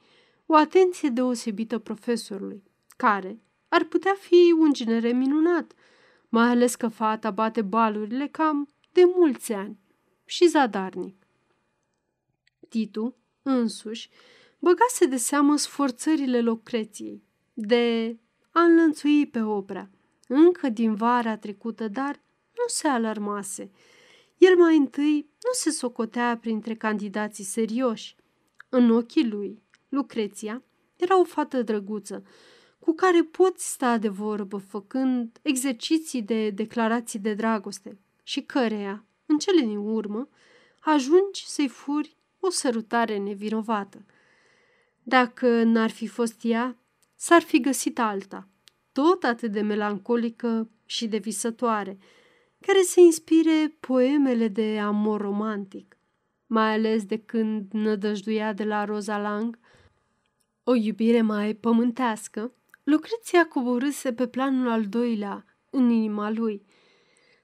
[0.45, 2.63] o atenție deosebită profesorului,
[2.97, 5.73] care ar putea fi un genere minunat,
[6.29, 9.79] mai ales că fata bate balurile cam de mulți ani
[10.25, 11.20] și zadarnic.
[12.71, 14.09] Titu, însuși,
[14.59, 17.23] băgase de seamă sforțările Lucreției
[17.53, 18.17] de
[18.51, 19.89] a înlănțui pe opera,
[20.27, 22.21] încă din vara trecută, dar
[22.51, 23.71] nu se alarmase.
[24.37, 28.15] El mai întâi nu se socotea printre candidații serioși.
[28.69, 30.63] În ochii lui, Lucreția
[30.95, 32.23] era o fată drăguță,
[32.79, 39.37] cu care poți sta de vorbă făcând exerciții de declarații de dragoste și căreia, în
[39.37, 40.29] cele din urmă,
[40.79, 44.05] ajungi să-i furi o sărutare nevinovată.
[45.03, 46.77] Dacă n-ar fi fost ea,
[47.15, 48.47] s-ar fi găsit alta,
[48.91, 51.97] tot atât de melancolică și de visătoare,
[52.59, 55.97] care să inspire poemele de amor romantic,
[56.47, 59.59] mai ales de când nădăjduia de la Rosa Lang
[60.63, 62.53] o iubire mai pământească,
[62.83, 66.65] Lucreția coborâse pe planul al doilea în inima lui.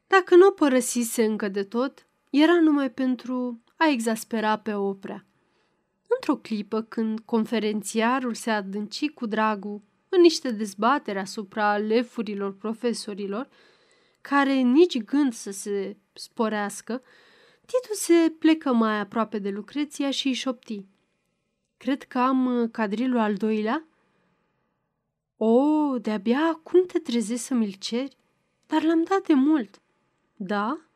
[0.08, 5.26] Dacă nu o părăsise încă de tot, era numai pentru a exaspera pe oprea.
[6.08, 13.50] Într-o clipă, când conferențiarul se adânci cu dragul în niște dezbatere asupra lefurilor profesorilor,
[14.22, 17.02] care nici gând să se sporească,
[17.66, 20.86] Titu se plecă mai aproape de Lucreția și își șopti.
[21.78, 23.88] Cred că am uh, cadrilul al doilea?"
[25.38, 28.18] O, de-abia acum te trezești să mi-l ceri?
[28.68, 29.82] Dar l-am dat de mult."
[30.36, 30.87] Da?"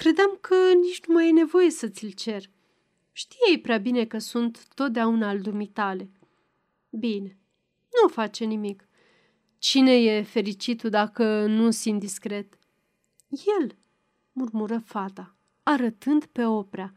[0.00, 2.42] Credeam că nici nu mai e nevoie să ți-l cer.
[3.12, 6.10] Știai prea bine că sunt totdeauna al dumitale.
[6.90, 7.38] Bine,
[8.02, 8.88] nu face nimic.
[9.58, 12.58] Cine e fericitul dacă nu simt discret?
[13.60, 13.76] El,
[14.32, 16.94] murmură fata, arătând pe oprea.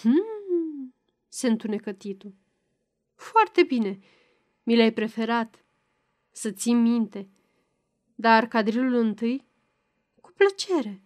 [0.00, 0.94] Hmm,
[1.28, 2.34] se întunecă Titu.
[3.14, 3.98] Foarte bine,
[4.62, 5.64] mi l-ai preferat.
[6.30, 7.28] Să țin minte.
[8.14, 9.46] Dar cadrilul întâi?
[10.20, 11.02] Cu plăcere.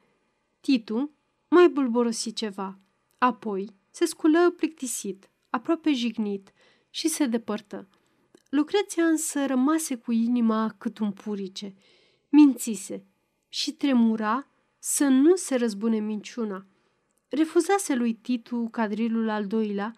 [0.66, 1.10] Titu
[1.48, 2.78] mai bulborosi ceva.
[3.18, 6.52] Apoi se sculă plictisit, aproape jignit
[6.90, 7.88] și se depărtă.
[8.48, 11.74] Lucreția însă rămase cu inima cât un purice.
[12.28, 13.06] Mințise
[13.48, 14.47] și tremura
[14.78, 16.66] să nu se răzbune minciuna.
[17.28, 19.94] Refuzase lui Titu cadrilul al doilea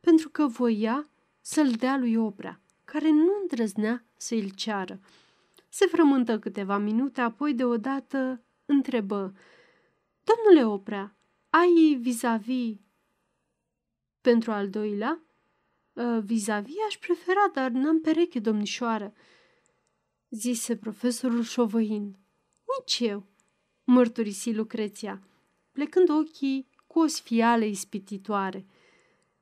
[0.00, 1.08] pentru că voia
[1.40, 5.00] să-l dea lui Oprea, care nu îndrăznea să îl ceară.
[5.68, 9.34] Se frământă câteva minute, apoi deodată întrebă,
[10.24, 11.16] Domnule Oprea,
[11.50, 12.76] ai vis-a-vis
[14.20, 15.22] pentru al doilea?
[15.96, 19.14] Ă, vis-a-vis aș prefera, dar n-am pereche, domnișoară,
[20.30, 22.16] zise profesorul șovăind.
[22.78, 23.26] Nici eu,
[23.84, 25.22] mărturisi Lucreția,
[25.72, 28.66] plecând ochii cu o sfială ispititoare.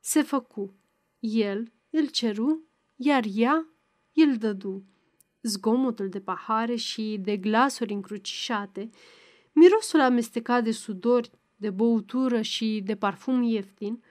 [0.00, 0.76] Se făcu.
[1.18, 2.62] El îl ceru,
[2.96, 3.66] iar ea
[4.14, 4.84] îl dădu.
[5.42, 8.90] Zgomotul de pahare și de glasuri încrucișate,
[9.52, 14.02] mirosul amestecat de sudori, de băutură și de parfum ieftin,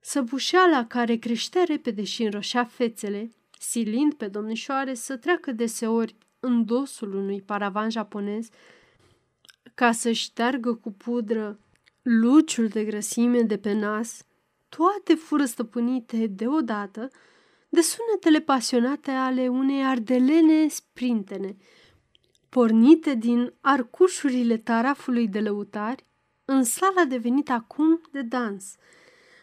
[0.00, 7.14] săbușeala care creștea repede și înroșea fețele, silind pe domnișoare să treacă deseori în dosul
[7.14, 8.48] unui paravan japonez
[9.74, 11.58] ca să șteargă cu pudră
[12.02, 14.26] luciul de grăsime de pe nas,
[14.68, 17.10] toate fură stăpânite deodată
[17.68, 21.56] de sunetele pasionate ale unei ardelene sprintene,
[22.54, 26.06] pornite din arcușurile tarafului de lăutari
[26.44, 28.74] în sala devenită acum de dans.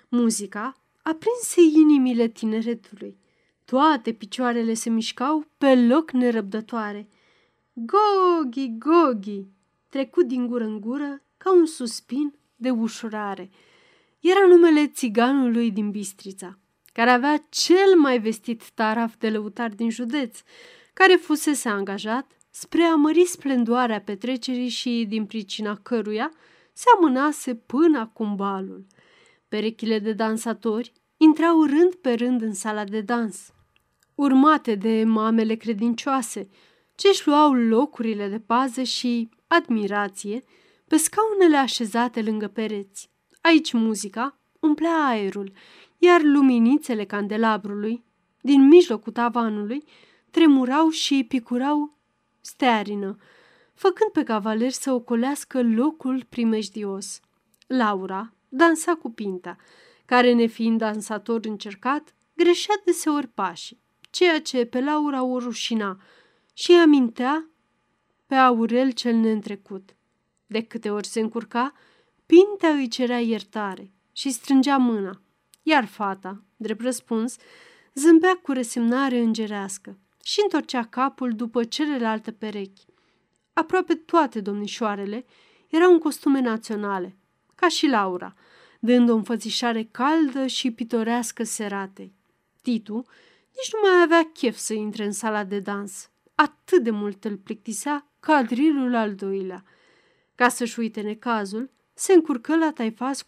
[0.09, 3.17] Muzica aprinse inimile tineretului.
[3.65, 7.07] Toate picioarele se mișcau pe loc nerăbdătoare.
[7.73, 9.45] Gogi, Gogi,
[9.89, 13.49] trecut din gură în gură ca un suspin de ușurare.
[14.19, 16.59] Era numele țiganului din Bistrița,
[16.93, 20.39] care avea cel mai vestit taraf de lăutar din județ,
[20.93, 26.31] care fusese angajat spre a mări splendoarea petrecerii și din pricina căruia
[26.73, 28.85] se amânase până acum balul.
[29.47, 33.53] Perechile de dansatori intrau rând pe rând în sala de dans,
[34.15, 36.49] urmate de mamele credincioase,
[36.95, 40.43] ce își luau locurile de pază și admirație
[40.87, 43.09] pe scaunele așezate lângă pereți.
[43.41, 45.51] Aici muzica umplea aerul,
[45.97, 48.03] iar luminițele candelabrului,
[48.41, 49.83] din mijlocul tavanului,
[50.31, 51.99] tremurau și picurau
[52.41, 53.17] stearină,
[53.73, 57.19] făcând pe cavaler să ocolească locul primejdios.
[57.67, 59.55] Laura dansa cu Pinta,
[60.05, 66.01] care, nefiind dansator încercat, greșea deseori pașii, ceea ce pe Laura o rușina
[66.53, 67.49] și îi amintea
[68.25, 69.95] pe Aurel cel neîntrecut.
[70.47, 71.73] De câte ori se încurca,
[72.25, 75.21] Pintea îi cerea iertare și strângea mâna,
[75.63, 77.35] iar fata, drept răspuns,
[77.93, 82.85] zâmbea cu resemnare îngerească și întorcea capul după celelalte perechi.
[83.53, 85.25] Aproape toate domnișoarele
[85.67, 87.15] erau în costume naționale,
[87.55, 88.35] ca și Laura,
[88.79, 92.13] dând o înfățișare caldă și pitorească seratei.
[92.61, 93.05] Titu
[93.55, 96.09] nici nu mai avea chef să intre în sala de dans.
[96.35, 99.63] Atât de mult îl plictisea cadrilul al doilea.
[100.35, 103.27] Ca să-și uite necazul, se încurcă la taifas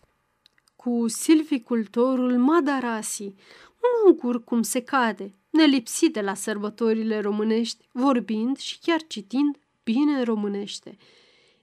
[0.76, 8.80] cu silvicultorul Madarasi, un ungur cum se cade, nelipsit de la sărbătorile românești, vorbind și
[8.80, 10.98] chiar citind bine românește.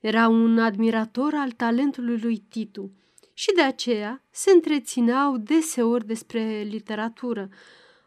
[0.00, 2.90] Era un admirator al talentului lui Titu
[3.34, 7.48] și de aceea se întrețineau deseori despre literatură,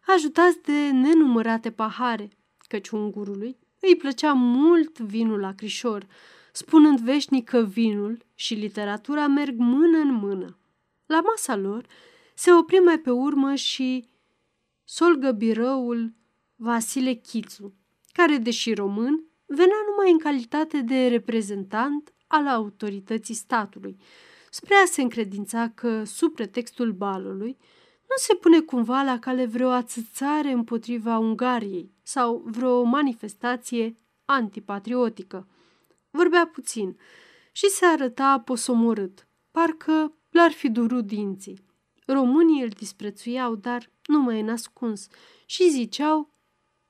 [0.08, 2.30] ajutați de nenumărate pahare,
[2.68, 6.08] căci ungurului îi plăcea mult vinul la crișor,
[6.52, 10.58] spunând veșnic că vinul și literatura merg mână în mână.
[11.06, 11.86] La masa lor
[12.34, 14.06] se opri mai pe urmă și
[14.84, 16.14] solgăbirăul
[16.56, 17.74] Vasile Chițu,
[18.12, 23.98] care, deși român, venea numai în calitate de reprezentant al autorității statului,
[24.50, 27.58] spre a se încredința că, sub pretextul balului,
[28.02, 35.48] nu se pune cumva la cale vreo ațățare împotriva Ungariei sau vreo manifestație antipatriotică.
[36.10, 36.98] Vorbea puțin
[37.52, 41.66] și se arăta posomorât, parcă l-ar fi durut dinții.
[42.06, 45.08] Românii îl disprețuiau, dar nu mai e nascuns
[45.46, 46.34] și ziceau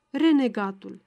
[0.09, 1.01] renegatul.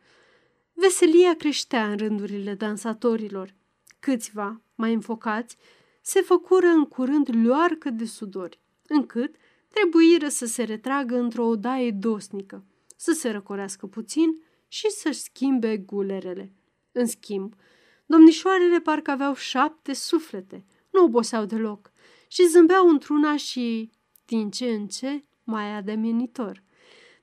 [0.72, 3.54] Veselia creștea în rândurile dansatorilor.
[4.00, 5.56] Câțiva, mai înfocați,
[6.00, 9.36] se făcură în curând luarcă de sudori, încât
[9.68, 12.64] trebuiră să se retragă într-o odaie dosnică,
[12.96, 16.52] să se răcorească puțin și să-și schimbe gulerele.
[16.92, 17.54] În schimb,
[18.06, 21.92] domnișoarele parcă aveau șapte suflete, nu oboseau deloc
[22.28, 23.90] și zâmbeau într-una și,
[24.26, 26.62] din ce în ce, mai ademenitor.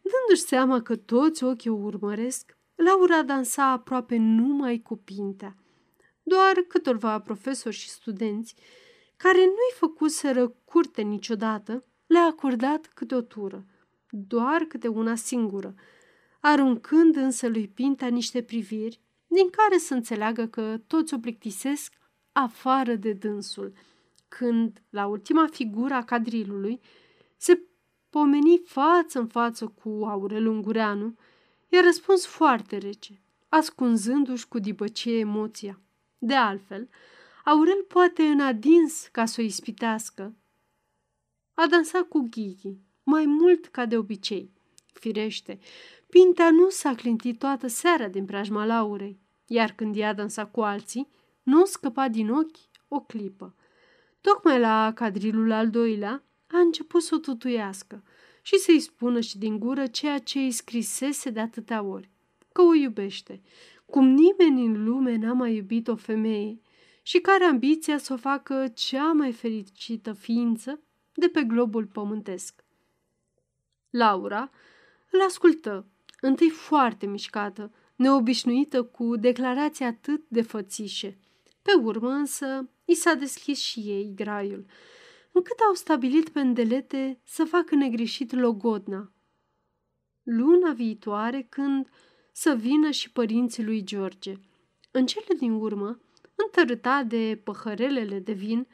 [0.01, 5.55] Dându-și seama că toți ochii o urmăresc, Laura dansa aproape numai cu pintea.
[6.23, 8.55] Doar câtorva profesori și studenți,
[9.17, 13.65] care nu-i făcuseră curte niciodată, le-a acordat câte o tură,
[14.09, 15.75] doar câte una singură,
[16.39, 21.93] aruncând însă lui Pinta niște priviri din care să înțeleagă că toți o plictisesc
[22.31, 23.73] afară de dânsul.
[24.37, 26.79] Când, la ultima figură a cadrilului,
[27.37, 27.61] se
[28.09, 31.15] pomeni față în față cu Aurel Ungureanu,
[31.69, 35.81] i-a răspuns foarte rece, ascunzându-și cu dibăcie emoția.
[36.17, 36.89] De altfel,
[37.45, 40.35] Aurel poate în adins ca să o ispitească.
[41.53, 44.51] A dansat cu Ghighi, mai mult ca de obicei.
[44.93, 45.59] Firește,
[46.09, 51.07] Pintea nu s-a clintit toată seara din preajma Laurei, iar când ea dansa cu alții,
[51.43, 52.57] nu scăpa din ochi
[52.87, 53.55] o clipă.
[54.31, 58.03] Tocmai la cadrilul al doilea a început să o tutuiască
[58.41, 62.09] și să-i spună și din gură ceea ce îi scrisese de atâtea ori,
[62.51, 63.41] că o iubește,
[63.85, 66.61] cum nimeni în lume n-a mai iubit o femeie
[67.01, 70.79] și care ambiția să o facă cea mai fericită ființă
[71.13, 72.63] de pe globul pământesc.
[73.89, 74.49] Laura
[75.11, 75.87] îl ascultă,
[76.21, 81.17] întâi foarte mișcată, neobișnuită cu declarații atât de fățișe.
[81.61, 84.65] Pe urmă însă i s-a deschis și ei graiul,
[85.31, 89.11] încât au stabilit pe îndelete să facă negreșit logodna.
[90.23, 91.89] Luna viitoare, când
[92.31, 94.33] să vină și părinții lui George.
[94.91, 95.99] În cele din urmă,
[96.35, 98.67] întărâta de păhărelele de vin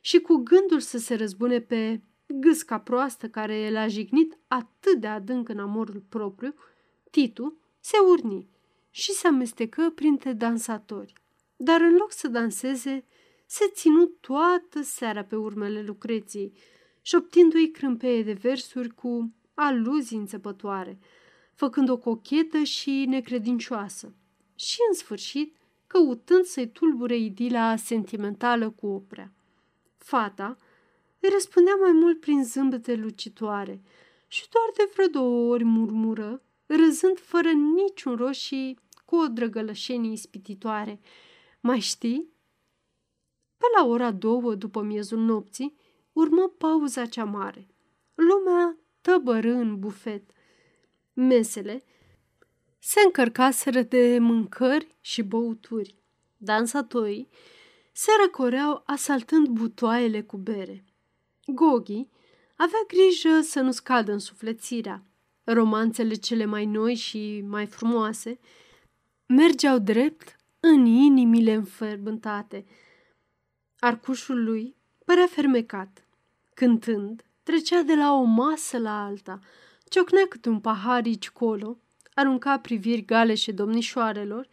[0.00, 5.48] și cu gândul să se răzbune pe gâsca proastă care l-a jignit atât de adânc
[5.48, 6.54] în amorul propriu,
[7.10, 8.48] Titu se urni
[8.90, 11.12] și se amestecă printre dansatori.
[11.56, 13.04] Dar în loc să danseze,
[13.46, 16.52] se ținu toată seara pe urmele Lucreției,
[17.02, 20.98] șoptindu-i crâmpeie de versuri cu aluzii înțepătoare,
[21.54, 24.14] făcând o cochetă și necredincioasă.
[24.54, 25.56] Și, în sfârșit,
[25.86, 29.32] căutând să-i tulbure idila sentimentală cu oprea.
[29.98, 30.56] Fata
[31.20, 33.82] îi răspundea mai mult prin zâmbete lucitoare
[34.28, 40.12] și doar de vreo două ori murmură, râzând fără niciun rost și cu o drăgălășenie
[40.12, 41.00] ispititoare.
[41.60, 42.33] Mai știi?
[43.56, 45.76] Pe la ora două după miezul nopții,
[46.12, 47.68] urmă pauza cea mare.
[48.14, 50.30] Lumea tăbără în bufet.
[51.12, 51.84] Mesele
[52.78, 55.94] se încărcaseră de mâncări și băuturi.
[56.36, 57.28] Dansatorii
[57.92, 60.84] se răcoreau asaltând butoaiele cu bere.
[61.46, 62.06] Gogi
[62.56, 65.02] avea grijă să nu scadă în suflețirea.
[65.44, 68.38] Romanțele cele mai noi și mai frumoase
[69.26, 72.64] mergeau drept în inimile înferbântate.
[73.84, 76.06] Arcușul lui părea fermecat.
[76.54, 79.38] Cântând, trecea de la o masă la alta,
[79.88, 81.78] ciocnea câte un pahar aici colo,
[82.14, 84.48] arunca priviri galeșe domnișoarelor,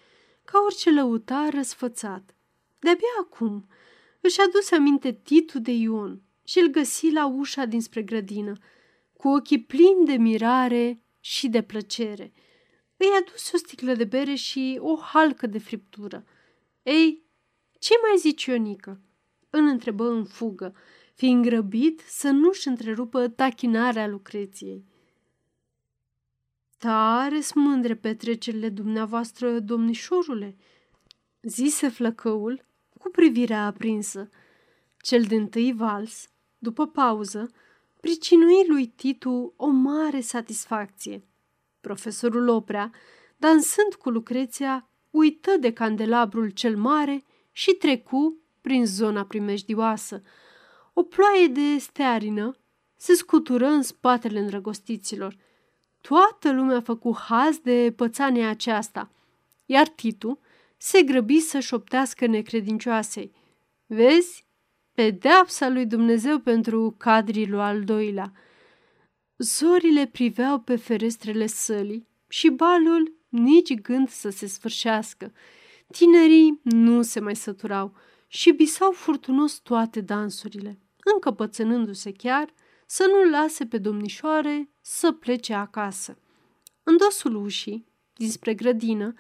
[0.46, 2.36] ca orice lăutar răsfățat.
[2.80, 3.68] De-abia acum
[4.22, 8.54] își aduse aminte Titu de Ion și îl găsi la ușa dinspre grădină,
[9.18, 12.34] cu ochii plini de mirare și de plăcere.
[12.98, 16.26] Îi aduse o sticlă de bere și o halcă de friptură.
[16.84, 17.24] Ei,
[17.80, 19.02] ce mai zici, Ionică?"
[19.52, 20.74] Îl întrebă în fugă,
[21.14, 24.86] fiind grăbit să nu-și întrerupă tachinarea Lucreției.
[26.78, 30.56] Tare smândre petrecerile dumneavoastră, domnișorule,
[31.42, 32.66] zise flăcăul
[33.00, 34.30] cu privirea aprinsă.
[35.02, 37.52] Cel din tâi vals, după pauză,
[38.00, 41.24] pricinui lui Titu o mare satisfacție.
[41.82, 42.92] Profesorul Oprea,
[43.38, 50.22] dansând cu Lucreția, uită de candelabrul cel mare și trecu prin zona primejdioasă.
[50.94, 52.56] O ploaie de stearină
[52.96, 55.36] se scutură în spatele îndrăgostiților.
[56.02, 59.12] Toată lumea a făcut haz de pățania aceasta,
[59.66, 60.40] iar Titu
[60.78, 63.32] se grăbi să șoptească necredincioasei.
[63.86, 64.46] Vezi?
[64.94, 68.34] Pedeapsa lui Dumnezeu pentru cadrilul al doilea.
[69.38, 75.32] Zorile priveau pe ferestrele sălii și balul nici gând să se sfârșească.
[75.92, 77.94] Tinerii nu se mai săturau
[78.34, 80.80] și bisau furtunos toate dansurile,
[81.14, 82.54] încăpățânându-se chiar
[82.86, 86.18] să nu lase pe domnișoare să plece acasă.
[86.84, 89.14] În dosul ușii, dinspre grădină,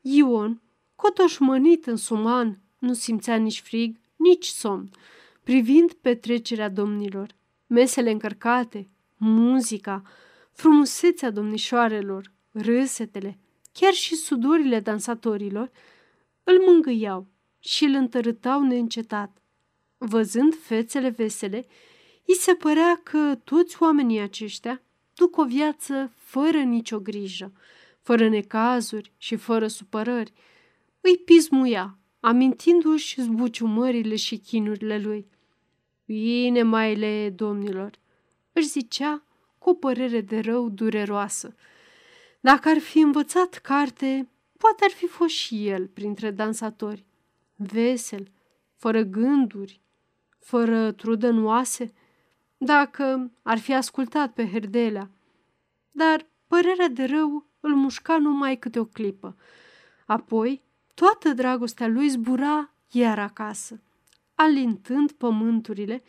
[0.00, 0.62] Ion,
[0.94, 4.90] cotoșmănit în suman, nu simțea nici frig, nici somn,
[5.42, 7.34] privind petrecerea domnilor,
[7.66, 10.02] mesele încărcate, muzica,
[10.52, 13.38] frumusețea domnișoarelor, râsetele,
[13.72, 15.70] chiar și sudorile dansatorilor,
[16.44, 17.30] îl mângâiau
[17.64, 19.36] și îl întărâtau neîncetat.
[19.98, 21.66] Văzând fețele vesele,
[22.26, 24.82] îi se părea că toți oamenii aceștia
[25.14, 27.52] duc o viață fără nicio grijă,
[28.00, 30.32] fără necazuri și fără supărări.
[31.00, 35.26] Îi pismuia, amintindu-și zbuciumările și chinurile lui.
[36.04, 37.90] Bine, maile, domnilor,
[38.52, 39.22] își zicea
[39.58, 41.54] cu o părere de rău dureroasă.
[42.40, 44.28] Dacă ar fi învățat carte,
[44.58, 47.04] poate ar fi fost și el printre dansatori.
[47.66, 48.30] Vesel,
[48.76, 49.80] fără gânduri,
[50.38, 51.92] fără trudă în oase,
[52.56, 55.10] dacă ar fi ascultat pe Herdelea.
[55.90, 59.36] Dar părerea de rău îl mușca numai câte o clipă.
[60.06, 60.62] Apoi,
[60.94, 63.82] toată dragostea lui zbura iar acasă,
[64.34, 66.02] alintând pământurile,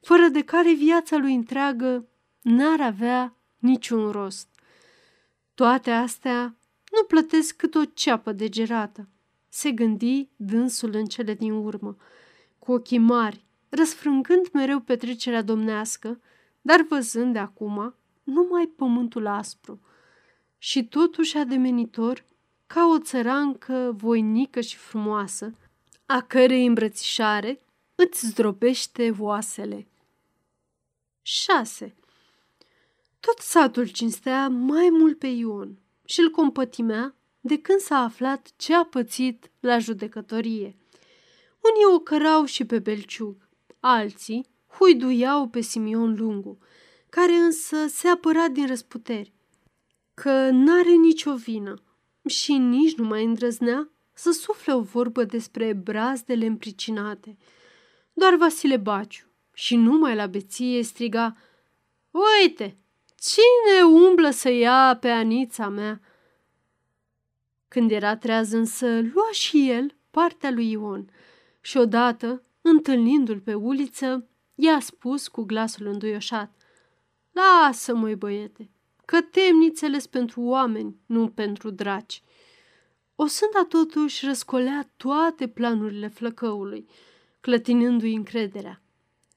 [0.00, 2.08] fără de care viața lui întreagă
[2.40, 4.48] n-ar avea niciun rost.
[5.54, 6.56] Toate astea
[6.92, 9.08] nu plătesc cât o ceapă de gerată,
[9.54, 11.96] se gândi dânsul în cele din urmă,
[12.58, 16.20] cu ochii mari, răsfrângând mereu petrecerea domnească,
[16.60, 19.80] dar văzând de acum numai pământul aspru.
[20.58, 22.24] Și totuși ademenitor,
[22.66, 25.54] ca o țărancă voinică și frumoasă,
[26.06, 27.60] a cărei îmbrățișare
[27.94, 29.86] îți zdrobește oasele.
[31.22, 31.94] 6.
[33.20, 37.14] Tot satul cinstea mai mult pe Ion și îl compătimea
[37.46, 40.76] de când s-a aflat ce a pățit la judecătorie.
[41.60, 43.48] Unii o cărau și pe Belciug,
[43.80, 44.46] alții
[44.78, 46.58] huiduiau pe Simion Lungu,
[47.08, 49.32] care însă se apăra din răsputeri,
[50.14, 51.82] că n-are nicio vină
[52.26, 57.36] și nici nu mai îndrăznea să sufle o vorbă despre brazdele împricinate.
[58.12, 61.36] Doar Vasile Baciu, și numai la beție striga
[62.10, 62.76] Uite,
[63.18, 66.00] cine umblă să ia pe Anița mea?"
[67.74, 71.10] Când era treaz însă, lua și el partea lui Ion
[71.60, 76.54] și odată, întâlnindu-l pe uliță, i-a spus cu glasul înduioșat
[77.32, 78.70] Lasă, măi băiete,
[79.04, 82.22] că temnițele pentru oameni, nu pentru draci.
[83.14, 86.88] O sânda totuși răscolea toate planurile flăcăului,
[87.40, 88.82] clătinându-i încrederea.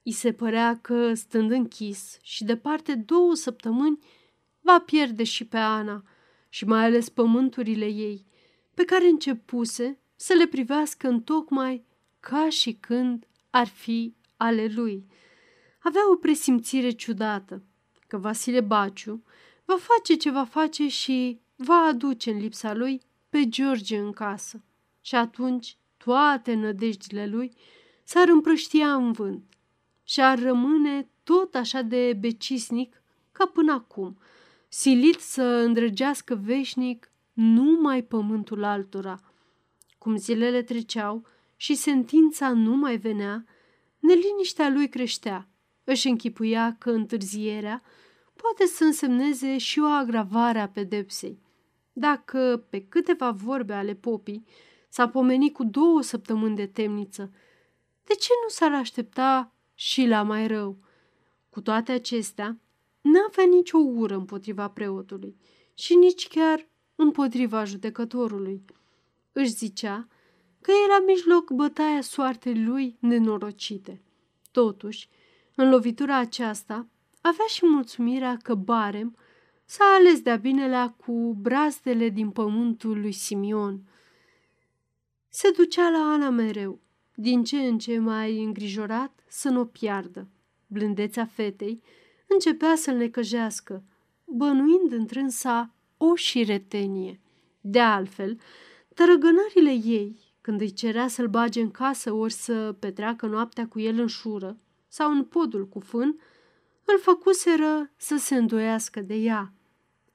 [0.04, 4.00] I se părea că, stând închis și departe două săptămâni,
[4.62, 6.04] va pierde și pe Ana
[6.50, 8.26] și mai ales pământurile ei,
[8.74, 11.86] pe care începuse să le privească în tocmai
[12.20, 15.06] ca și când ar fi ale lui.
[15.80, 17.64] Avea o presimțire ciudată
[18.08, 19.24] că Vasile Baciu
[19.66, 24.64] va face ce va face și va aduce în lipsa lui pe George în casă.
[25.02, 27.54] Și atunci toate nădejdile lui
[28.04, 29.44] s-ar împrăștia în vânt
[30.04, 33.02] și ar rămâne tot așa de becisnic
[33.32, 34.18] ca până acum,
[34.68, 39.20] silit să îndrăgească veșnic numai pământul altora.
[39.98, 41.26] Cum zilele treceau
[41.56, 43.46] și sentința nu mai venea,
[44.00, 45.50] neliniștea lui creștea.
[45.84, 47.82] Își închipuia că întârzierea
[48.36, 51.42] poate să însemneze și o agravare a pedepsei.
[51.94, 54.46] Dacă pe câteva vorbe ale popii
[54.90, 57.32] s-a pomenit cu două săptămâni de temniță,
[58.04, 60.78] de ce nu s-ar aștepta și la mai rău?
[61.50, 62.60] Cu toate acestea,
[63.02, 65.38] n-avea nicio ură împotriva preotului
[65.74, 68.66] și nici chiar împotriva judecătorului.
[69.32, 70.08] Își zicea
[70.62, 74.02] că era mijloc bătaia soartei lui nenorocite.
[74.52, 75.10] Totuși,
[75.56, 76.88] în lovitura aceasta,
[77.22, 79.18] avea și mulțumirea că Barem
[79.66, 83.82] s-a ales de-a binelea cu brazdele din pământul lui Simion.
[85.30, 86.80] Se ducea la Ana mereu,
[87.16, 90.28] din ce în ce mai îngrijorat să nu o piardă.
[90.68, 91.82] Blândețea fetei
[92.28, 93.84] începea să-l necăjească,
[94.24, 97.20] bănuind întrânsa o șiretenie.
[97.62, 98.40] De altfel,
[98.94, 104.00] tărăgânările ei, când îi cerea să-l bage în casă ori să petreacă noaptea cu el
[104.00, 106.20] în șură sau în podul cu fân,
[106.86, 109.54] îl făcuseră să se îndoiască de ea.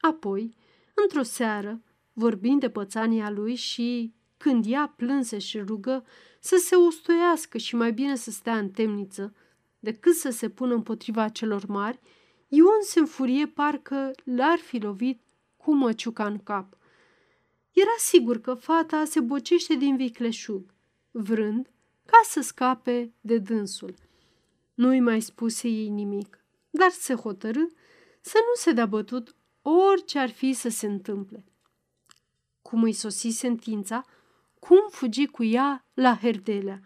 [0.01, 0.57] Apoi,
[0.95, 1.83] într-o seară,
[2.13, 6.05] vorbind de pățania lui și când ea plânse și rugă
[6.41, 9.35] să se ustoiască și mai bine să stea în temniță
[9.83, 12.01] decât să se pună împotriva celor mari,
[12.49, 15.21] Ion se înfurie parcă l-ar fi lovit
[15.57, 16.77] cu măciuca în cap.
[17.73, 20.75] Era sigur că fata se bocește din vicleșug,
[21.11, 21.71] vrând
[22.05, 23.95] ca să scape de dânsul.
[24.75, 26.43] Nu-i mai spuse ei nimic
[26.73, 27.67] dar se hotărâ
[28.21, 31.45] să nu se dea bătut orice ar fi să se întâmple.
[32.63, 34.05] Cum îi sosi sentința,
[34.59, 36.81] cum fugi cu ea la Herdelea.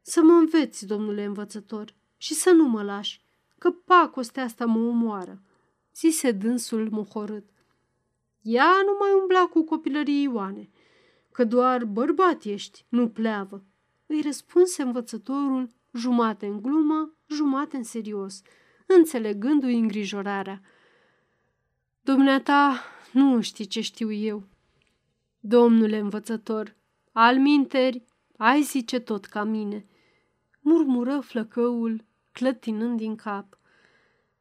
[0.00, 3.20] Să mă înveți, domnule învățător, și să nu mă lași,
[3.58, 5.42] că pacostea asta mă omoară,
[5.94, 7.44] zise dânsul mohorât.
[8.42, 10.70] Ea nu mai umbla cu copilării Ioane,
[11.32, 13.64] că doar bărbat ești, nu pleavă.
[14.06, 18.42] Îi răspunse învățătorul jumate în glumă, jumate în serios–
[18.96, 20.62] înțelegându-i îngrijorarea.
[22.00, 22.82] Dumneata
[23.12, 24.42] nu știi ce știu eu.
[25.40, 26.76] Domnule învățător,
[27.12, 28.04] al minteri,
[28.36, 29.86] ai zice tot ca mine,
[30.60, 33.58] murmură flăcăul, clătinând din cap.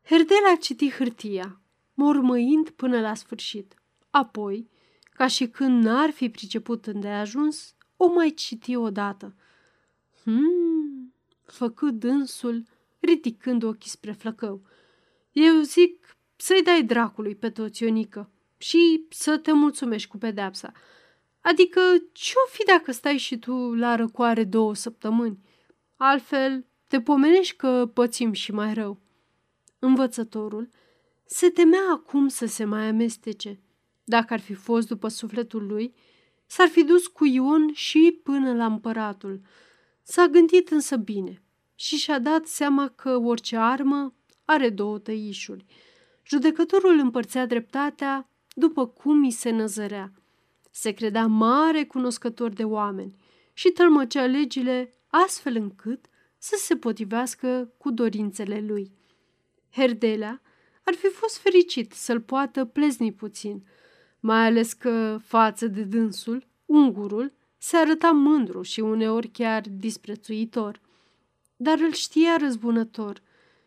[0.03, 1.61] Herdela citi hârtia,
[1.93, 3.73] mormăind până la sfârșit.
[4.09, 4.69] Apoi,
[5.13, 9.35] ca și când n-ar fi priceput îndeajuns, o mai citi odată.
[10.23, 11.13] Hmm,
[11.45, 12.63] făcut dânsul
[12.99, 14.61] ridicând ochii spre flăcău.
[15.31, 20.71] Eu zic să-i dai dracului pe toți, Ionică, și să te mulțumești cu pedepsa.
[21.41, 21.79] Adică
[22.11, 25.39] ce-o fi dacă stai și tu la răcoare două săptămâni?
[25.95, 28.99] Altfel, te pomenești că pățim și mai rău.
[29.79, 30.69] Învățătorul
[31.25, 33.59] se temea acum să se mai amestece.
[34.03, 35.93] Dacă ar fi fost după sufletul lui,
[36.45, 39.41] s-ar fi dus cu Ion și până la împăratul.
[40.01, 41.41] S-a gândit însă bine
[41.75, 44.13] și și-a dat seama că orice armă
[44.45, 45.65] are două tăișuri.
[46.27, 50.11] Judecătorul împărțea dreptatea după cum îi se năzărea.
[50.71, 53.15] Se credea mare cunoscător de oameni
[53.53, 56.09] și tălmăcea legile astfel încât
[56.41, 58.91] să se potrivească cu dorințele lui.
[59.71, 60.41] Herdelea
[60.83, 63.63] ar fi fost fericit să-l poată plezni puțin,
[64.19, 70.81] mai ales că, față de dânsul, ungurul se arăta mândru și uneori chiar disprețuitor
[71.61, 73.21] dar îl știa răzbunător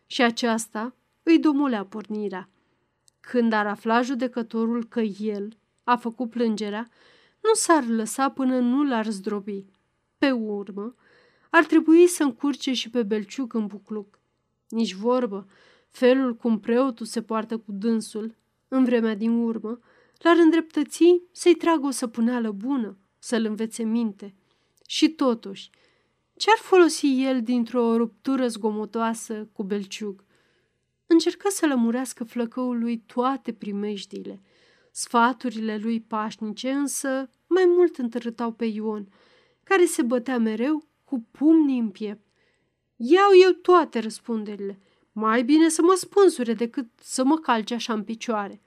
[0.05, 2.49] și aceasta îi domolea pornirea.
[3.19, 6.89] Când ar afla judecătorul că el a făcut plângerea,
[7.41, 9.65] nu s-ar lăsa până nu l-ar zdrobi.
[10.17, 10.95] Pe urmă,
[11.55, 14.19] ar trebui să încurce și pe Belciuc în bucluc
[14.69, 15.47] Nici vorbă,
[15.89, 18.35] felul cum preotul se poartă cu dânsul,
[18.67, 19.79] în vremea din urmă,
[20.17, 24.35] l-ar îndreptăți să-i tragă o săpuneală bună, să-l învețe minte.
[24.87, 25.69] Și totuși,
[26.35, 30.23] ce-ar folosi el dintr-o ruptură zgomotoasă cu belciug?
[31.07, 34.41] Încercă să lămurească flăcăului toate primejdiile.
[34.91, 39.07] Sfaturile lui pașnice însă mai mult întărâtau pe Ion,
[39.63, 42.25] care se bătea mereu cu pumnii în piept.
[42.95, 44.79] Iau eu toate răspunderile.
[45.11, 48.61] Mai bine să mă spânsure decât să mă calce așa în picioare.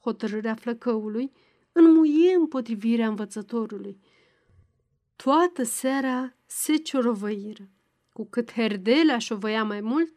[0.00, 1.32] Hotărârea flăcăului
[1.72, 4.00] înmuie împotrivirea învățătorului.
[5.16, 7.68] Toată seara se ciorovăiră.
[8.12, 10.12] Cu cât Herdelea șovăia mai mult,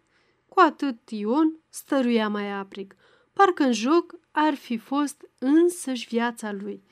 [0.47, 2.95] cu atât Ion stăruia mai aprig.
[3.33, 6.83] Parcă în joc ar fi fost însăși viața lui.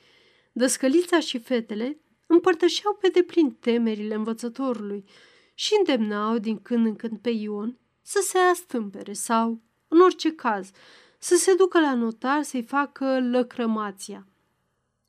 [0.52, 5.04] Dăscălița și fetele împărtășeau pe deplin temerile învățătorului
[5.54, 10.70] și îndemnau din când în când pe Ion să se astâmpere sau, în orice caz,
[11.18, 14.26] să se ducă la notar să-i facă lăcrămația.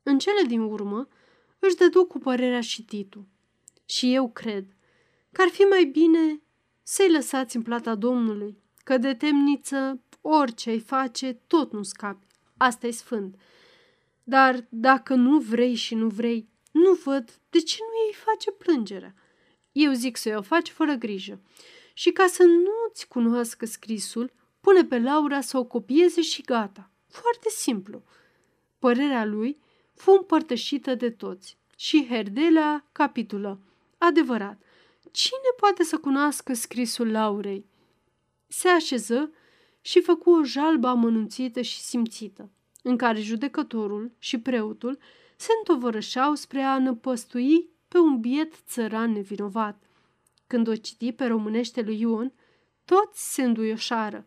[0.02, 1.08] În cele din urmă
[1.58, 3.26] își dădu cu părerea și Titu.
[3.84, 4.64] Și eu cred
[5.32, 6.40] că ar fi mai bine
[6.82, 12.26] să-i lăsați în plata Domnului, că de temniță orice ai face, tot nu scapi.
[12.56, 13.36] asta e sfânt.
[14.24, 19.14] Dar dacă nu vrei și nu vrei, nu văd de ce nu ei face plângerea.
[19.72, 21.40] Eu zic să o faci fără grijă.
[21.94, 26.90] Și ca să nu-ți cunoască scrisul, pune pe Laura să o copieze și gata.
[27.08, 28.02] Foarte simplu.
[28.78, 29.58] Părerea lui
[29.94, 33.60] fu împărtășită de toți și Herdela capitulă.
[33.98, 34.62] Adevărat,
[35.10, 37.64] cine poate să cunoască scrisul Laurei?
[38.46, 39.32] Se așeză
[39.80, 42.50] și făcu o jalbă amănunțită și simțită,
[42.82, 44.98] în care judecătorul și preotul
[45.40, 49.82] se întovărășau spre a năpăstui pe un biet țăran nevinovat.
[50.46, 52.32] Când o citi pe românește lui Ion,
[52.84, 54.24] toți se înduioșară.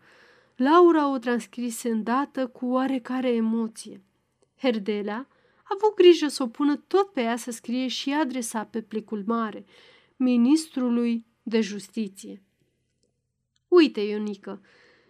[0.55, 4.01] Laura o transcrise îndată cu oarecare emoție.
[4.57, 5.27] Herdelea
[5.63, 9.23] a avut grijă să o pună tot pe ea să scrie și adresa pe plicul
[9.25, 9.65] mare,
[10.15, 12.41] ministrului de justiție.
[13.67, 14.61] Uite, Ionică,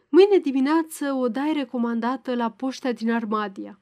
[0.09, 3.81] mâine dimineață o dai recomandată la poșta din Armadia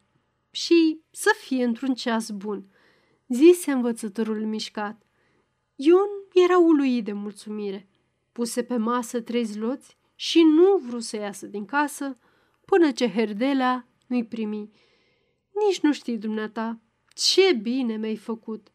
[0.51, 2.65] și să fie într-un ceas bun,
[3.27, 5.03] zise învățătorul mișcat.
[5.75, 7.89] Ion era uluit de mulțumire.
[8.31, 12.17] Puse pe masă trei zloți și nu vrut să iasă din casă
[12.65, 14.71] până ce Herdela nu-i primi.
[15.67, 16.79] Nici nu știi, dumneata,
[17.13, 18.67] ce bine mi-ai făcut,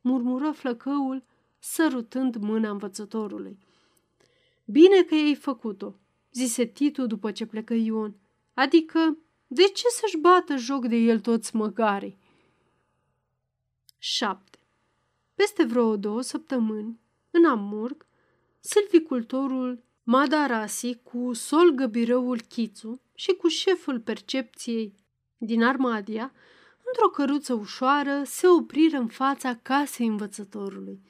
[0.00, 1.24] murmură flăcăul,
[1.58, 3.58] sărutând mâna învățătorului.
[4.64, 5.94] Bine că ai făcut-o,
[6.32, 8.16] zise Titu după ce plecă Ion.
[8.54, 9.18] Adică,
[9.54, 12.18] de ce să-și bată joc de el toți măgarii?
[13.98, 14.58] 7.
[15.34, 17.00] Peste vreo două săptămâni,
[17.30, 18.06] în Amurg,
[18.60, 24.94] silvicultorul Madarasi cu Sol Găbirăul Chițu și cu șeful percepției
[25.36, 26.32] din Armadia,
[26.84, 31.00] într-o căruță ușoară, se opriră în fața casei învățătorului.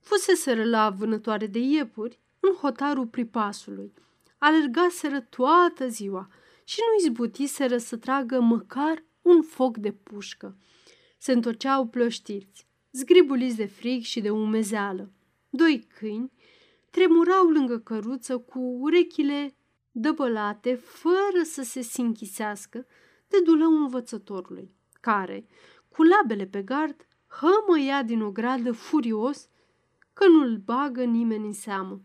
[0.00, 3.92] Fuseseră la vânătoare de iepuri în hotarul pripasului.
[4.38, 6.28] Alergaseră toată ziua
[6.64, 10.56] și nu izbutiseră să tragă măcar un foc de pușcă.
[11.18, 15.12] Se întorceau plăștiți, zgribuliți de frig și de umezeală.
[15.50, 16.32] Doi câini
[16.90, 19.54] tremurau lângă căruță cu urechile
[19.90, 22.86] dăbălate, fără să se sinchisească
[23.28, 24.70] de dulău învățătorului,
[25.00, 25.46] care,
[25.88, 29.48] cu labele pe gard, hămăia din o gradă furios
[30.12, 32.00] că nu-l bagă nimeni în seamă.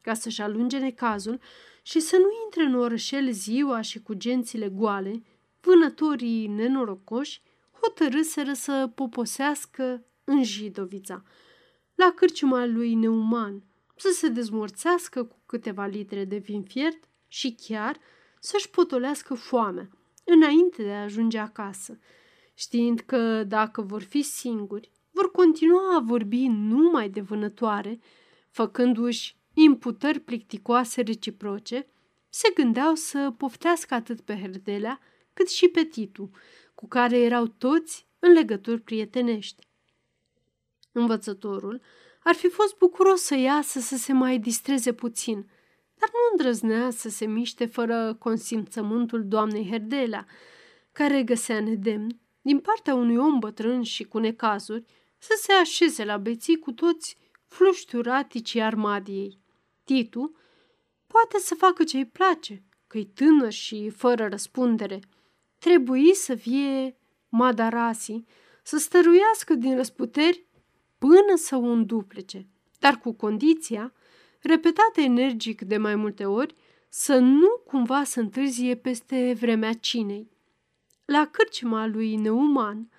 [0.00, 1.40] Ca să-și alunge necazul
[1.82, 5.22] și să nu intre în orășel ziua și cu gențile goale,
[5.60, 7.42] vânătorii nenorocoși
[7.80, 11.22] hotărâseră să poposească în Jidovița,
[11.94, 13.62] la cârciuma lui Neuman,
[13.96, 17.96] să se dezmorțească cu câteva litre de vin fiert și chiar
[18.40, 19.88] să-și potolească foamea
[20.24, 21.98] înainte de a ajunge acasă,
[22.54, 28.00] știind că dacă vor fi singuri, vor continua a vorbi numai de vânătoare,
[28.50, 31.86] făcându-și imputări plicticoase reciproce,
[32.28, 35.00] se gândeau să poftească atât pe Herdelea
[35.32, 36.30] cât și pe Titu,
[36.74, 39.66] cu care erau toți în legături prietenești.
[40.92, 41.80] Învățătorul
[42.22, 45.50] ar fi fost bucuros să iasă să se mai distreze puțin,
[45.98, 50.26] dar nu îndrăznea să se miște fără consimțământul doamnei Herdelea,
[50.92, 54.84] care găsea nedemn, din partea unui om bătrân și cu necazuri,
[55.18, 57.16] să se așeze la beții cu toți
[57.46, 59.41] flușturaticii armadiei.
[59.84, 60.36] Titu
[61.06, 65.00] poate să facă ce-i place, că-i tânăr și fără răspundere.
[65.58, 66.96] Trebuie să fie
[67.28, 68.24] Madarasi,
[68.62, 70.46] să stăruiască din răsputeri
[70.98, 72.46] până să o înduplece,
[72.78, 73.92] dar cu condiția
[74.40, 76.54] repetate energic de mai multe ori,
[76.88, 80.30] să nu cumva să întârzie peste vremea cinei.
[81.04, 82.90] La cârcima lui Neumann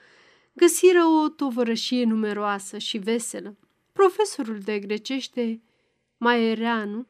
[0.54, 3.58] găsiră o tovărășie numeroasă și veselă.
[3.92, 5.62] Profesorul de grecește,
[6.24, 7.08] Maereanu,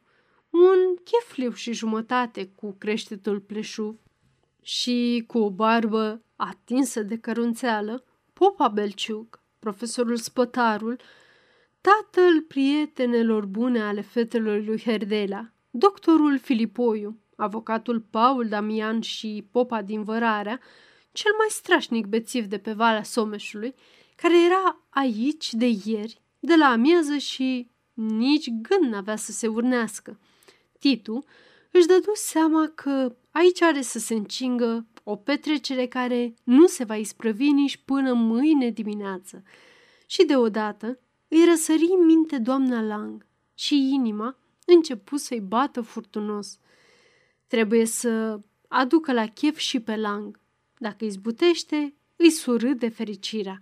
[0.49, 3.95] un chefliu și jumătate cu creștetul pleșuv
[4.61, 8.03] și cu o barbă atinsă de cărunțeală,
[8.34, 10.99] Popa Belciuc, profesorul Spătarul,
[11.81, 20.03] tatăl prietenelor bune ale fetelor lui Herdela, doctorul Filipoiu, avocatul Paul Damian și Popa din
[20.03, 20.60] Vărarea,
[21.11, 23.76] cel mai strașnic bețiv de pe Valea Someșului,
[24.15, 30.19] care era aici de ieri, de la amiază și nici gând n-avea să se urnească.
[30.79, 31.23] Titu
[31.71, 36.95] își dădu seama că aici are să se încingă o petrecere care nu se va
[36.95, 39.43] isprăvi nici până mâine dimineață.
[40.05, 46.59] Și deodată îi răsări în minte doamna Lang și inima începu să-i bată furtunos.
[47.47, 50.39] Trebuie să aducă la chef și pe Lang.
[50.77, 53.59] Dacă izbutește, îi surâde fericirea.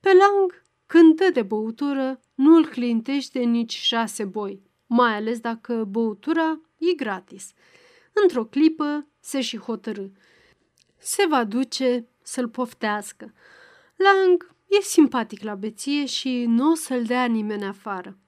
[0.00, 5.84] Pe Lang, când dă de băutură, nu îl clintește nici șase boi, mai ales dacă
[5.84, 7.52] băutura e gratis.
[8.12, 10.06] Într-o clipă se și hotărâ.
[10.96, 13.32] Se va duce să-l poftească.
[13.96, 18.18] Lang e simpatic la beție și nu o să-l dea nimeni afară.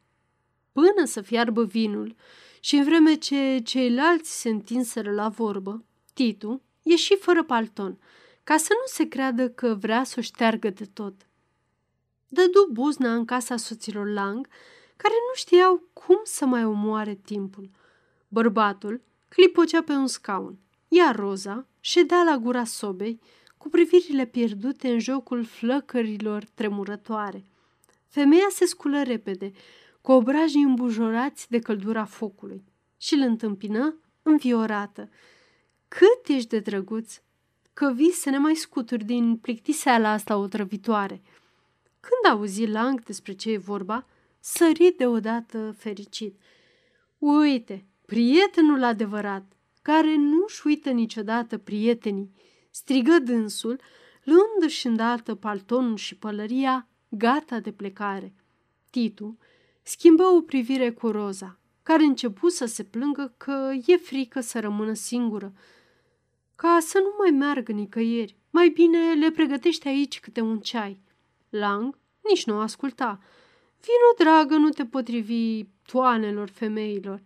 [0.73, 2.17] Până să fiarbă vinul
[2.61, 7.99] și în vreme ce ceilalți se întinseră la vorbă, Titu ieși fără palton,
[8.45, 11.28] ca să nu se creadă că vrea să o șteargă de tot.
[12.29, 14.49] Dădu buzna în casa soților Lang,
[14.97, 17.71] care nu știau cum să mai omoare timpul.
[18.29, 23.21] Bărbatul clipocea pe un scaun, iar Roza ședea la gura sobei,
[23.57, 27.45] cu privirile pierdute în jocul flăcărilor tremurătoare.
[28.09, 29.53] Femeia se sculă repede,
[30.01, 32.65] cu obrajii îmbujorați de căldura focului
[32.97, 35.09] și îl întâmpină înviorată.
[35.89, 37.21] Cât ești de drăguț!
[37.73, 41.23] Că vii să ne mai scuturi din plictiseala asta otrăvitoare.
[42.01, 44.07] Când auzi Lang despre ce e vorba,
[44.41, 46.41] sări deodată fericit.
[47.19, 49.53] Uite, prietenul adevărat,
[49.83, 52.33] care nu-și uită niciodată prietenii,
[52.71, 53.81] strigă dânsul,
[54.25, 58.35] luându-și îndată paltonul și pălăria, gata de plecare.
[58.91, 59.39] Titu
[59.83, 64.93] schimbă o privire cu Roza, care începu să se plângă că e frică să rămână
[64.93, 65.53] singură,
[66.55, 68.37] ca să nu mai meargă nicăieri.
[68.51, 71.01] Mai bine le pregătește aici câte un ceai.
[71.49, 71.99] Lang
[72.29, 73.21] nici nu asculta.
[73.81, 77.23] Vino, dragă, nu te potrivi toanelor femeilor.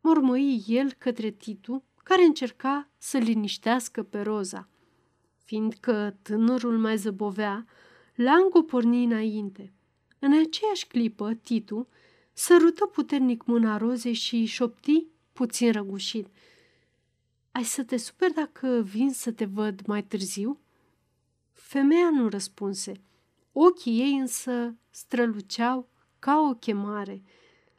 [0.00, 4.68] Mormăi el către Titu, care încerca să liniștească pe Roza.
[5.44, 7.66] Fiindcă tânărul mai zăbovea,
[8.14, 9.72] Lango porni înainte.
[10.18, 11.88] În aceeași clipă, Titu
[12.32, 16.26] sărută puternic mâna rozei și șopti puțin răgușit.
[17.52, 20.60] Ai să te super dacă vin să te văd mai târziu?"
[21.52, 23.00] Femeia nu răspunse.
[23.58, 25.88] Ochii ei însă străluceau
[26.18, 27.22] ca o chemare.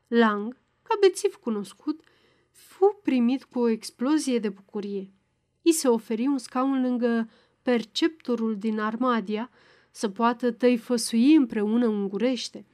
[0.07, 2.03] Lang, ca bețiv cunoscut,
[2.51, 5.13] fu primit cu o explozie de bucurie.
[5.61, 7.29] I se oferi un scaun lângă
[7.61, 9.49] perceptorul din Armadia
[9.91, 12.65] să poată tăifăsui împreună ungurește.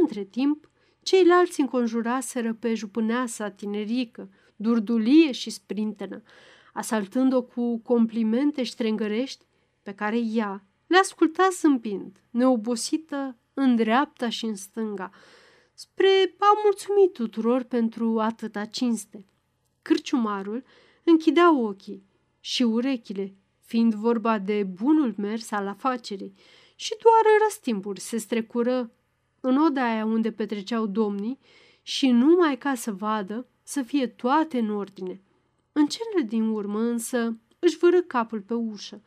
[0.00, 0.70] Între timp,
[1.02, 6.22] ceilalți înconjuraseră pe jupâneasa tinerică, durdulie și sprintenă,
[6.72, 9.44] asaltând-o cu complimente ștrengărești
[9.82, 15.10] pe care ea le asculta zâmbind, neobosită în dreapta și în stânga,
[15.74, 19.26] spre a mulțumi tuturor pentru atâta cinste.
[19.82, 20.64] Cârciumarul
[21.04, 22.04] închidea ochii
[22.40, 26.34] și urechile, fiind vorba de bunul mers al afacerii,
[26.74, 28.92] și doar răstimpuri se strecură
[29.40, 31.38] în odaia unde petreceau domnii
[31.82, 35.20] și numai ca să vadă să fie toate în ordine.
[35.72, 39.02] În cele din urmă însă își vără capul pe ușă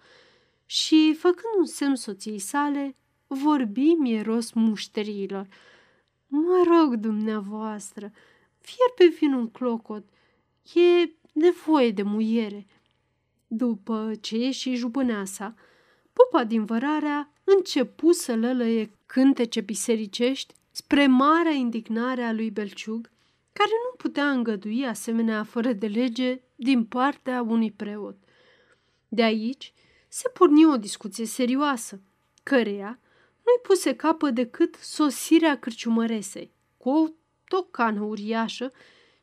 [0.65, 2.95] și, făcând un semn soției sale,
[3.27, 5.47] vorbi mieros mușteriilor.
[6.27, 8.11] Mă rog, dumneavoastră,
[8.59, 10.05] fierbe vin un clocot,
[10.73, 12.65] e nevoie de muiere.
[13.47, 15.55] După ce ieși jupâneasa,
[16.13, 23.09] pupa din vărarea începu să lălăie cântece bisericești spre marea indignare a lui Belciug,
[23.53, 28.17] care nu putea îngădui asemenea fără de lege din partea unui preot.
[29.07, 29.73] De aici
[30.15, 32.01] se porni o discuție serioasă,
[32.43, 32.99] căreia
[33.45, 37.07] nu-i puse capă decât sosirea cârciumăresei, cu o
[37.47, 38.71] tocană uriașă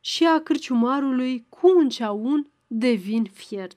[0.01, 3.77] și a cârciumarului cu un ceaun de vin fiert.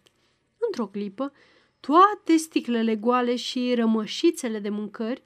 [0.58, 1.34] Într-o clipă,
[1.80, 5.24] toate sticlele goale și rămășițele de mâncări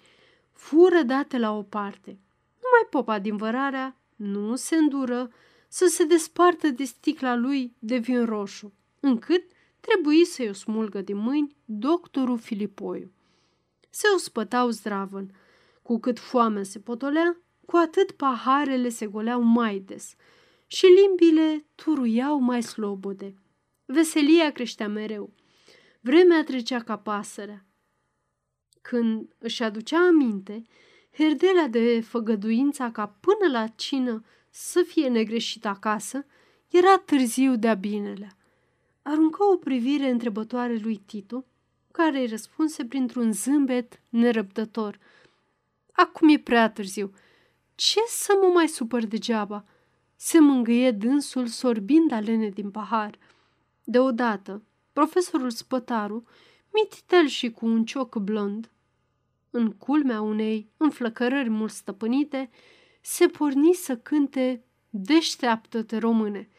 [0.51, 2.19] fură date la o parte.
[2.61, 5.31] Numai popa din vărarea nu se îndură
[5.67, 9.43] să se despartă de sticla lui de vin roșu, încât
[9.79, 13.11] trebuie să-i o smulgă din mâini doctorul Filipoiu.
[13.89, 15.31] Se ospătau zdravăn.
[15.81, 20.15] Cu cât foamea se potolea, cu atât paharele se goleau mai des
[20.67, 23.33] și limbile turuiau mai slobode.
[23.85, 25.33] Veselia creștea mereu.
[25.99, 27.65] Vremea trecea ca pasărea.
[28.81, 30.63] Când își aducea aminte,
[31.11, 36.25] herdelea de făgăduința ca până la cină să fie negreșit acasă,
[36.67, 38.37] era târziu de-a binelea.
[39.09, 41.45] Aruncă o privire întrebătoare lui Titu,
[41.91, 44.99] care îi răspunse printr-un zâmbet nerăbdător.
[45.91, 47.11] Acum e prea târziu.
[47.75, 49.65] Ce să mă mai supăr degeaba?"
[50.15, 53.17] Se mângâie dânsul sorbind alene din pahar.
[53.83, 54.63] Deodată,
[54.93, 56.23] profesorul Spătaru,
[56.73, 58.71] mititel și cu un cioc blond,
[59.49, 62.49] în culmea unei înflăcărări mult stăpânite,
[63.01, 66.49] se porni să cânte Deșteaptă-te, române!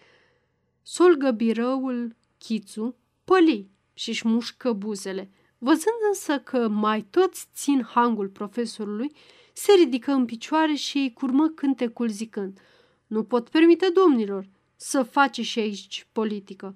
[0.83, 5.31] Solgă birăul, chițu, păli și-și mușcă buzele.
[5.59, 9.13] Văzând însă că mai toți țin hangul profesorului,
[9.53, 12.61] se ridică în picioare și îi curmă cântecul zicând
[13.07, 16.75] Nu pot permite domnilor să face și aici politică.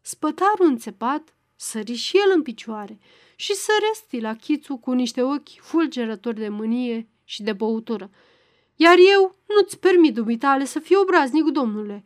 [0.00, 2.98] Spătarul înțepat sări și el în picioare
[3.36, 8.10] și săresti la chițu cu niște ochi fulgerători de mânie și de băutură.
[8.76, 12.04] Iar eu nu-ți permit, dumitale, să fiu obraznic, domnule.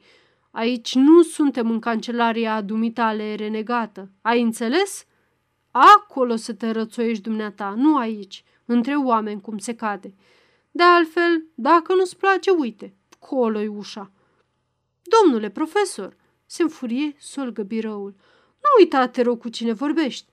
[0.57, 4.11] Aici nu suntem în cancelaria dumitale renegată.
[4.21, 5.07] Ai înțeles?
[5.71, 10.15] Acolo să te rățoiești dumneata, nu aici, între oameni cum se cade.
[10.71, 14.11] De altfel, dacă nu-ți place, uite, colo ușa.
[15.03, 16.17] Domnule profesor,
[16.47, 18.15] se înfurie solgă biroul.
[18.63, 20.33] Nu uita, te rog, cu cine vorbești.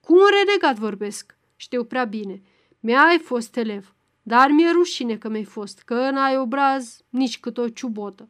[0.00, 2.42] Cu un renegat vorbesc, știu prea bine.
[2.80, 7.68] Mi-ai fost elev, dar mi-e rușine că mi-ai fost, că n-ai obraz nici cât o
[7.68, 8.28] ciubotă.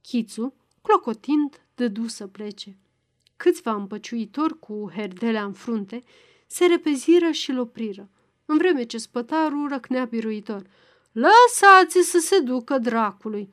[0.00, 2.76] Chițu, clocotind, dădu să plece.
[3.36, 6.04] Câțiva împăciuitori cu herdelea în frunte
[6.46, 8.08] se repeziră și-l opriră,
[8.44, 10.62] în vreme ce spătarul răcnea biruitor.
[11.12, 13.52] Lăsați să se ducă dracului!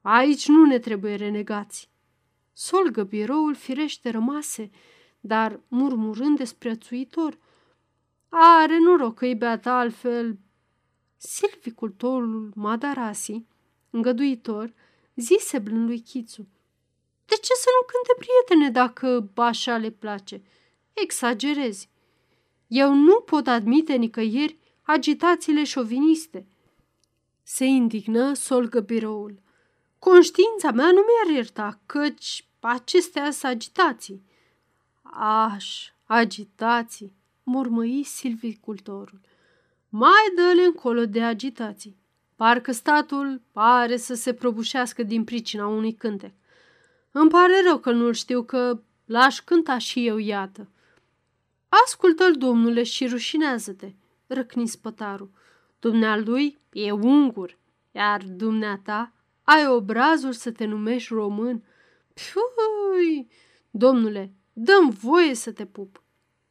[0.00, 1.90] Aici nu ne trebuie renegați.
[2.52, 4.70] Solgă biroul firește rămase,
[5.20, 7.38] dar murmurând despre ațuitor.
[8.28, 10.38] Are noroc că-i beat altfel.
[11.16, 13.44] Silvicultorul Madarasi,
[13.90, 14.72] îngăduitor,
[15.14, 16.48] zise blând lui Chițu.
[17.26, 20.42] De ce să nu cânte prietene dacă așa le place?
[20.92, 21.88] Exagerezi.
[22.66, 26.46] Eu nu pot admite nicăieri agitațiile șoviniste.
[27.42, 29.42] Se indignă solgă biroul.
[29.98, 34.22] Conștiința mea nu mi-ar ierta, căci acestea sunt agitații.
[35.02, 39.20] Aș, agitații, mormăi silvicultorul.
[39.88, 42.01] Mai dă-le încolo de agitații.
[42.42, 46.32] Parcă statul pare să se prăbușească din pricina unui cântec.
[47.10, 50.68] Îmi pare rău că nu-l știu, că l-aș cânta și eu, iată.
[51.68, 53.92] Ascultă-l, domnule, și rușinează-te,
[54.26, 55.30] răcni spătarul.
[55.78, 57.58] Dumnealui e ungur,
[57.90, 59.12] iar dumneata
[59.42, 61.64] ai obrazul să te numești român.
[62.14, 63.28] Pui,
[63.70, 66.02] domnule, dăm voie să te pup.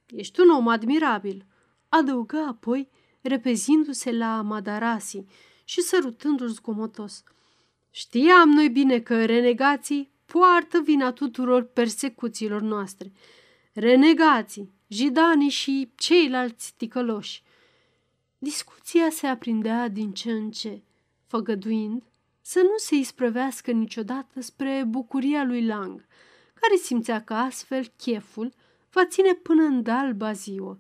[0.06, 1.46] Ești un om admirabil,
[1.90, 2.90] adăugă apoi,
[3.22, 5.26] repezindu-se la Madarasi
[5.72, 7.23] și sărutându-l zgomotos.
[7.91, 13.11] Știam noi bine că renegații poartă vina tuturor persecuțiilor noastre.
[13.73, 17.43] Renegații, jidanii și ceilalți ticăloși.
[18.38, 20.81] Discuția se aprindea din ce în ce,
[21.27, 22.03] făgăduind
[22.41, 26.06] să nu se isprăvească niciodată spre bucuria lui Lang,
[26.53, 28.53] care simțea că astfel cheful
[28.89, 30.77] va ține până în dalba ziua.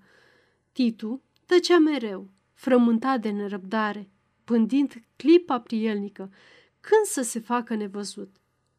[0.71, 4.10] Titu tăcea mereu, frământat de nerăbdare,
[4.51, 6.31] pândind clipa prielnică,
[6.79, 8.35] când să se facă nevăzut.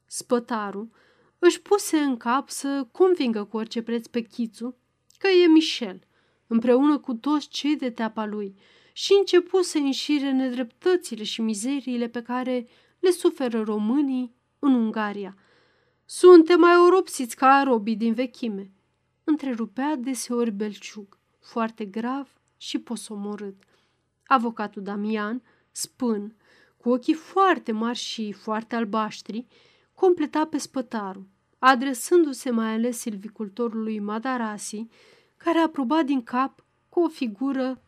[0.06, 0.90] Spătarul
[1.38, 4.76] își puse în cap să convingă cu orice preț pe Chițu
[5.18, 6.00] că e Michel,
[6.46, 8.54] împreună cu toți cei de teapa lui,
[8.92, 12.66] și începu să înșire nedreptățile și mizeriile pe care
[12.98, 15.36] le suferă românii în Ungaria.
[16.04, 18.70] Suntem mai oropsiți ca robii din vechime,
[19.24, 23.62] întrerupea deseori Belciug, foarte grav și posomorât.
[24.26, 25.42] Avocatul Damian,
[25.72, 26.36] spân,
[26.76, 29.46] cu ochii foarte mari și foarte albaștri,
[29.94, 31.26] completa pe spătarul,
[31.58, 34.86] adresându-se mai ales silvicultorului Madarasi,
[35.36, 37.82] care aproba din cap cu o figură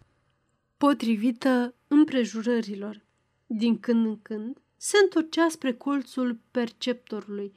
[0.77, 3.05] potrivită împrejurărilor.
[3.47, 7.53] Din când în când se întorcea spre colțul perceptorului,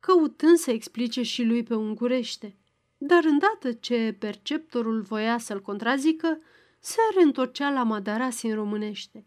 [0.00, 2.56] căutând să explice și lui pe ungurește.
[2.98, 6.38] Dar îndată ce perceptorul voia să-l contrazică,
[6.78, 9.24] se reîntorcea la Madarasi în românește.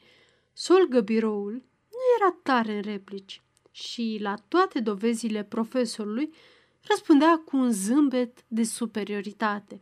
[0.53, 1.51] Solgă biroul
[1.89, 6.34] nu era tare în replici și la toate dovezile profesorului
[6.81, 9.81] răspundea cu un zâmbet de superioritate.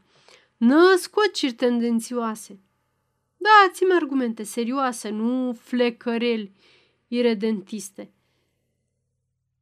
[0.58, 2.60] Născociri tendențioase.
[3.38, 6.52] Dați-mi argumente serioase, nu flecăreli
[7.08, 8.12] iredentiste.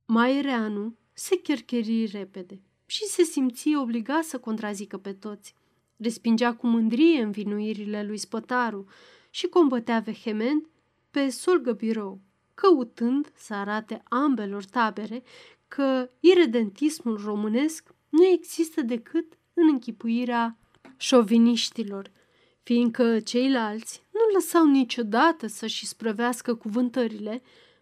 [0.05, 5.55] Maereanu se chercheri repede și se simți obligat să contrazică pe toți.
[5.97, 8.85] Respingea cu mândrie învinuirile lui Spătaru
[9.29, 10.67] și combătea vehement
[11.15, 12.19] pe solgă birou,
[12.53, 15.23] căutând să arate ambelor tabere
[15.67, 20.57] că iredentismul românesc nu există decât în închipuirea
[20.97, 22.11] șoviniștilor,
[22.63, 27.41] fiindcă ceilalți nu lăsau niciodată să-și sprăvească cuvântările,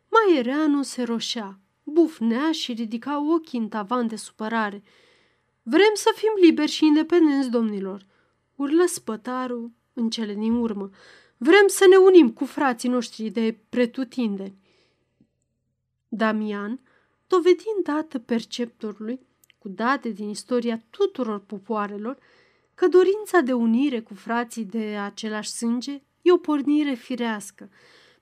[0.10, 4.84] Maereanu se roșea, bufnea și ridica ochii în tavan de supărare.
[5.64, 8.05] Vrem să fim liberi și independenți, domnilor,
[8.55, 10.89] urlă spătarul în cele din urmă.
[11.43, 14.57] Vrem să ne unim cu frații noștri de pretutindeni.
[16.07, 16.79] Damian,
[17.27, 19.19] dovedind dată perceptorului,
[19.57, 22.17] cu date din istoria tuturor popoarelor,
[22.75, 27.69] că dorința de unire cu frații de același sânge e o pornire firească,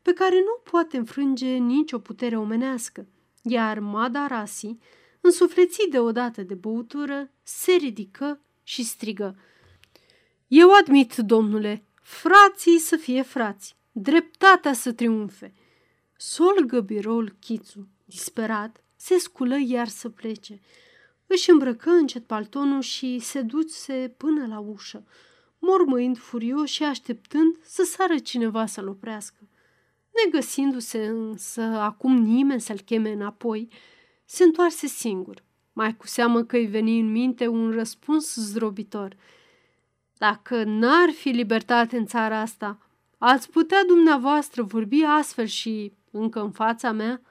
[0.02, 3.08] pe care nu poate înfrânge nicio putere omenească,
[3.42, 4.78] iar Madarasi,
[5.22, 9.36] însuflețit deodată de băutură, se ridică și strigă.
[10.48, 15.54] Eu admit, domnule, frații să fie frați, dreptatea să triumfe.
[16.18, 20.60] Solgă biroul Chițu, disperat, se sculă iar să plece.
[21.28, 25.04] Își îmbrăcă încet paltonul și se duce până la ușă,
[25.60, 29.50] mormăind furios și așteptând să sară cineva să-l oprească.
[30.26, 33.68] Negăsindu-se însă acum nimeni să-l cheme înapoi,
[34.26, 35.44] se întoarse singur,
[35.74, 39.16] mai cu seamă că îi veni în minte un răspuns zdrobitor.
[40.22, 42.78] Dacă n-ar fi libertate în țara asta,
[43.18, 47.22] ați putea dumneavoastră vorbi astfel și încă în fața mea?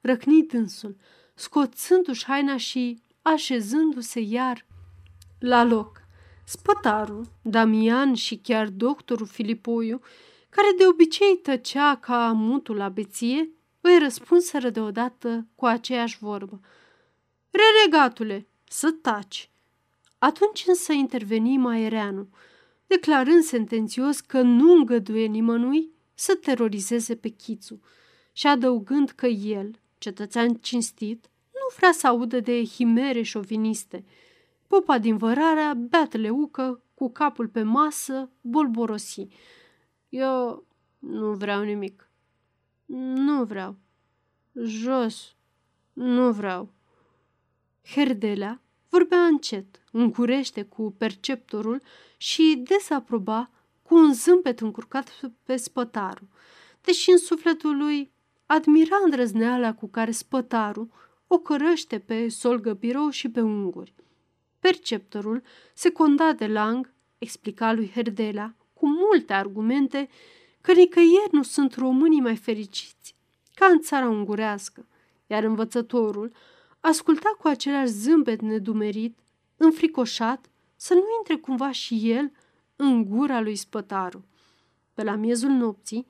[0.00, 0.96] Răcni dânsul,
[1.34, 4.66] scoțându-și haina și așezându-se iar
[5.38, 6.00] la loc.
[6.44, 10.00] Spătarul, Damian și chiar doctorul Filipoiu,
[10.48, 13.50] care de obicei tăcea ca mutul la beție,
[13.80, 16.60] îi răspunseră deodată cu aceeași vorbă.
[17.50, 19.50] Renegatule, să taci!
[20.18, 22.28] Atunci însă interveni Maereanu,
[22.86, 27.80] declarând sentențios că nu îngăduie nimănui să terorizeze pe Chițu
[28.32, 34.04] și adăugând că el, cetățean cinstit, nu vrea să audă de himere șoviniste.
[34.66, 39.26] Popa din vărarea, beat leucă, cu capul pe masă, bolborosi.
[40.08, 40.66] Eu
[40.98, 42.10] nu vreau nimic.
[42.86, 43.76] Nu vreau.
[44.52, 45.34] Jos.
[45.92, 46.72] Nu vreau.
[47.82, 51.82] Herdelea vorbea încet, încurește cu perceptorul
[52.16, 53.50] și desaproba
[53.82, 56.28] cu un zâmbet încurcat pe spătarul,
[56.80, 58.12] deși în sufletul lui
[58.46, 60.88] admira îndrăzneala cu care spătarul
[61.26, 63.94] o cărăște pe solgă birou și pe unguri.
[64.58, 65.42] Perceptorul,
[65.74, 70.08] secundat de Lang, explica lui Herdela cu multe argumente
[70.60, 73.14] că nicăieri nu sunt românii mai fericiți
[73.54, 74.86] ca în țara ungurească,
[75.26, 76.32] iar învățătorul
[76.86, 79.18] asculta cu același zâmbet nedumerit,
[79.56, 82.32] înfricoșat, să nu intre cumva și el
[82.76, 84.24] în gura lui spătaru.
[84.94, 86.06] Pe la miezul nopții,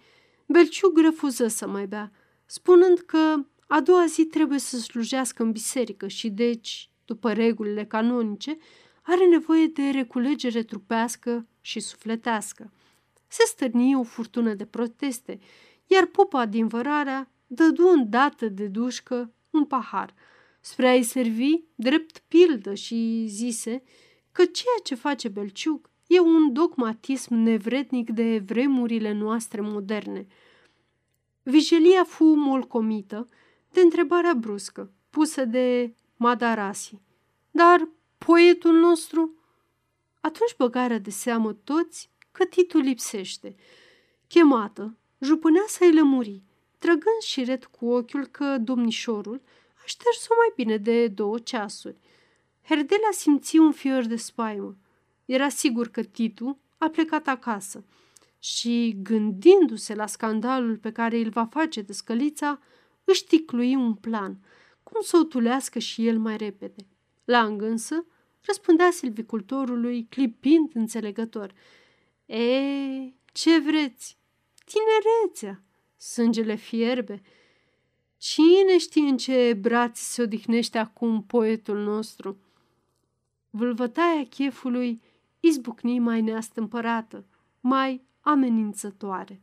[0.47, 2.12] Belciug refuză să mai bea,
[2.47, 3.35] spunând că
[3.66, 8.57] a doua zi trebuie să slujească în biserică și deci, după regulile canonice,
[9.03, 12.73] are nevoie de reculegere trupească și sufletească.
[13.27, 15.39] Se stârni o furtună de proteste,
[15.86, 20.15] iar popa din vărarea dădu îndată de dușcă un pahar,
[20.66, 23.82] spre a-i servi drept pildă și zise
[24.32, 30.26] că ceea ce face Belciug e un dogmatism nevrednic de vremurile noastre moderne.
[31.43, 33.28] Vigilia fu molcomită
[33.72, 37.01] de întrebarea bruscă, pusă de Madarasi.
[37.51, 37.88] Dar
[38.18, 39.34] poetul nostru?
[40.20, 43.56] Atunci băgarea de seamă toți că titul lipsește.
[44.26, 46.43] Chemată, jupânea să-i lămuri,
[46.78, 52.00] trăgând și red cu ochiul că domnișorul a șters-o mai bine de două ceasuri.
[52.62, 54.76] Herdela simți un fior de spaimă.
[55.24, 57.84] Era sigur că Titu a plecat acasă
[58.38, 62.60] și, gândindu-se la scandalul pe care îl va face de scălița,
[63.04, 64.38] își ticlui un plan,
[64.82, 66.86] cum să o tulească și el mai repede.
[67.24, 68.06] La însă
[68.40, 71.52] răspundea silvicultorului, clipind înțelegător.
[72.26, 72.50] E,
[73.32, 74.18] ce vreți?
[74.64, 75.62] Tinerețea!
[75.96, 77.22] Sângele fierbe.
[78.28, 82.39] Cine știe în ce braț se odihnește acum poetul nostru?
[83.51, 85.03] Vâlvătaia chefului
[85.40, 87.27] izbucni mai neastâmpărată,
[87.61, 89.43] mai amenințătoare.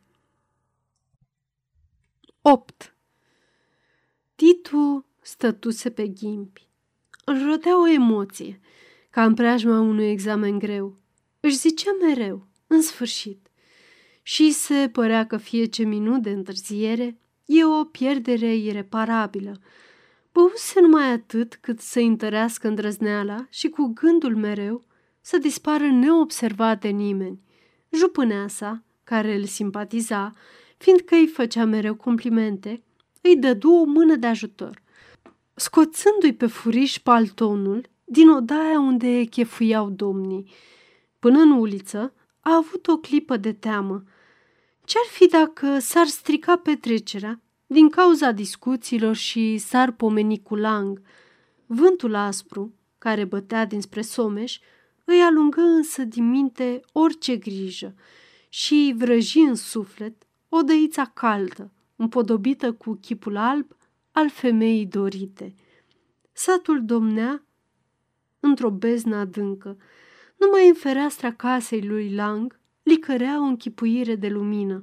[2.41, 2.95] 8.
[4.35, 6.67] Titu stătuse pe ghimpi.
[7.25, 8.59] Îl rodea o emoție,
[9.09, 10.97] ca în preajma unui examen greu.
[11.39, 13.51] Își zicea mereu, în sfârșit.
[14.21, 19.59] Și se părea că fie ce minut de întârziere e o pierdere ireparabilă.
[20.31, 24.83] Băuse numai atât cât să întărească îndrăzneala și cu gândul mereu
[25.21, 27.41] să dispară neobservat de nimeni.
[27.91, 30.33] Jupânea sa, care îl simpatiza,
[30.77, 32.83] fiindcă îi făcea mereu complimente,
[33.21, 34.81] îi dădu o mână de ajutor.
[35.53, 40.51] Scoțându-i pe furiș paltonul din odaia unde chefuiau domnii.
[41.19, 44.03] Până în uliță a avut o clipă de teamă.
[44.85, 51.01] Ce-ar fi dacă s-ar strica petrecerea din cauza discuțiilor și s-ar pomeni cu lang?
[51.65, 54.59] Vântul aspru, care bătea dinspre Someș,
[55.05, 57.95] îi alungă însă din minte orice grijă
[58.49, 63.75] și vrăji în suflet o dăița caldă, împodobită cu chipul alb
[64.11, 65.55] al femeii dorite.
[66.31, 67.45] Satul domnea
[68.39, 69.77] într-o beznă adâncă.
[70.37, 74.79] Numai în fereastra casei lui Lang licărea o închipuire de lumină,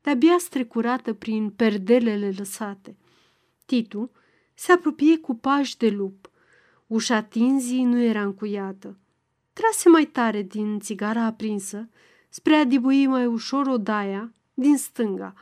[0.00, 2.96] de-abia strecurată prin perdelele lăsate.
[3.66, 4.10] Titu
[4.54, 6.30] se apropie cu pași de lup.
[6.86, 8.98] Ușa tinzii nu era încuiată.
[9.52, 11.88] Trase mai tare din țigara aprinsă
[12.28, 15.34] spre a dibui mai ușor odaia din stânga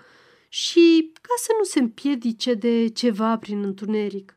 [0.49, 4.37] și ca să nu se împiedice de ceva prin întuneric.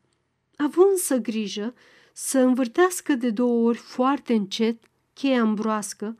[0.55, 1.73] Având însă grijă
[2.13, 4.83] să învârtească de două ori foarte încet
[5.13, 6.17] cheia îmbroască,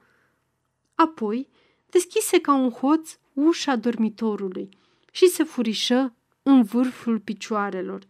[0.98, 1.50] apoi
[1.90, 4.70] deschise ca un hoț ușa dormitorului
[5.12, 8.02] și se furișă în vârful picioarelor.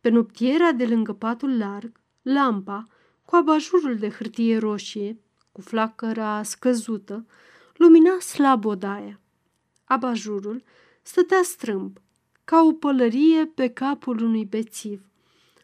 [0.00, 2.86] Pe noptiera de lângă patul larg, lampa,
[3.24, 5.18] cu abajurul de hârtie roșie,
[5.52, 7.26] cu flacăra scăzută,
[7.76, 9.20] lumina slab odaia.
[9.84, 10.62] Abajurul
[11.02, 11.98] stătea strâmb,
[12.44, 15.02] ca o pălărie pe capul unui bețiv,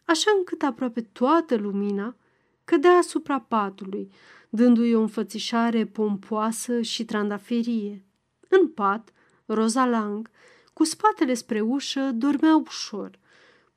[0.05, 2.15] așa încât aproape toată lumina
[2.63, 4.11] cădea asupra patului,
[4.55, 8.05] dându-i o înfățișare pompoasă și trandaferie.
[8.49, 9.13] În pat,
[9.45, 10.29] Roza Lang,
[10.73, 13.19] cu spatele spre ușă, dormea ușor,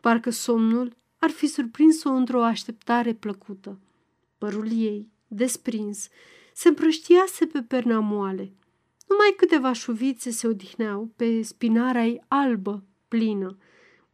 [0.00, 3.78] parcă somnul ar fi surprins-o într-o așteptare plăcută.
[4.38, 6.08] Părul ei, desprins,
[6.54, 8.52] se împrăștiase pe perna moale.
[9.08, 13.56] Numai câteva șuvițe se odihneau pe spinarea ei albă, plină.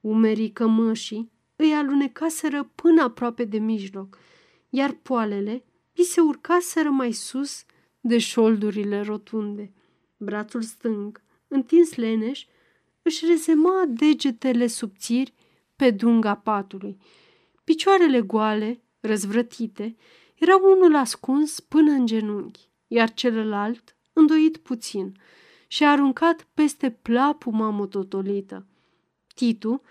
[0.01, 4.19] Umerii cămășii îi alunecaseră până aproape de mijloc,
[4.69, 5.65] iar poalele
[5.97, 7.65] îi se urcaseră mai sus
[8.01, 9.73] de șoldurile rotunde.
[10.17, 12.45] Brațul stâng, întins leneș,
[13.03, 15.35] își rezema degetele subțiri
[15.77, 16.97] pe dunga patului.
[17.65, 19.97] Picioarele goale, răzvrătite,
[20.35, 25.17] erau unul ascuns până în genunchi, iar celălalt îndoit puțin
[25.67, 28.67] și aruncat peste plapuma mototolită.
[29.35, 29.83] Titu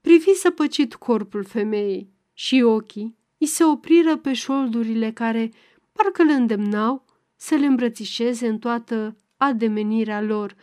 [0.00, 5.52] privi săpăcit corpul femeii și ochii îi se opriră pe șoldurile care
[5.92, 7.04] parcă le îndemnau
[7.36, 10.54] să le îmbrățișeze în toată ademenirea lor,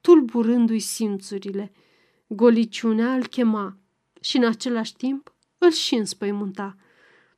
[0.00, 1.72] tulburându-i simțurile.
[2.26, 3.76] Goliciunea îl chema
[4.20, 6.76] și în același timp îl și înspăimânta.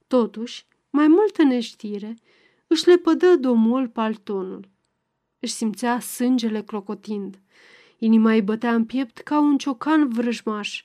[0.07, 2.15] Totuși, mai multă neștire,
[2.67, 4.69] își lepădă domol paltonul.
[5.39, 7.41] Își simțea sângele clocotind.
[7.99, 10.85] Inima îi bătea în piept ca un ciocan vrăjmaș,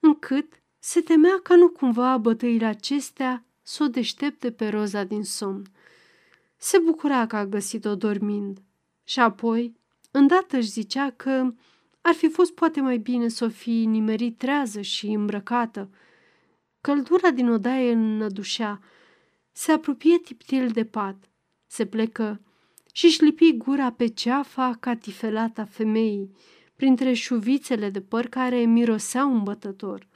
[0.00, 5.66] încât se temea ca nu cumva bătăile acestea să o deștepte pe roza din somn.
[6.56, 8.62] Se bucura că a găsit-o dormind
[9.04, 9.76] și apoi,
[10.10, 11.54] îndată își zicea că
[12.00, 15.90] ar fi fost poate mai bine să o fi nimerit trează și îmbrăcată.
[16.80, 18.80] Căldura din odaie înnădușea,
[19.52, 21.30] se apropie tiptil de pat,
[21.66, 22.40] se plecă
[22.92, 26.36] și își lipi gura pe ceafa catifelată a femeii,
[26.76, 30.10] printre șuvițele de păr care miroseau îmbătător.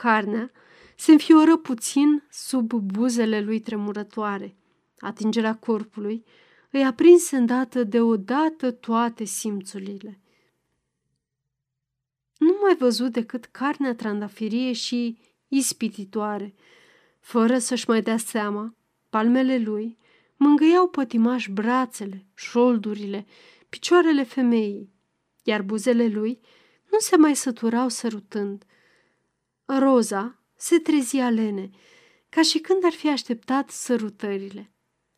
[0.00, 0.50] Carnea
[0.96, 4.56] se înfioră puțin sub buzele lui tremurătoare.
[4.98, 6.24] Atingerea corpului
[6.70, 10.20] îi aprinse îndată deodată toate simțurile.
[12.38, 15.18] Nu mai văzut decât carnea trandafirie și
[15.48, 16.54] ispititoare.
[17.18, 18.74] Fără să-și mai dea seama,
[19.08, 19.98] palmele lui
[20.36, 23.26] mângâiau pătimaș brațele, șoldurile,
[23.68, 24.92] picioarele femeii,
[25.42, 26.40] iar buzele lui
[26.90, 28.64] nu se mai săturau sărutând.
[29.78, 31.70] Roza se trezi alene,
[32.28, 34.72] ca și când ar fi așteptat sărutările.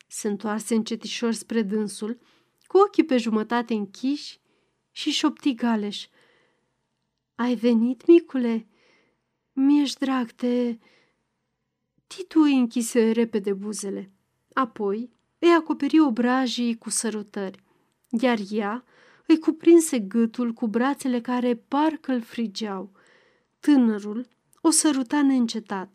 [0.09, 2.19] Se întoarse încetișor spre dânsul,
[2.67, 4.41] cu ochii pe jumătate închiși
[4.91, 6.07] și șopti galeș.
[7.35, 8.67] Ai venit, micule?
[9.53, 10.79] Mi-ești drag, te...
[12.07, 14.13] Titu îi închise repede buzele.
[14.53, 17.63] Apoi îi acoperi obrajii cu sărutări,
[18.11, 18.85] iar ea
[19.27, 22.93] îi cuprinse gâtul cu brațele care parcă îl frigeau.
[23.61, 24.29] Tânărul
[24.65, 25.93] o săruta neîncetat,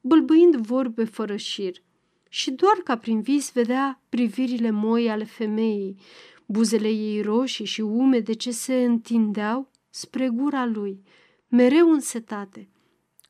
[0.00, 1.82] bâlbâind vorbe fără șir,
[2.28, 6.00] și doar ca prin vis vedea privirile moi ale femeii,
[6.46, 11.02] buzele ei roșii și umede ce se întindeau spre gura lui,
[11.48, 12.68] mereu însetate.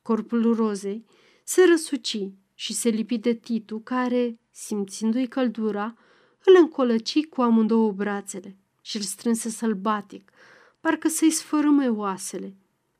[0.01, 1.05] Corpul rozei
[1.43, 5.95] se răsuci și se lipi de Titu, care, simțindu-i căldura,
[6.45, 10.31] îl încolăci cu amândouă brațele și îl strânse sălbatic,
[10.79, 12.55] parcă să-i sfărâme oasele.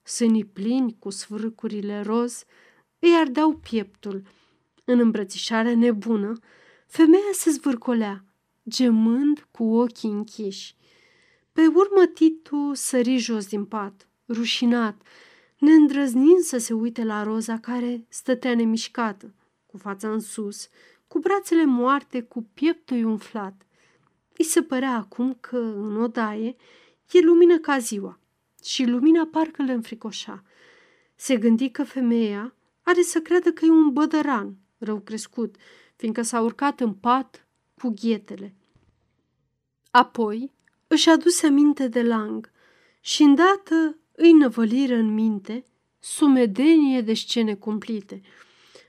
[0.09, 2.43] Sânii plini cu sfârcurile roz
[2.99, 4.21] îi ardeau pieptul.
[4.83, 6.33] În îmbrățișare nebună,
[6.87, 8.25] femeia se zvârcolea,
[8.69, 10.75] gemând cu ochii închiși.
[11.51, 15.01] Pe urmă Titu sări jos din pat, rușinat,
[15.57, 19.33] neîndrăznind să se uite la Roza care stătea nemișcată,
[19.65, 20.67] cu fața în sus,
[21.07, 23.65] cu brațele moarte, cu pieptul umflat.
[24.37, 26.55] Îi se părea acum că în odaie
[27.11, 28.19] e lumină ca ziua
[28.69, 30.43] și lumina parcă le înfricoșa.
[31.15, 35.55] Se gândi că femeia are să creadă că e un bădăran rău crescut,
[35.95, 37.47] fiindcă s-a urcat în pat
[37.81, 38.55] cu ghetele.
[39.91, 40.51] Apoi
[40.87, 42.51] își aduse aminte de lang
[43.01, 45.63] și îndată îi năvăliră în minte
[45.99, 48.21] sumedenie de scene cumplite,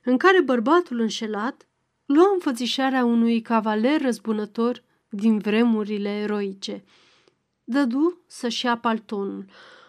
[0.05, 1.69] în care bărbatul înșelat
[2.07, 6.85] lua înfățișarea unui cavaler răzbunător din vremurile eroice.
[7.71, 9.45] Dădu să-și ia paltonul,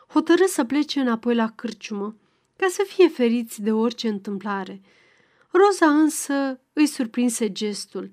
[0.08, 2.16] hotărâ să plece înapoi la cârciumă,
[2.56, 4.82] ca să fie feriți de orice întâmplare.
[5.52, 8.12] Roza însă îi surprinse gestul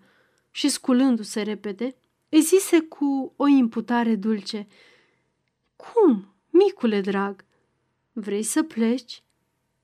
[0.51, 1.97] și, sculându-se repede,
[2.29, 4.67] îi zise cu o imputare dulce,
[5.77, 7.45] Cum, micule drag,
[8.13, 9.23] vrei să pleci?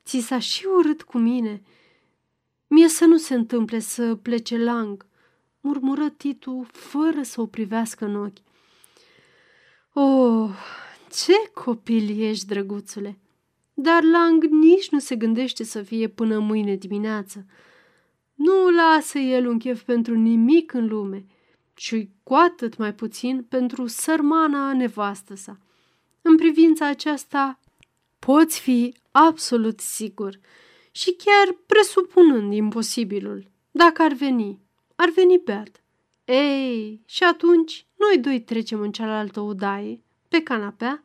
[0.04, 1.62] Ți s-a și urât cu mine.
[2.66, 5.06] Mie să nu se întâmple să plece lang,
[5.60, 8.38] murmură Titu fără să o privească în ochi.
[9.96, 10.50] Oh,
[11.10, 13.18] ce copil ești, drăguțule!
[13.74, 17.46] Dar Lang nici nu se gândește să fie până mâine dimineață.
[18.34, 21.24] Nu lasă el un chef pentru nimic în lume
[21.74, 25.58] și cu atât mai puțin pentru sărmana nevastă sa.
[26.22, 27.60] În privința aceasta
[28.18, 30.38] poți fi absolut sigur
[30.90, 33.46] și chiar presupunând imposibilul.
[33.70, 34.58] Dacă ar veni,
[34.94, 35.82] ar veni beat.
[36.24, 41.02] Ei, și atunci noi doi trecem în cealaltă odaie, pe canapea,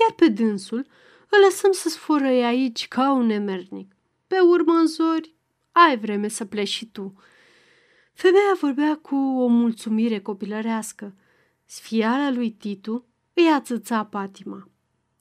[0.00, 0.86] iar pe dânsul
[1.28, 3.96] îl lăsăm să sfurăie aici ca un emernic.
[4.26, 5.34] Pe urmă, în zori,
[5.72, 7.14] ai vreme să pleci și tu.
[8.12, 11.14] Femeia vorbea cu o mulțumire copilărească.
[11.64, 14.68] Sfiala lui Titu îi ațăța patima.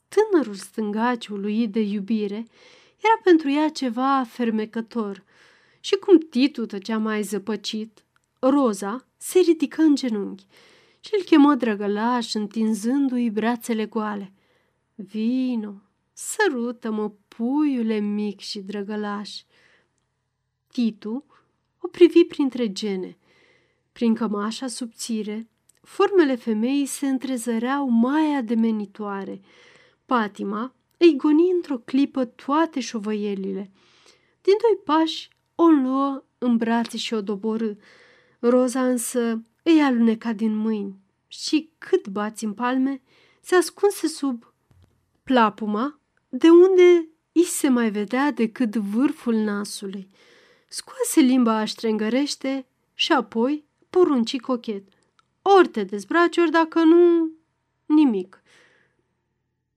[0.08, 2.46] Tânărul stângaciu lui de iubire
[2.98, 5.24] era pentru ea ceva fermecător
[5.80, 8.04] și cum Titu tăcea mai zăpăcit,
[8.40, 10.46] Roza se ridică în genunchi
[11.08, 14.34] și îl chemă drăgălaș întinzându-i brațele goale.
[14.96, 15.82] Vino,
[16.14, 19.42] sărută-mă, puiule mic și drăgălaș.
[20.72, 21.26] Titu
[21.80, 23.18] o privi printre gene.
[23.92, 25.50] Prin cămașa subțire,
[25.82, 29.42] formele femeii se întrezăreau mai ademenitoare.
[30.06, 33.72] Patima îi goni într-o clipă toate șovăielile.
[34.42, 37.72] Din doi pași o luă în brațe și o doborâ.
[38.40, 43.02] Roza însă îi aluneca din mâini și cât bați în palme,
[43.42, 44.54] se ascunse sub
[45.24, 46.00] plapuma,
[46.30, 50.08] de unde i se mai vedea decât vârful nasului.
[50.68, 54.84] Scoase limba aștrengărește și apoi porunci cochet.
[55.42, 57.32] Ori te dezbraci, ori dacă nu,
[57.86, 58.42] nimic.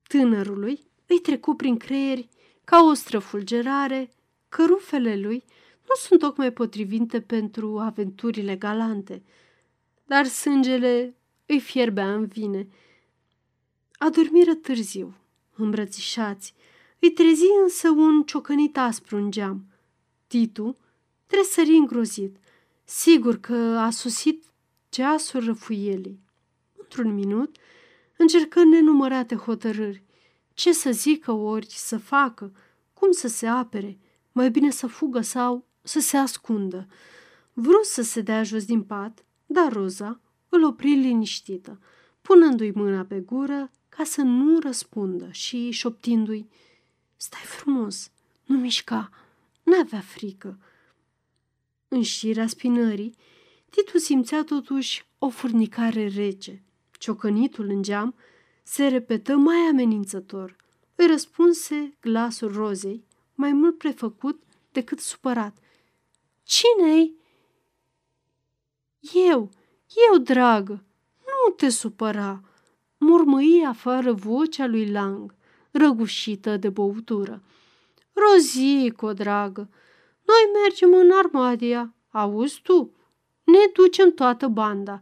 [0.03, 2.29] Tânărului îi trecu prin creieri
[2.65, 4.11] ca o străfulgerare
[4.49, 5.45] că rufele lui
[5.89, 9.23] nu sunt tocmai potrivite pentru aventurile galante,
[10.11, 11.15] dar sângele
[11.47, 12.69] îi fierbea în vine.
[13.99, 15.15] Adormiră târziu,
[15.57, 16.55] îmbrățișați,
[16.99, 19.67] îi trezi însă un ciocănit aspru în geam.
[20.27, 20.77] Titu
[21.27, 22.37] tresări îngrozit,
[22.85, 24.45] sigur că a susit
[24.89, 26.21] ceasul răfuielii.
[26.77, 27.57] Într-un minut,
[28.17, 30.03] încercă nenumărate hotărâri.
[30.55, 32.53] Ce să zică ori să facă,
[32.93, 33.99] cum să se apere,
[34.33, 36.87] mai bine să fugă sau să se ascundă.
[37.53, 41.81] Vrut să se dea jos din pat, dar Roza îl opri liniștită,
[42.23, 46.49] punându-i mâna pe gură ca să nu răspundă și șoptindu-i,
[47.17, 48.11] Stai frumos,
[48.45, 49.11] nu mișca,
[49.63, 50.59] n-avea frică.
[51.89, 53.15] În șirea spinării,
[53.71, 56.63] Titu simțea totuși o furnicare rece.
[56.99, 58.15] Ciocănitul în geam
[58.63, 60.57] se repetă mai amenințător.
[60.95, 63.05] Îi răspunse glasul rozei,
[63.35, 65.57] mai mult prefăcut decât supărat.
[66.43, 67.20] Cine-i?
[69.01, 69.51] Eu,
[70.11, 70.85] eu, dragă,
[71.19, 72.41] nu te supăra,
[72.99, 75.35] murmăi afară vocea lui Lang,
[75.71, 77.43] răgușită de băutură.
[78.13, 79.69] Rozico, dragă,
[80.25, 82.93] noi mergem în Armadia, auzi tu?
[83.45, 85.01] Ne ducem toată banda.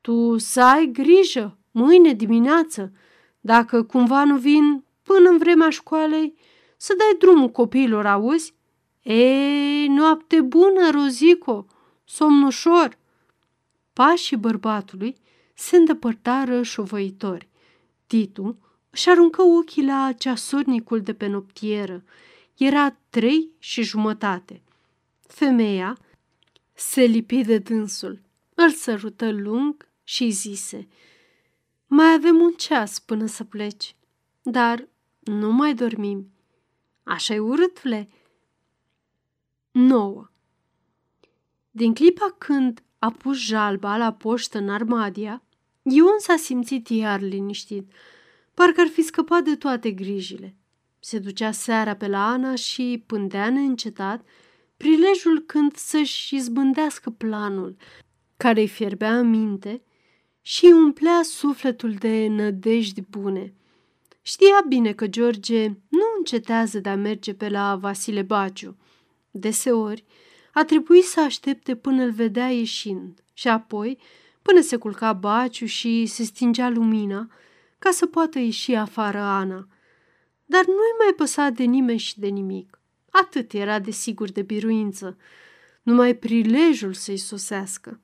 [0.00, 2.92] Tu să ai grijă, mâine dimineață,
[3.40, 6.34] dacă cumva nu vin până în vremea școalei,
[6.76, 8.54] să dai drumul copiilor, auzi?
[9.02, 11.66] Ei, noapte bună, Rozico,
[12.04, 12.97] somn ușor.
[13.98, 15.16] Pașii bărbatului
[15.54, 17.48] se îndepărtară șovăitori.
[18.06, 18.58] Titu
[18.90, 22.04] își aruncă ochii la ceasornicul de pe noptieră.
[22.56, 24.62] Era trei și jumătate.
[25.20, 25.98] Femeia
[26.72, 28.20] se lipi de dânsul,
[28.54, 30.88] îl sărută lung și zise
[31.86, 33.94] Mai avem un ceas până să pleci,
[34.42, 34.88] dar
[35.20, 36.30] nu mai dormim.
[37.02, 38.08] Așa-i urâtule.
[39.70, 40.28] 9.
[41.70, 45.42] Din clipa când a pus jalba la poștă în Armadia,
[45.82, 47.92] Ion s-a simțit iar liniștit,
[48.54, 50.56] parcă ar fi scăpat de toate grijile.
[50.98, 54.24] Se ducea seara pe la Ana și pândea neîncetat
[54.76, 57.76] prilejul când să-și izbândească planul,
[58.36, 59.82] care îi fierbea în minte
[60.40, 63.54] și îi umplea sufletul de nădejdi bune.
[64.22, 68.76] Știa bine că George nu încetează de a merge pe la Vasile Baciu.
[69.30, 70.04] Deseori
[70.58, 73.98] a trebuit să aștepte până îl vedea ieșind și apoi
[74.42, 77.30] până se culca Baciu și se stingea lumina
[77.78, 79.68] ca să poată ieși afară Ana.
[80.44, 82.80] Dar nu-i mai păsa de nimeni și de nimic.
[83.10, 85.16] Atât era de sigur de biruință.
[85.82, 88.00] Numai prilejul să-i sosească.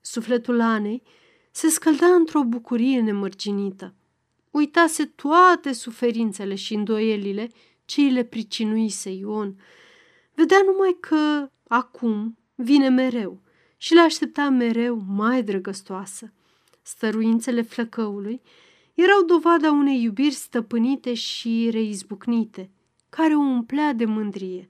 [0.00, 1.02] Sufletul Anei
[1.50, 3.94] se scălda într-o bucurie nemărginită.
[4.50, 7.50] Uitase toate suferințele și îndoielile
[7.84, 9.56] ce îi le pricinuise Ion.
[10.34, 13.40] Vedea numai că acum vine mereu
[13.76, 16.32] și le aștepta mereu mai drăgăstoasă.
[16.82, 18.40] Stăruințele flăcăului
[18.94, 22.70] erau dovada unei iubiri stăpânite și reizbucnite,
[23.08, 24.68] care o umplea de mândrie.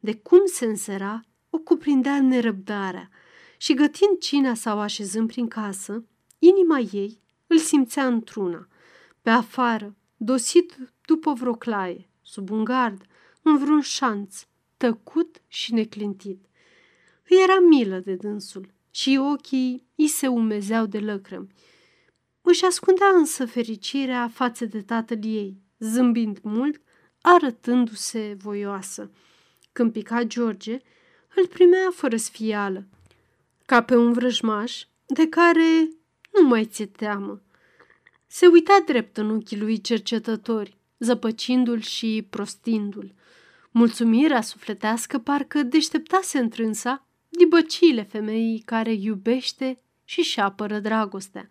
[0.00, 3.10] De cum se însera, o cuprindea nerăbdarea
[3.56, 6.04] și gătind cina sau așezând prin casă,
[6.38, 8.68] inima ei îl simțea într-una,
[9.22, 13.02] pe afară, dosit după vreo claie, sub un gard,
[13.42, 14.46] în vreun șanț,
[14.80, 16.44] tăcut și neclintit.
[17.28, 21.48] Îi era milă de dânsul și ochii îi se umezeau de lăcrămi.
[22.42, 26.80] Își ascundea însă fericirea față de tatăl ei, zâmbind mult,
[27.20, 29.10] arătându-se voioasă.
[29.72, 30.78] Când pica George,
[31.34, 32.86] îl primea fără sfială,
[33.66, 35.88] ca pe un vrăjmaș de care
[36.32, 37.42] nu mai ți teamă.
[38.26, 43.14] Se uita drept în ochii lui cercetători, zăpăcindu-l și prostindu-l.
[43.70, 51.48] Mulțumirea sufletească parcă deșteptase întrânsa dibăciile femeii care iubește și și apără dragostea.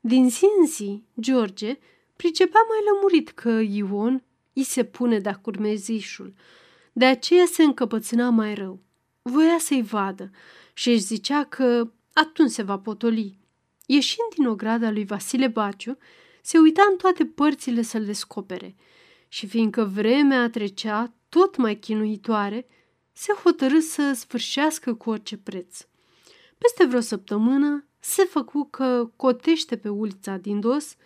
[0.00, 1.78] Din zi în zi, George
[2.16, 6.34] pricepea mai lămurit că Ion îi se pune de-a curmezișul.
[6.92, 8.80] De aceea se încăpățâna mai rău.
[9.22, 10.30] Voia să-i vadă
[10.72, 13.38] și își zicea că atunci se va potoli.
[13.86, 15.98] Ieșind din ograda lui Vasile Baciu,
[16.42, 18.76] se uita în toate părțile să-l descopere
[19.28, 22.66] și fiindcă vremea trecea tot mai chinuitoare,
[23.12, 25.86] se hotărâ să sfârșească cu orice preț.
[26.58, 30.96] Peste vreo săptămână se făcu că cotește pe ulița din dos,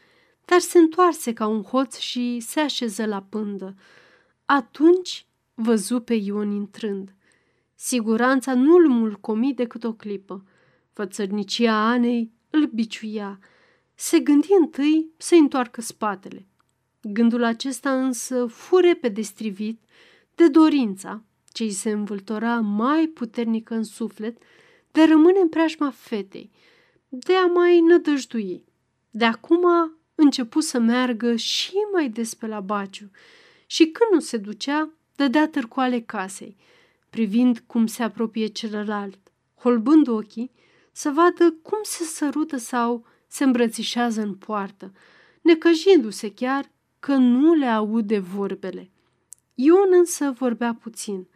[0.44, 3.74] dar se întoarse ca un hoț și se așeză la pândă.
[4.44, 7.14] Atunci văzu pe Ion intrând.
[7.74, 10.44] Siguranța nu îl mulcomi decât o clipă.
[10.92, 13.38] Fățărnicia Anei îl biciuia.
[13.94, 16.46] Se gândi întâi să întoarcă spatele.
[17.02, 19.80] Gândul acesta însă fu repede strivit
[20.34, 24.42] de dorința ce îi se învâltora mai puternică în suflet
[24.90, 26.50] de rămâne în preajma fetei,
[27.08, 28.64] de a mai nădăjdui.
[29.10, 29.64] De acum
[30.14, 33.10] începu să meargă și mai des pe la baciu
[33.66, 36.56] și când nu se ducea, dădea târcoale casei,
[37.10, 39.18] privind cum se apropie celălalt,
[39.54, 40.50] holbând ochii,
[40.92, 44.92] să vadă cum se sărută sau se îmbrățișează în poartă,
[45.42, 48.90] necăjindu-se chiar că nu le aude vorbele.
[49.54, 51.28] Ion însă vorbea puțin.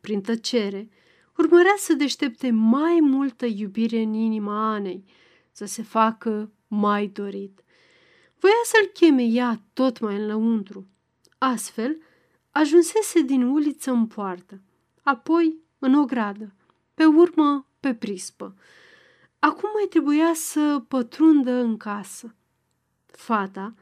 [0.00, 0.88] Prin tăcere,
[1.36, 5.04] urmărea să deștepte mai multă iubire în inima Anei,
[5.52, 7.62] să se facă mai dorit.
[8.38, 10.86] Voia să-l cheme ea tot mai înăuntru.
[11.38, 11.96] Astfel,
[12.50, 14.60] ajunsese din uliță în poartă,
[15.02, 16.54] apoi în ogradă,
[16.94, 18.54] pe urmă pe prispă.
[19.38, 22.34] Acum mai trebuia să pătrundă în casă.
[23.06, 23.74] Fata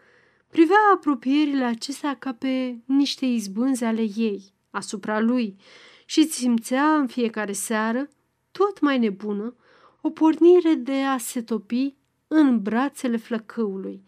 [0.50, 5.56] privea apropierile acestea ca pe niște izbânze ale ei, asupra lui,
[6.04, 8.08] și simțea în fiecare seară,
[8.50, 9.56] tot mai nebună,
[10.00, 11.94] o pornire de a se topi
[12.28, 14.02] în brațele flăcăului,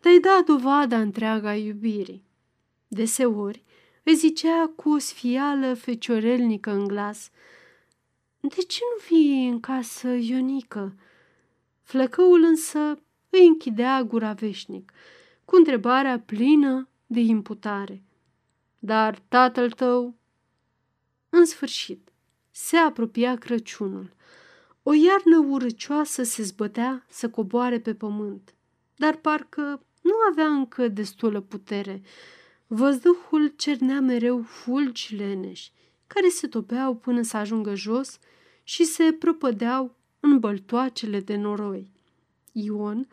[0.00, 2.24] de a-i da dovada întreaga iubirii.
[2.88, 3.64] Deseori
[4.02, 7.30] îi zicea cu o sfială feciorelnică în glas,
[8.40, 10.94] De ce nu vii în casă, Ionică?"
[11.82, 12.78] Flăcăul însă
[13.30, 14.92] îi închidea gura veșnic,
[15.48, 18.02] cu întrebarea plină de imputare.
[18.78, 20.14] Dar tatăl tău...
[21.28, 22.12] În sfârșit,
[22.50, 24.12] se apropia Crăciunul.
[24.82, 28.54] O iarnă urăcioasă se zbătea să coboare pe pământ,
[28.96, 32.02] dar parcă nu avea încă destulă putere.
[32.66, 35.72] Văzduhul cernea mereu fulgi leneși,
[36.06, 38.18] care se topeau până să ajungă jos
[38.62, 41.92] și se prăpădeau în băltoacele de noroi.
[42.52, 43.08] Ion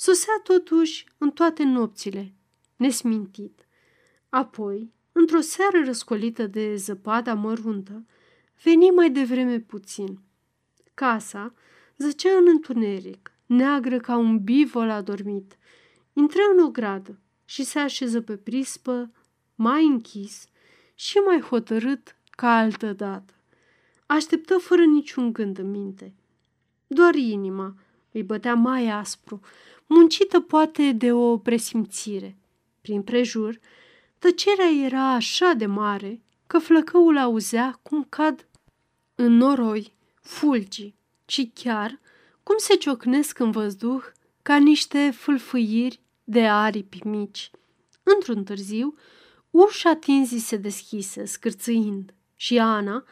[0.00, 2.32] sosea totuși în toate nopțile,
[2.76, 3.66] nesmintit.
[4.28, 8.06] Apoi, într-o seară răscolită de zăpada măruntă,
[8.62, 10.18] veni mai devreme puțin.
[10.94, 11.54] Casa
[11.96, 15.56] zăcea în întuneric, neagră ca un bivol adormit.
[16.12, 19.10] Intră în o gradă și se așeză pe prispă,
[19.54, 20.46] mai închis
[20.94, 23.34] și mai hotărât ca altă dată.
[24.06, 26.14] Așteptă fără niciun gând în minte.
[26.86, 27.74] Doar inima
[28.12, 29.40] îi bătea mai aspru,
[29.92, 32.36] muncită poate de o presimțire.
[32.80, 33.58] Prin prejur,
[34.18, 38.46] tăcerea era așa de mare că flăcăul auzea cum cad
[39.14, 40.94] în noroi fulgi
[41.26, 42.00] și chiar
[42.42, 44.02] cum se ciocnesc în văzduh
[44.42, 47.50] ca niște fâlfâiri de aripi mici.
[48.02, 48.94] Într-un târziu,
[49.50, 53.04] ușa tinzii se deschise, scârțâind, și Ana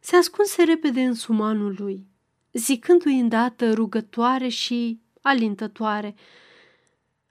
[0.00, 2.06] se ascunse repede în sumanul lui,
[2.52, 6.14] zicându-i îndată rugătoare și alintătoare.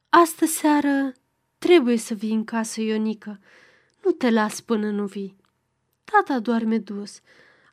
[0.10, 1.14] Astă seară
[1.58, 3.40] trebuie să vii în casă, Ionică.
[4.04, 5.36] Nu te las până nu vii.
[6.04, 7.20] Tata doarme dus.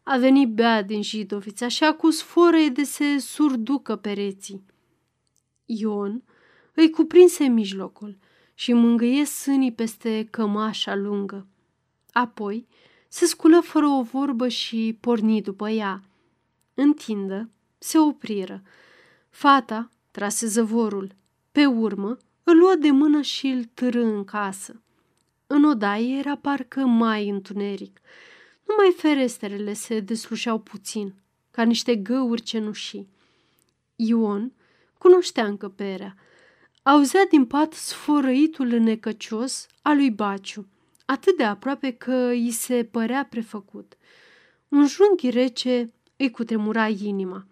[0.03, 4.65] A venit bea din Jidovița și a cus forăie de se surducă pereții.
[5.65, 6.23] Ion
[6.75, 8.19] îi cuprinse mijlocul
[8.55, 11.47] și mângâie sânii peste cămașa lungă.
[12.13, 12.67] Apoi
[13.09, 16.03] se sculă fără o vorbă și porni după ea.
[16.75, 18.63] Întindă, se opriră.
[19.31, 21.15] Fata trase zăvorul.
[21.53, 24.83] Pe urmă, îl luă de mână și îl târâ în casă.
[25.47, 28.01] În odaie era parcă mai întuneric.
[28.67, 31.15] Numai ferestrele se deslușeau puțin,
[31.51, 33.09] ca niște găuri cenușii.
[33.97, 34.53] Ion
[34.99, 36.17] cunoștea încăperea.
[36.83, 40.67] Auzea din pat sfărăitul necăcios al lui Baciu,
[41.05, 43.97] atât de aproape că îi se părea prefăcut.
[44.69, 47.47] Un junghi rece îi cutremura inima.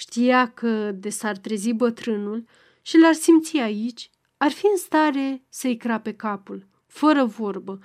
[0.00, 2.44] Știa că, de s-ar trezi bătrânul
[2.82, 7.78] și l-ar simți aici, ar fi în stare să-i crape capul, fără vorbă,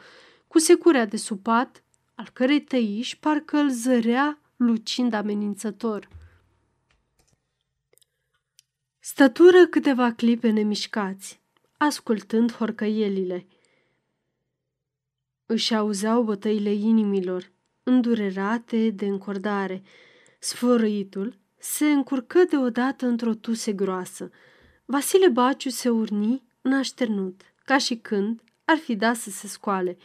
[0.47, 6.07] cu securea de supat, al cărei tăiș parcă îl zărea lucind amenințător.
[8.99, 11.41] Stătură câteva clipe nemișcați,
[11.77, 13.47] ascultând horcăielile.
[15.45, 17.51] Își auzeau bătăile inimilor,
[17.83, 19.83] îndurerate de încordare.
[20.39, 24.29] Sfărăitul se încurcă deodată într-o tuse groasă.
[24.85, 29.97] Vasile Baciu se urni în așternut, ca și când ar fi dat să se scoale.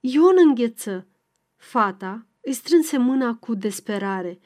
[0.00, 1.06] Ion îngheță.
[1.56, 4.38] Fata îi strânse mâna cu desperare.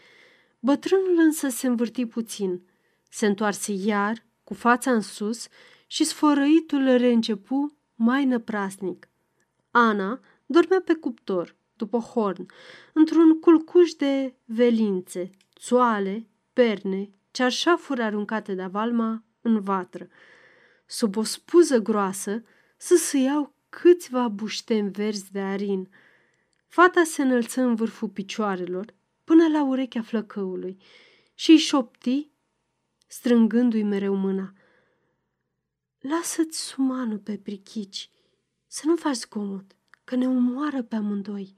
[0.61, 2.63] Bătrânul însă se învârti puțin.
[3.11, 5.49] Se întoarse iar, cu fața în sus,
[5.87, 9.09] și sfărăitul reîncepu mai năprasnic.
[9.71, 12.47] Ana dormea pe cuptor, după horn,
[12.93, 20.09] într-un culcuș de velințe, țoale, perne, cearșafuri aruncate de valma în vatră.
[20.87, 22.43] Sub o spuză groasă
[22.77, 25.89] să iau câțiva bușteni verzi de arin.
[26.67, 30.79] Fata se înălță în vârful picioarelor, până la urechea flăcăului,
[31.35, 32.31] și îi șopti,
[33.07, 34.53] strângându-i mereu mâna.
[35.99, 38.11] Lasă-ți sumanul pe prichici,
[38.67, 41.57] să nu faci zgomot, că ne omoară pe amândoi.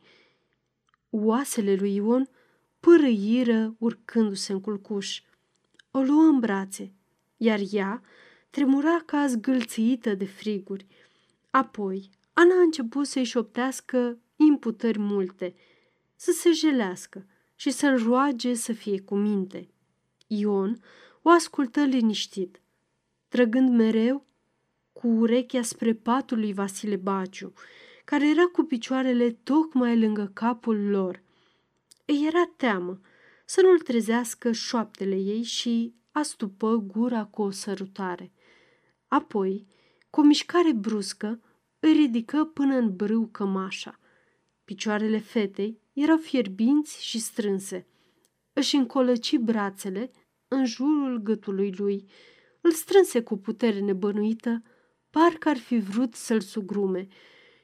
[1.11, 2.29] Oasele lui Ion
[2.85, 5.21] pârâiră urcându-se în culcuș.
[5.91, 6.93] O luă în brațe,
[7.37, 8.03] iar ea
[8.51, 10.87] tremura ca zgâlțită de friguri.
[11.51, 15.55] Apoi, Ana a început să-i șoptească imputări multe,
[16.17, 19.69] să se jelească și să-l roage să fie cu minte.
[20.27, 20.81] Ion
[21.23, 22.61] o ascultă liniștit,
[23.29, 24.27] trăgând mereu
[24.93, 27.53] cu urechea spre patul lui Vasile Baciu,
[28.05, 31.24] care era cu picioarele tocmai lângă capul lor.
[32.05, 33.01] Îi era teamă
[33.45, 38.33] să nu-l trezească șoaptele ei și astupă gura cu o sărutare.
[39.09, 39.67] Apoi,
[40.11, 41.41] cu o mișcare bruscă,
[41.79, 44.01] îi ridică până în brâu cămașa.
[44.65, 47.87] Picioarele fetei erau fierbinți și strânse.
[48.53, 50.11] Își încolăci brațele
[50.49, 52.09] în jurul gâtului lui,
[52.61, 54.63] îl strânse cu putere nebănuită,
[55.11, 57.09] parcă ar fi vrut să-l sugrume,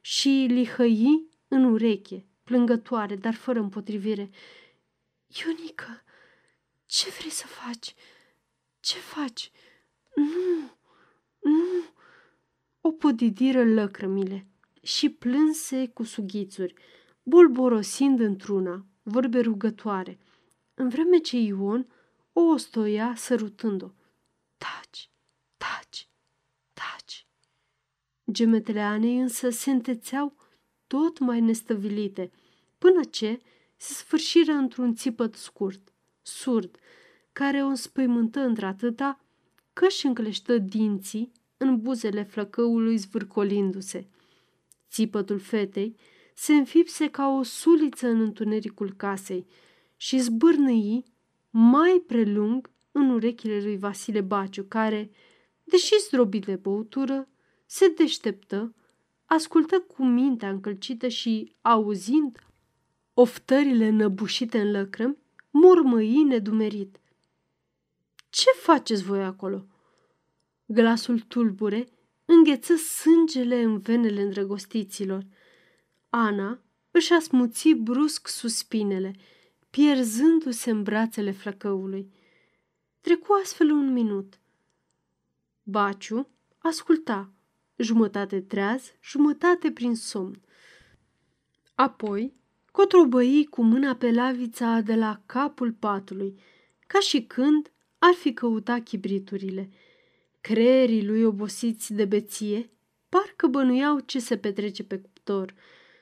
[0.01, 4.31] și lihăi în ureche, plângătoare, dar fără împotrivire.
[5.27, 6.03] Ionică,
[6.87, 7.95] ce vrei să faci?
[8.81, 9.51] Ce faci?
[10.15, 10.77] Nu,
[11.39, 11.85] nu.
[12.81, 14.47] O podidiră lăcrămile
[14.83, 16.75] și plânse cu sughițuri,
[17.23, 20.19] bolborosind într-una, vorbe rugătoare,
[20.75, 21.87] în vreme ce Ion
[22.33, 23.91] o ostoia sărutând-o.
[24.57, 25.11] Taci,
[25.57, 26.09] taci,
[26.73, 27.27] taci.
[28.31, 30.35] Gemetele Anei însă se întețeau
[30.87, 32.31] tot mai nestăvilite,
[32.81, 33.41] până ce
[33.77, 35.93] se sfârșiră într-un țipăt scurt,
[36.23, 36.79] surd,
[37.33, 39.21] care o înspăimântă într-atâta
[39.73, 44.07] că și încleștă dinții în buzele flăcăului zvârcolindu-se.
[44.91, 45.97] Țipătul fetei
[46.35, 49.47] se înfipse ca o suliță în întunericul casei
[49.97, 51.05] și zbârnăi
[51.51, 55.11] mai prelung în urechile lui Vasile Baciu, care,
[55.65, 57.29] deși zdrobit de băutură,
[57.67, 58.75] se deșteptă,
[59.25, 62.39] ascultă cu mintea încălcită și, auzind
[63.21, 65.17] oftările năbușite în lăcrămi,
[65.51, 67.01] mormăi nedumerit.
[68.31, 69.67] Ce faceți voi acolo?"
[70.67, 71.89] Glasul tulbure
[72.25, 75.27] îngheță sângele în venele îndrăgostiților.
[76.09, 79.15] Ana își asmuți brusc suspinele,
[79.71, 82.13] pierzându-se în brațele flăcăului.
[83.01, 84.41] Trecu astfel un minut.
[85.63, 87.33] Baciu asculta,
[87.77, 90.41] jumătate treaz, jumătate prin somn.
[91.75, 92.40] Apoi
[92.71, 96.41] cotrobăi cu mâna pe lavița de la capul patului,
[96.87, 99.71] ca și când ar fi căutat chibriturile.
[100.41, 102.71] Creierii lui obosiți de beție
[103.09, 105.55] parcă bănuiau ce se petrece pe cuptor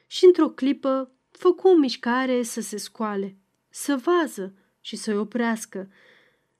[0.06, 3.36] și într-o clipă făcu o mișcare să se scoale,
[3.68, 5.90] să vază și să-i oprească,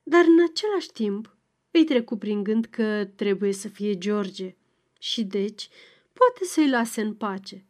[0.02, 1.36] dar în același timp
[1.70, 4.56] îi trecu prin gând că trebuie să fie George
[4.98, 5.68] și deci
[6.12, 7.67] poate să-i lase în pace.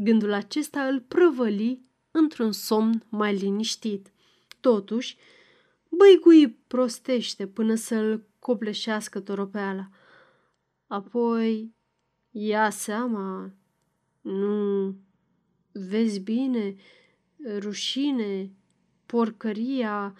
[0.00, 4.12] Gândul acesta îl prăvăli într-un somn mai liniștit.
[4.60, 5.16] Totuși,
[5.88, 9.88] băigui prostește până să-l copleșească toropeala.
[10.86, 11.74] Apoi
[12.30, 13.52] ia seama,
[14.20, 14.94] nu
[15.72, 16.76] vezi bine,
[17.58, 18.52] rușine,
[19.06, 20.16] porcăria,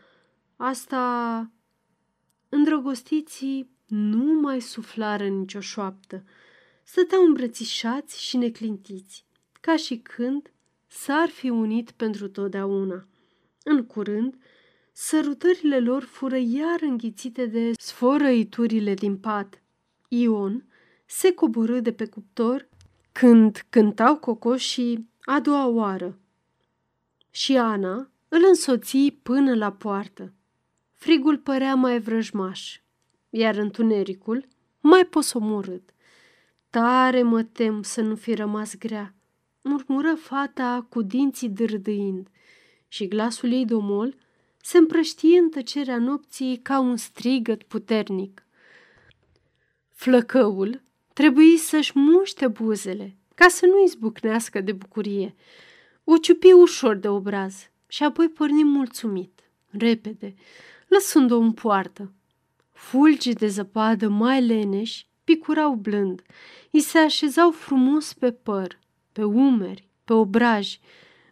[0.56, 1.52] asta...
[2.48, 6.24] Îndrăgostiții nu mai suflară nicio șoaptă.
[6.84, 9.26] Stăteau îmbrățișați și neclintiți,
[9.60, 10.52] ca și când
[10.86, 13.06] s-ar fi unit pentru totdeauna.
[13.62, 14.34] În curând,
[15.00, 19.62] Sărutările lor fură iar înghițite de sforăiturile din pat.
[20.08, 20.64] Ion
[21.06, 22.68] se coborâ de pe cuptor
[23.12, 26.18] când cântau cocoșii a doua oară.
[27.30, 30.32] Și Ana îl însoți până la poartă.
[30.92, 32.80] Frigul părea mai vrăjmaș,
[33.30, 34.48] iar întunericul
[34.80, 35.90] mai posomorât.
[36.70, 39.14] Tare mă tem să nu fi rămas grea,
[39.68, 42.28] murmură fata cu dinții dârdâind
[42.88, 44.14] și glasul ei domol–
[44.62, 48.46] se împrăștie în tăcerea nopții ca un strigăt puternic.
[49.88, 50.82] Flăcăul
[51.12, 55.34] trebuie să-și muște buzele ca să nu izbucnească de bucurie.
[56.04, 59.40] O ciupi ușor de obraz și apoi porni mulțumit,
[59.70, 60.34] repede,
[60.88, 62.12] lăsând-o în poartă.
[62.72, 66.22] Fulgii de zăpadă mai leneși picurau blând,
[66.70, 68.78] îi se așezau frumos pe păr,
[69.18, 70.80] pe umeri, pe obraji,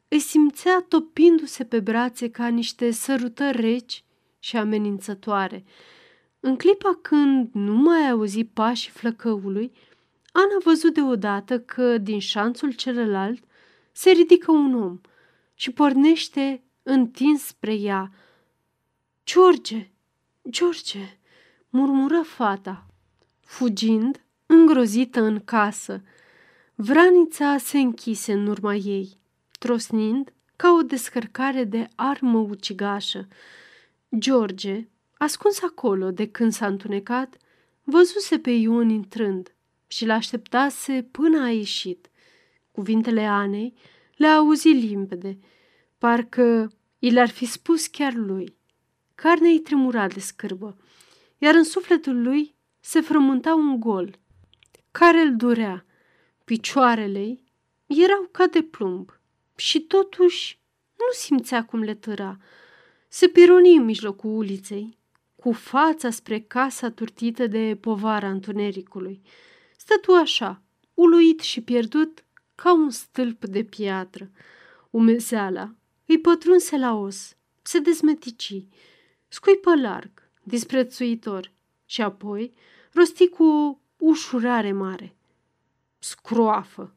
[0.09, 4.05] îi simțea topindu-se pe brațe ca niște sărutări reci
[4.39, 5.65] și amenințătoare.
[6.41, 9.73] În clipa când nu mai auzi pașii flăcăului,
[10.33, 13.45] Ana văzut deodată că din șanțul celălalt
[13.93, 15.01] se ridică un om
[15.55, 18.13] și pornește întins spre ea.
[19.25, 19.91] George,
[20.51, 21.19] George,
[21.69, 22.87] murmură fata,
[23.41, 26.03] fugind îngrozită în casă.
[26.79, 29.19] Vranița se închise în urma ei
[29.59, 33.29] trosnind ca o descărcare de armă ucigașă.
[34.19, 34.89] George,
[35.19, 37.37] ascuns acolo de când s-a întunecat,
[37.85, 39.55] văzuse pe Ion intrând
[39.87, 42.11] și l-așteptase până a ieșit.
[42.71, 43.75] Cuvintele Anei
[44.17, 45.39] le-a auzit limpede,
[45.99, 48.57] parcă i le-ar fi spus chiar lui.
[49.15, 50.77] Carnea îi tremura de scârbă,
[51.39, 54.19] iar în sufletul lui se frământa un gol,
[54.91, 55.86] care îl durea.
[56.47, 57.39] Picioarele
[57.87, 59.19] erau ca de plumb
[59.57, 60.61] și totuși
[60.93, 62.39] nu simțea cum le tăra.
[63.09, 64.99] Se pironi în mijlocul uliței,
[65.37, 69.23] cu fața spre casa turtită de povara întunericului.
[69.77, 70.63] Stătu așa,
[70.95, 74.31] uluit și pierdut ca un stâlp de piatră.
[74.91, 75.75] Umezeala
[76.07, 78.67] îi pătrunse la os, se dezmetici,
[79.29, 80.11] scuipă larg,
[80.43, 81.53] disprețuitor
[81.85, 82.53] și apoi
[82.93, 85.17] rosti cu o ușurare mare.
[86.07, 86.96] Scroafă!